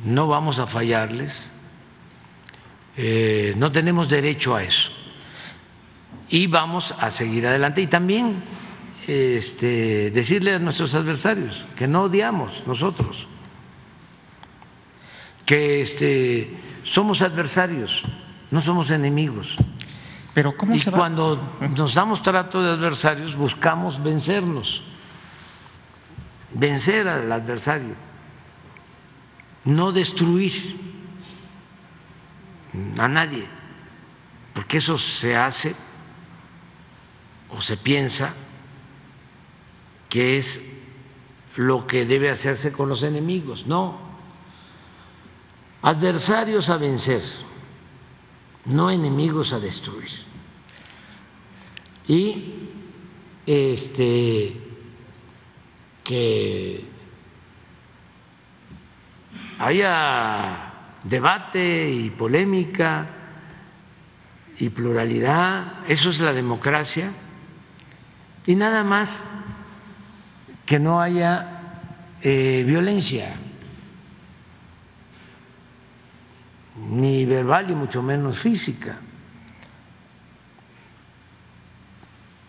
[0.04, 1.50] no vamos a fallarles,
[2.96, 4.90] eh, no tenemos derecho a eso
[6.28, 8.42] y vamos a seguir adelante y también
[9.08, 13.26] este, decirle a nuestros adversarios que no odiamos nosotros,
[15.46, 16.54] que este,
[16.84, 18.02] somos adversarios,
[18.50, 19.56] no somos enemigos.
[20.34, 20.98] Pero ¿cómo Y se va?
[20.98, 21.40] cuando
[21.74, 24.84] nos damos trato de adversarios, buscamos vencernos,
[26.52, 27.94] vencer al adversario,
[29.64, 30.78] no destruir
[32.98, 33.46] a nadie,
[34.52, 35.74] porque eso se hace
[37.48, 38.34] o se piensa
[40.08, 40.62] que es
[41.56, 43.66] lo que debe hacerse con los enemigos.
[43.66, 43.98] No,
[45.82, 47.22] adversarios a vencer,
[48.64, 50.10] no enemigos a destruir.
[52.06, 52.54] Y
[53.46, 54.56] este
[56.04, 56.84] que
[59.58, 60.72] haya
[61.04, 63.08] debate y polémica
[64.58, 67.12] y pluralidad, eso es la democracia,
[68.46, 69.28] y nada más
[70.68, 71.48] que no haya
[72.20, 73.34] eh, violencia,
[76.90, 78.98] ni verbal y mucho menos física.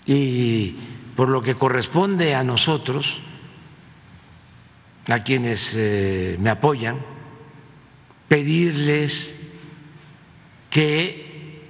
[0.05, 0.75] Y
[1.15, 3.21] por lo que corresponde a nosotros,
[5.07, 6.99] a quienes eh, me apoyan,
[8.27, 9.33] pedirles
[10.69, 11.63] que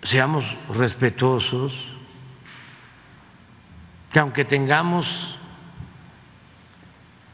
[0.00, 1.92] seamos respetuosos,
[4.10, 5.37] que aunque tengamos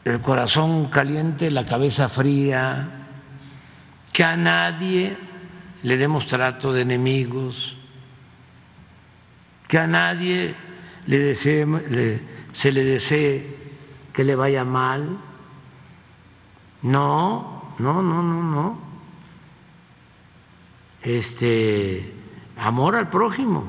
[0.05, 3.07] el corazón caliente, la cabeza fría,
[4.13, 5.17] que a nadie
[5.83, 7.75] le demos trato de enemigos,
[9.67, 10.55] que a nadie
[11.05, 13.55] se le desee
[14.13, 15.17] que le vaya mal.
[16.83, 18.79] No, no, no, no, no.
[21.01, 22.13] Este,
[22.57, 23.65] amor al prójimo.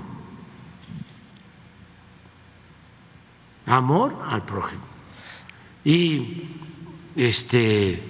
[3.67, 4.86] Amor al prójimo.
[5.87, 6.43] Y
[7.15, 8.03] este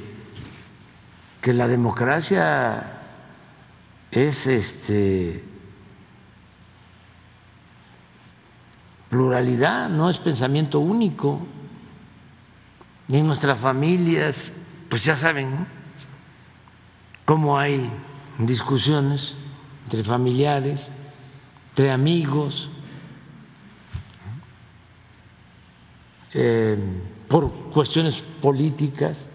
[1.42, 3.02] que la democracia
[4.10, 5.44] es este
[9.10, 11.46] pluralidad, no es pensamiento único.
[13.08, 14.50] Y en nuestras familias,
[14.88, 15.66] pues ya saben
[17.26, 17.92] cómo hay
[18.38, 19.36] discusiones
[19.84, 20.90] entre familiares,
[21.68, 22.70] entre amigos,
[26.32, 26.78] eh,
[27.28, 29.28] por cuestiones políticas.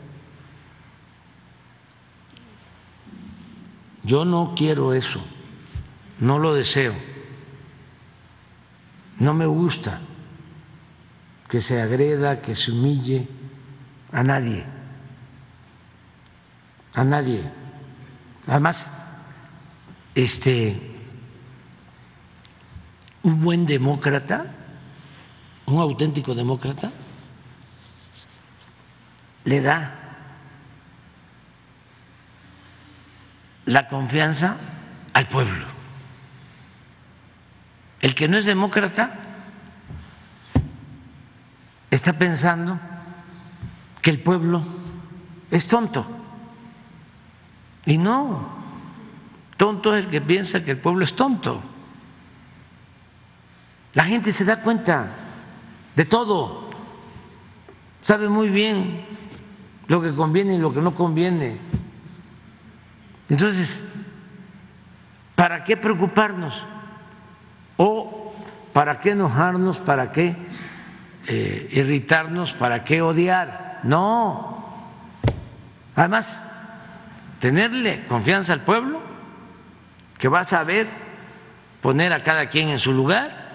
[4.03, 5.21] Yo no quiero eso,
[6.19, 6.93] no lo deseo,
[9.19, 10.01] no me gusta
[11.47, 13.27] que se agreda, que se humille
[14.11, 14.65] a nadie,
[16.93, 17.43] a nadie.
[18.47, 18.91] Además,
[20.15, 20.97] este,
[23.21, 24.45] un buen demócrata,
[25.67, 26.91] un auténtico demócrata,
[29.45, 30.01] le da
[33.65, 34.57] la confianza
[35.13, 35.65] al pueblo.
[38.01, 39.11] El que no es demócrata
[41.89, 42.79] está pensando
[44.01, 44.63] que el pueblo
[45.51, 46.07] es tonto.
[47.85, 48.49] Y no,
[49.57, 51.61] tonto es el que piensa que el pueblo es tonto.
[53.93, 55.07] La gente se da cuenta
[55.95, 56.69] de todo,
[58.01, 59.05] sabe muy bien
[59.91, 61.57] lo que conviene y lo que no conviene.
[63.27, 63.83] Entonces,
[65.35, 66.63] ¿para qué preocuparnos?
[67.75, 68.33] ¿O
[68.71, 69.81] para qué enojarnos?
[69.81, 70.37] ¿Para qué
[71.27, 72.53] eh, irritarnos?
[72.53, 73.81] ¿Para qué odiar?
[73.83, 74.65] No.
[75.97, 76.39] Además,
[77.41, 79.01] tenerle confianza al pueblo,
[80.17, 80.87] que va a saber
[81.81, 83.51] poner a cada quien en su lugar.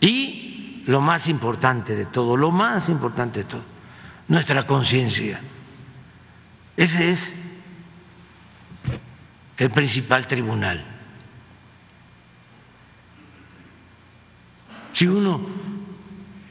[0.00, 0.45] Y
[0.86, 3.62] lo más importante de todo, lo más importante de todo,
[4.28, 5.40] nuestra conciencia.
[6.76, 7.36] Ese es
[9.56, 10.84] el principal tribunal.
[14.92, 15.40] Si uno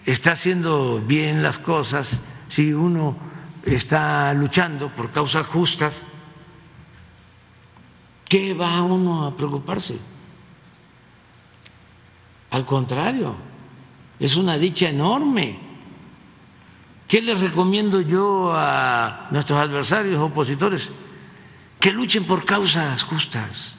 [0.06, 3.18] está haciendo bien las cosas, si uno
[3.66, 6.06] está luchando por causas justas,
[8.26, 9.98] ¿qué va uno a preocuparse?
[12.52, 13.36] Al contrario,
[14.20, 15.60] es una dicha enorme.
[17.08, 20.92] ¿Qué les recomiendo yo a nuestros adversarios opositores?
[21.80, 23.78] Que luchen por causas justas.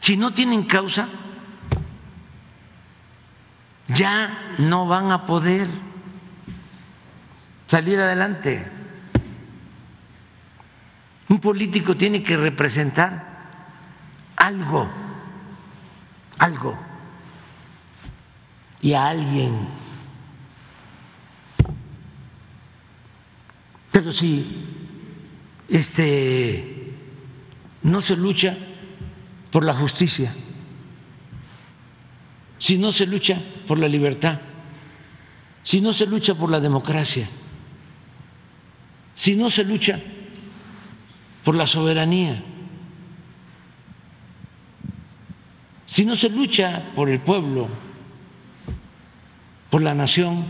[0.00, 1.08] Si no tienen causa,
[3.88, 5.66] ya no van a poder
[7.66, 8.70] salir adelante.
[11.28, 13.26] Un político tiene que representar
[14.36, 14.88] algo,
[16.38, 16.78] algo,
[18.80, 19.68] y a alguien.
[23.90, 24.46] Pero si
[25.68, 26.94] este
[27.82, 28.56] no se lucha
[29.50, 30.32] por la justicia,
[32.58, 34.40] si no se lucha por la libertad,
[35.62, 37.28] si no se lucha por la democracia,
[39.14, 40.00] si no se lucha
[41.44, 42.42] por la soberanía,
[45.86, 47.68] si no se lucha por el pueblo,
[49.70, 50.46] por la nación,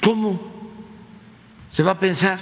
[0.00, 0.40] ¿cómo
[1.70, 2.38] se va a pensar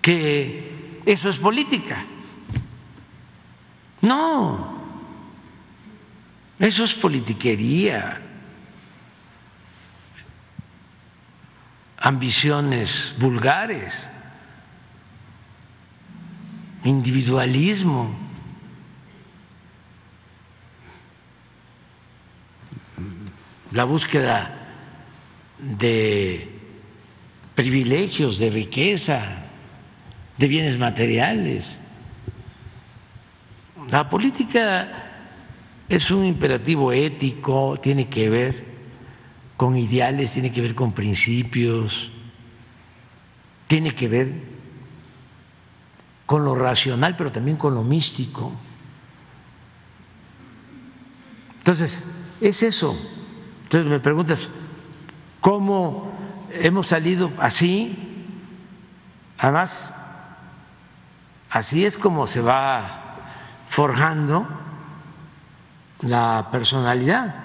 [0.00, 2.04] que eso es política?
[4.00, 4.78] No,
[6.58, 8.20] eso es politiquería,
[11.98, 14.06] ambiciones vulgares,
[16.84, 18.27] individualismo.
[23.72, 24.54] La búsqueda
[25.58, 26.48] de
[27.54, 29.46] privilegios, de riqueza,
[30.36, 31.76] de bienes materiales.
[33.90, 35.06] La política
[35.88, 38.64] es un imperativo ético, tiene que ver
[39.56, 42.10] con ideales, tiene que ver con principios,
[43.66, 44.32] tiene que ver
[46.26, 48.52] con lo racional, pero también con lo místico.
[51.58, 52.04] Entonces,
[52.40, 53.17] es eso.
[53.68, 54.48] Entonces me preguntas,
[55.42, 56.10] ¿cómo
[56.50, 58.24] hemos salido así?
[59.36, 59.92] Además,
[61.50, 63.18] así es como se va
[63.68, 64.48] forjando
[66.00, 67.44] la personalidad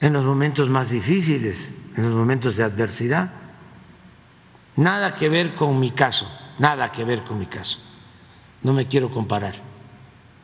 [0.00, 3.32] en los momentos más difíciles, en los momentos de adversidad.
[4.76, 6.30] Nada que ver con mi caso,
[6.60, 7.80] nada que ver con mi caso.
[8.62, 9.56] No me quiero comparar,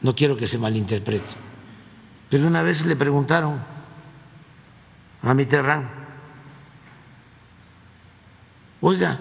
[0.01, 1.35] no quiero que se malinterprete.
[2.29, 3.74] Pero una vez le preguntaron
[5.25, 5.89] a Mitterrand,
[8.81, 9.19] oiga,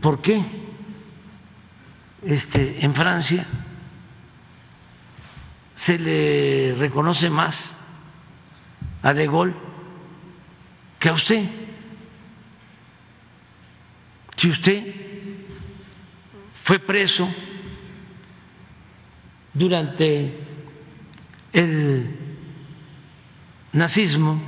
[0.00, 0.42] ¿por qué
[2.24, 3.46] este, en Francia
[5.74, 7.64] se le reconoce más
[9.02, 9.54] a De Gaulle
[10.98, 11.48] que a usted?
[14.36, 14.94] Si usted
[16.54, 17.28] fue preso
[19.52, 20.38] durante
[21.52, 22.23] el
[23.74, 24.40] nazismo,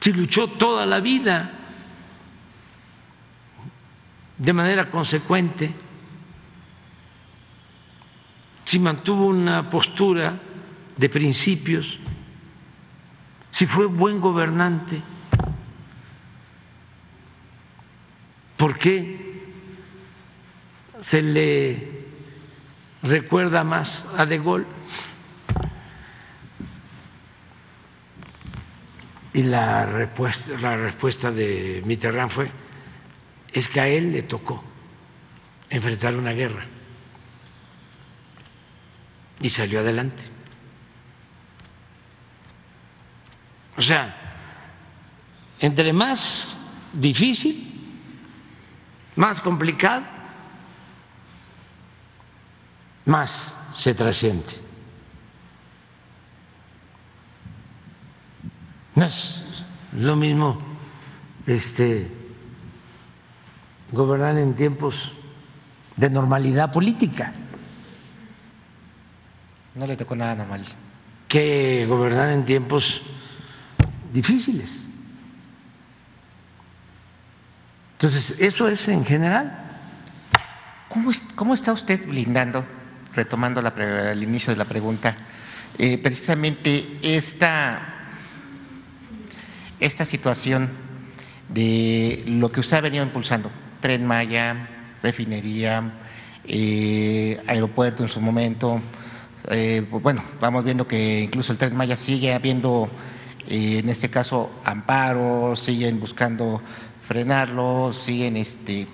[0.00, 1.50] si luchó toda la vida
[4.38, 5.74] de manera consecuente,
[8.64, 10.40] si mantuvo una postura
[10.96, 11.98] de principios,
[13.50, 15.00] si fue buen gobernante,
[18.56, 19.34] ¿por qué
[21.04, 22.04] se le
[23.02, 24.64] recuerda más a De Gaulle.
[29.34, 32.50] Y la respuesta, la respuesta de Mitterrand fue,
[33.52, 34.62] es que a él le tocó
[35.68, 36.64] enfrentar una guerra
[39.40, 40.24] y salió adelante.
[43.76, 44.16] O sea,
[45.58, 46.56] entre más
[46.92, 47.72] difícil,
[49.16, 50.04] más complicado,
[53.04, 54.63] más se trasciende.
[58.94, 60.58] No es lo mismo
[61.46, 62.10] este,
[63.92, 65.12] gobernar en tiempos
[65.96, 67.32] de normalidad política.
[69.74, 70.64] No le tocó nada normal.
[71.28, 73.00] Que gobernar en tiempos
[74.12, 74.88] difíciles.
[77.92, 79.60] Entonces, eso es en general.
[80.88, 82.64] ¿Cómo, cómo está usted blindando
[83.14, 85.16] retomando el inicio de la pregunta,
[85.78, 87.93] eh, precisamente esta,
[89.80, 90.70] esta situación
[91.48, 94.68] de lo que usted ha venido impulsando, tren Maya,
[95.02, 95.92] refinería,
[96.46, 98.80] eh, aeropuerto en su momento,
[99.50, 102.88] eh, bueno, vamos viendo que incluso el tren Maya sigue habiendo,
[103.46, 106.62] en este caso, amparos, siguen buscando
[107.06, 108.86] frenarlo, siguen este,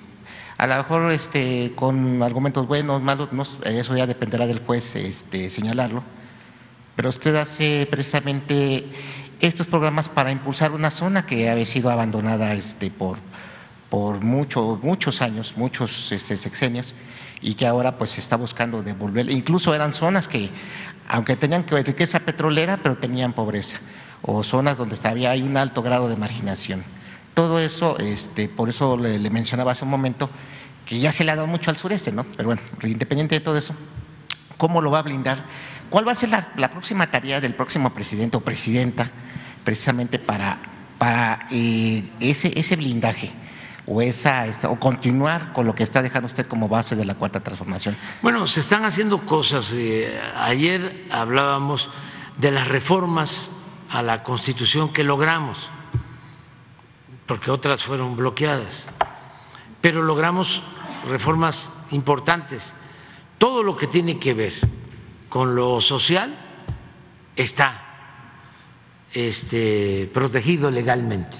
[0.58, 6.02] a lo mejor este, con argumentos buenos, malos, eso ya dependerá del juez este, señalarlo,
[6.96, 8.84] pero usted hace precisamente
[9.40, 13.18] estos programas para impulsar una zona que había sido abandonada este, por,
[13.88, 16.94] por muchos años, muchos este, sexenios,
[17.40, 19.30] y que ahora pues se está buscando devolver.
[19.30, 20.50] Incluso eran zonas que,
[21.08, 23.78] aunque tenían riqueza petrolera, pero tenían pobreza,
[24.22, 26.84] o zonas donde había hay un alto grado de marginación.
[27.34, 30.28] Todo eso, este, por eso le, mencionaba hace un momento,
[30.84, 32.24] que ya se le ha dado mucho al sureste, ¿no?
[32.24, 33.74] Pero bueno, independiente de todo eso,
[34.60, 35.38] ¿cómo lo va a blindar?
[35.88, 39.10] ¿Cuál va a ser la, próxima tarea del próximo presidente o presidenta
[39.64, 40.58] precisamente para,
[40.98, 43.32] para eh, ese, ese blindaje?
[43.86, 47.40] O, esa, o continuar con lo que está dejando usted como base de la cuarta
[47.40, 47.96] transformación?
[48.22, 49.72] Bueno, se están haciendo cosas.
[49.74, 51.90] Eh, ayer hablábamos
[52.36, 53.50] de las reformas
[53.88, 55.70] a la Constitución que logramos
[57.30, 58.88] porque otras fueron bloqueadas.
[59.80, 60.64] Pero logramos
[61.08, 62.72] reformas importantes.
[63.40, 64.52] Todo lo que tiene que ver
[65.30, 66.36] con lo social
[67.36, 67.86] está
[69.14, 71.38] este, protegido legalmente.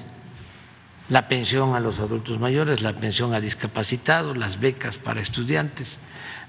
[1.11, 6.01] La pensión a los adultos mayores, la pensión a discapacitados, las becas para estudiantes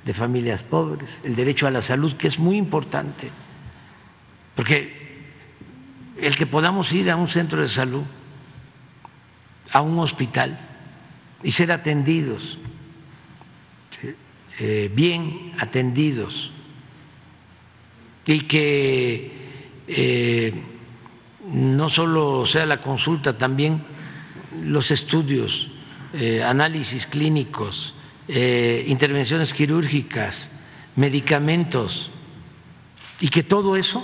[0.06, 3.30] de familias pobres, el derecho a la salud, que es muy importante,
[4.56, 5.28] porque
[6.18, 8.03] el que podamos ir a un centro de salud
[9.73, 10.57] a un hospital
[11.44, 12.57] y ser atendidos,
[14.60, 16.52] eh, bien atendidos,
[18.26, 19.32] y que
[19.88, 20.53] eh,
[21.48, 23.84] no solo sea la consulta, también
[24.64, 25.69] los estudios,
[26.14, 27.95] eh, análisis clínicos,
[28.28, 30.52] intervenciones quirúrgicas,
[30.95, 32.10] medicamentos,
[33.19, 34.02] y que todo eso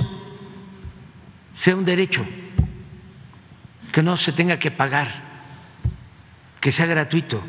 [1.56, 2.26] sea un derecho,
[3.92, 5.10] que no se tenga que pagar,
[6.60, 7.42] que sea gratuito.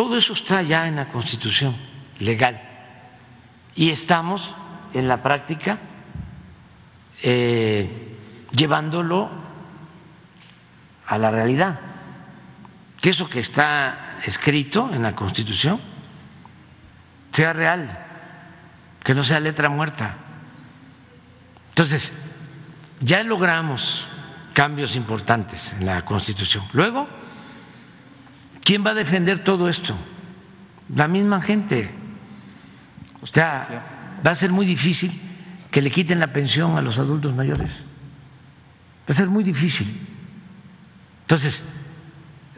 [0.00, 1.76] Todo eso está ya en la Constitución
[2.20, 2.58] legal
[3.74, 4.56] y estamos
[4.94, 5.78] en la práctica
[7.22, 8.16] eh,
[8.50, 9.30] llevándolo
[11.06, 11.80] a la realidad,
[12.98, 15.78] que eso que está escrito en la Constitución
[17.30, 18.06] sea real,
[19.04, 20.16] que no sea letra muerta.
[21.68, 22.10] Entonces,
[23.00, 24.08] ya logramos
[24.54, 26.64] cambios importantes en la Constitución.
[26.72, 27.19] Luego,
[28.64, 29.94] ¿quién va a defender todo esto?
[30.94, 31.90] La misma gente.
[33.22, 35.12] O sea, va a ser muy difícil
[35.70, 37.82] que le quiten la pensión a los adultos mayores.
[39.08, 40.08] Va a ser muy difícil.
[41.22, 41.62] Entonces,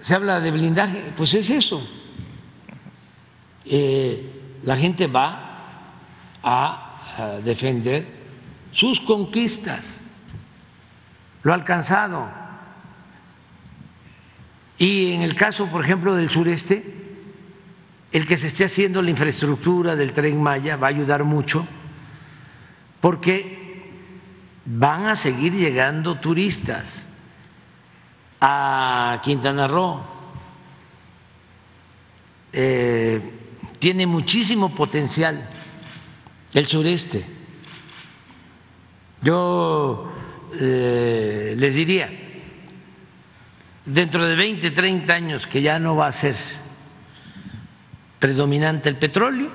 [0.01, 1.87] se habla de blindaje, pues es eso.
[3.65, 5.51] Eh, la gente va
[6.43, 8.07] a defender
[8.73, 10.01] sus conquistas,
[11.43, 12.42] lo ha alcanzado.
[14.83, 16.83] Y en el caso, por ejemplo, del sureste,
[18.11, 21.65] el que se esté haciendo la infraestructura del tren Maya va a ayudar mucho
[23.01, 23.93] porque
[24.65, 27.05] van a seguir llegando turistas
[28.41, 30.03] a Quintana Roo.
[32.53, 33.21] Eh,
[33.79, 35.49] tiene muchísimo potencial
[36.55, 37.25] el sureste.
[39.21, 40.13] Yo
[40.59, 42.22] eh, les diría,
[43.85, 46.37] dentro de 20, 30 años que ya no va a ser
[48.19, 49.51] predominante el petróleo,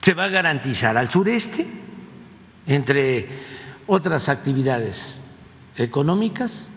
[0.00, 1.66] se va a garantizar al sureste,
[2.66, 3.28] entre
[3.86, 5.20] otras actividades
[5.76, 6.68] económicas,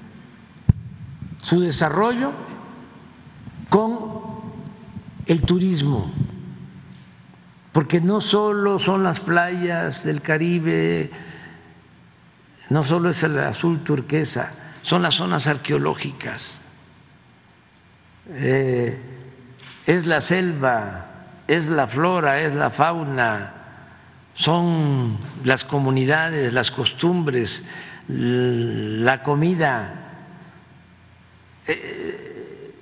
[1.42, 2.32] su desarrollo
[3.70, 4.22] con
[5.26, 6.12] el turismo,
[7.72, 11.12] porque no solo son las playas del Caribe,
[12.70, 16.60] no solo es el azul turquesa, son las zonas arqueológicas,
[18.30, 19.00] eh,
[19.86, 21.12] es la selva,
[21.48, 23.54] es la flora, es la fauna,
[24.34, 27.64] son las comunidades, las costumbres,
[28.08, 29.94] la comida.
[31.68, 32.74] Eh,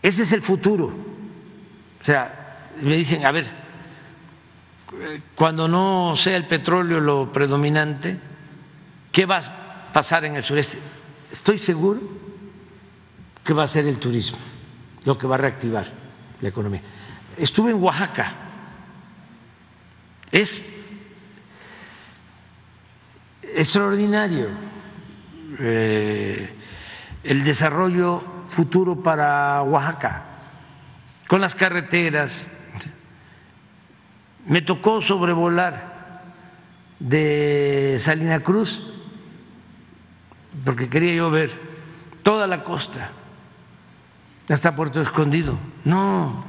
[0.00, 0.86] ese es el futuro.
[0.86, 3.46] O sea, me dicen, a ver,
[5.34, 8.18] cuando no sea el petróleo lo predominante,
[9.10, 10.78] ¿qué va a pasar en el sureste?
[11.32, 12.00] Estoy seguro
[13.42, 14.38] que va a ser el turismo
[15.04, 15.86] lo que va a reactivar
[16.40, 16.82] la economía.
[17.36, 18.34] Estuve en Oaxaca.
[20.30, 20.66] Es
[23.42, 24.48] extraordinario
[25.58, 26.54] eh,
[27.24, 30.24] el desarrollo futuro para Oaxaca
[31.26, 32.46] con las carreteras.
[34.46, 36.24] Me tocó sobrevolar
[36.98, 38.91] de Salina Cruz,
[40.64, 41.52] porque quería yo ver
[42.22, 43.10] toda la costa,
[44.48, 45.58] hasta Puerto Escondido.
[45.84, 46.44] No,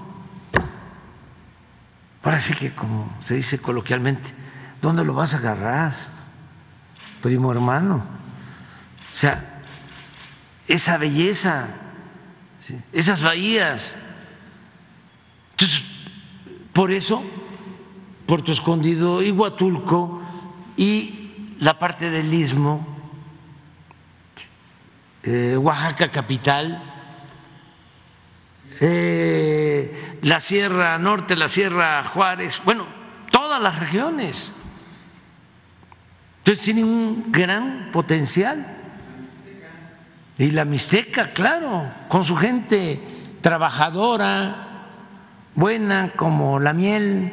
[2.24, 4.32] ahora sí que como se dice coloquialmente,
[4.82, 5.94] ¿dónde lo vas a agarrar,
[7.22, 8.04] primo hermano?
[9.12, 9.62] O sea,
[10.68, 11.68] esa belleza,
[12.92, 13.96] esas bahías
[15.54, 15.86] entonces,
[16.74, 17.24] por eso,
[18.26, 20.22] Puerto Escondido y Huatulco
[20.76, 22.93] y la parte del istmo,
[25.24, 26.82] eh, Oaxaca capital,
[28.82, 32.86] eh, la Sierra Norte, la Sierra Juárez, bueno,
[33.32, 34.52] todas las regiones.
[36.40, 38.80] Entonces tienen un gran potencial.
[40.38, 43.02] Y la Mixteca, claro, con su gente
[43.41, 44.88] trabajadora,
[45.56, 47.32] buena como la miel,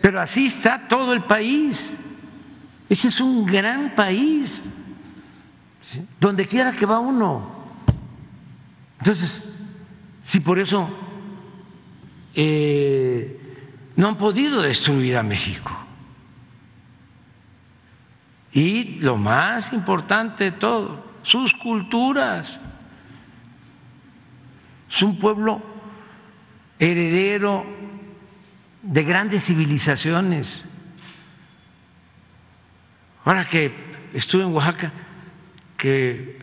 [0.00, 1.98] pero así está todo el país.
[2.88, 4.62] Ese es un gran país,
[6.18, 7.60] donde quiera que va uno.
[8.98, 9.44] Entonces,
[10.22, 10.88] si por eso
[12.34, 13.40] eh,
[13.96, 15.76] no han podido destruir a México.
[18.52, 22.60] Y lo más importante de todo, sus culturas.
[24.90, 25.62] Es un pueblo
[26.78, 27.64] heredero
[28.82, 30.64] de grandes civilizaciones.
[33.24, 33.72] Ahora que
[34.14, 34.92] estuve en Oaxaca,
[35.80, 36.36] que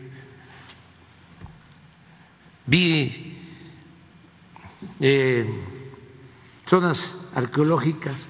[2.66, 3.38] vi
[4.98, 5.46] eh,
[6.66, 8.26] zonas arqueológicas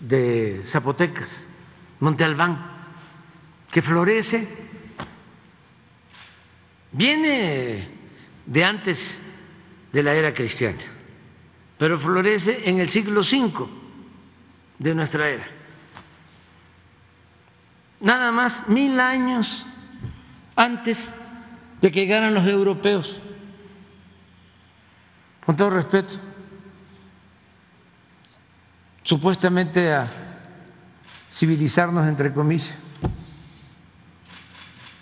[0.00, 1.46] de Zapotecas,
[2.00, 2.58] Monte Albán,
[3.70, 4.48] que florece,
[6.90, 7.88] viene
[8.44, 9.20] de antes
[9.92, 10.82] de la era cristiana,
[11.78, 13.68] pero florece en el siglo V
[14.80, 15.61] de nuestra era.
[18.02, 19.64] Nada más mil años
[20.56, 21.14] antes
[21.80, 23.20] de que llegaran los europeos.
[25.46, 26.16] Con todo respeto,
[29.04, 30.08] supuestamente a
[31.30, 32.74] civilizarnos entre comillas.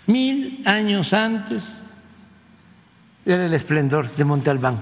[0.05, 1.79] Mil años antes
[3.25, 4.79] era el esplendor de Monte Albán.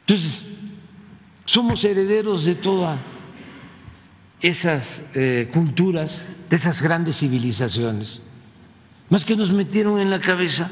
[0.00, 0.46] Entonces,
[1.44, 2.98] somos herederos de todas
[4.42, 8.22] esas eh, culturas, de esas grandes civilizaciones,
[9.08, 10.70] más que nos metieron en la cabeza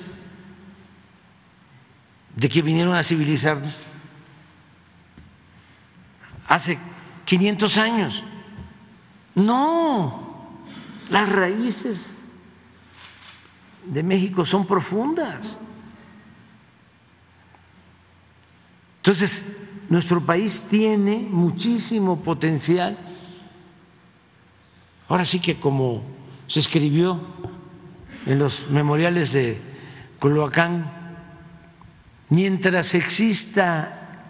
[2.35, 3.75] de que vinieron a civilizarnos
[6.49, 6.79] hace
[7.25, 8.23] 500 años.
[9.35, 10.59] No,
[11.09, 12.19] las raíces
[13.85, 15.57] de México son profundas.
[18.97, 19.45] Entonces,
[19.89, 22.99] nuestro país tiene muchísimo potencial.
[25.11, 26.05] Ahora sí que como
[26.47, 27.21] se escribió
[28.27, 29.61] en los memoriales de
[30.21, 30.89] Culhuacán,
[32.29, 34.23] mientras exista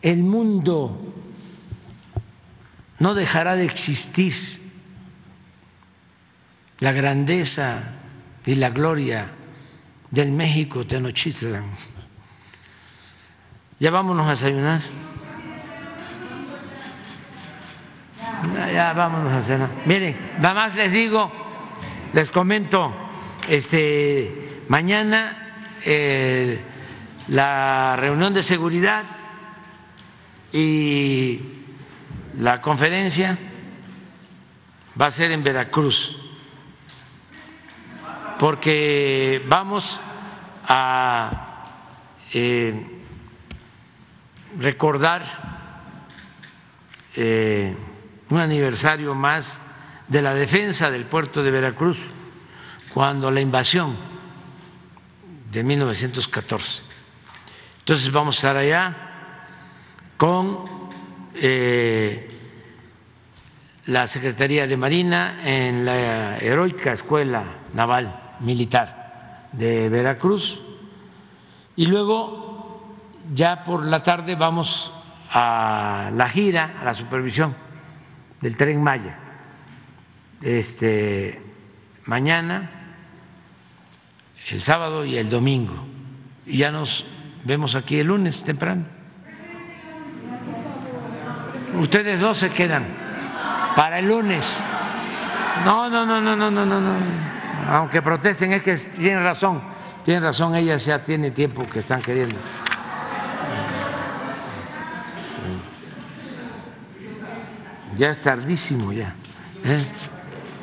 [0.00, 1.12] el mundo,
[2.98, 4.32] no dejará de existir
[6.80, 7.96] la grandeza
[8.46, 9.32] y la gloria
[10.10, 11.72] del México Tenochtitlan.
[13.78, 14.80] Ya vámonos a desayunar.
[18.72, 19.70] Ya vámonos a cenar.
[19.86, 21.30] Miren, nada más les digo,
[22.12, 22.92] les comento,
[23.48, 25.54] este, mañana
[25.84, 26.60] eh,
[27.28, 29.04] la reunión de seguridad
[30.52, 31.40] y
[32.38, 33.38] la conferencia
[35.00, 36.16] va a ser en Veracruz,
[38.38, 39.98] porque vamos
[40.68, 41.64] a
[42.32, 43.00] eh,
[44.58, 45.24] recordar
[47.14, 47.74] eh,
[48.30, 49.60] un aniversario más
[50.08, 52.10] de la defensa del puerto de Veracruz
[52.92, 53.96] cuando la invasión
[55.50, 56.82] de 1914.
[57.80, 58.96] Entonces vamos a estar allá
[60.16, 60.64] con
[61.34, 62.28] eh,
[63.86, 67.44] la Secretaría de Marina en la heroica Escuela
[67.74, 70.60] Naval Militar de Veracruz
[71.76, 72.96] y luego
[73.34, 74.92] ya por la tarde vamos
[75.30, 77.65] a la gira, a la supervisión
[78.40, 79.18] del tren Maya.
[80.42, 81.40] Este,
[82.04, 82.70] mañana,
[84.50, 85.86] el sábado y el domingo.
[86.46, 87.06] Y ya nos
[87.44, 88.84] vemos aquí el lunes temprano.
[91.78, 92.86] Ustedes dos se quedan
[93.74, 94.56] para el lunes.
[95.64, 96.94] No, no, no, no, no, no, no, no.
[97.68, 99.60] Aunque protesten, es que tienen razón.
[100.04, 102.36] Tienen razón, ellas ya tiene tiempo que están queriendo.
[107.96, 109.14] Ya es tardísimo ya.
[109.64, 109.84] ¿eh?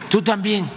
[0.10, 0.70] Tú también.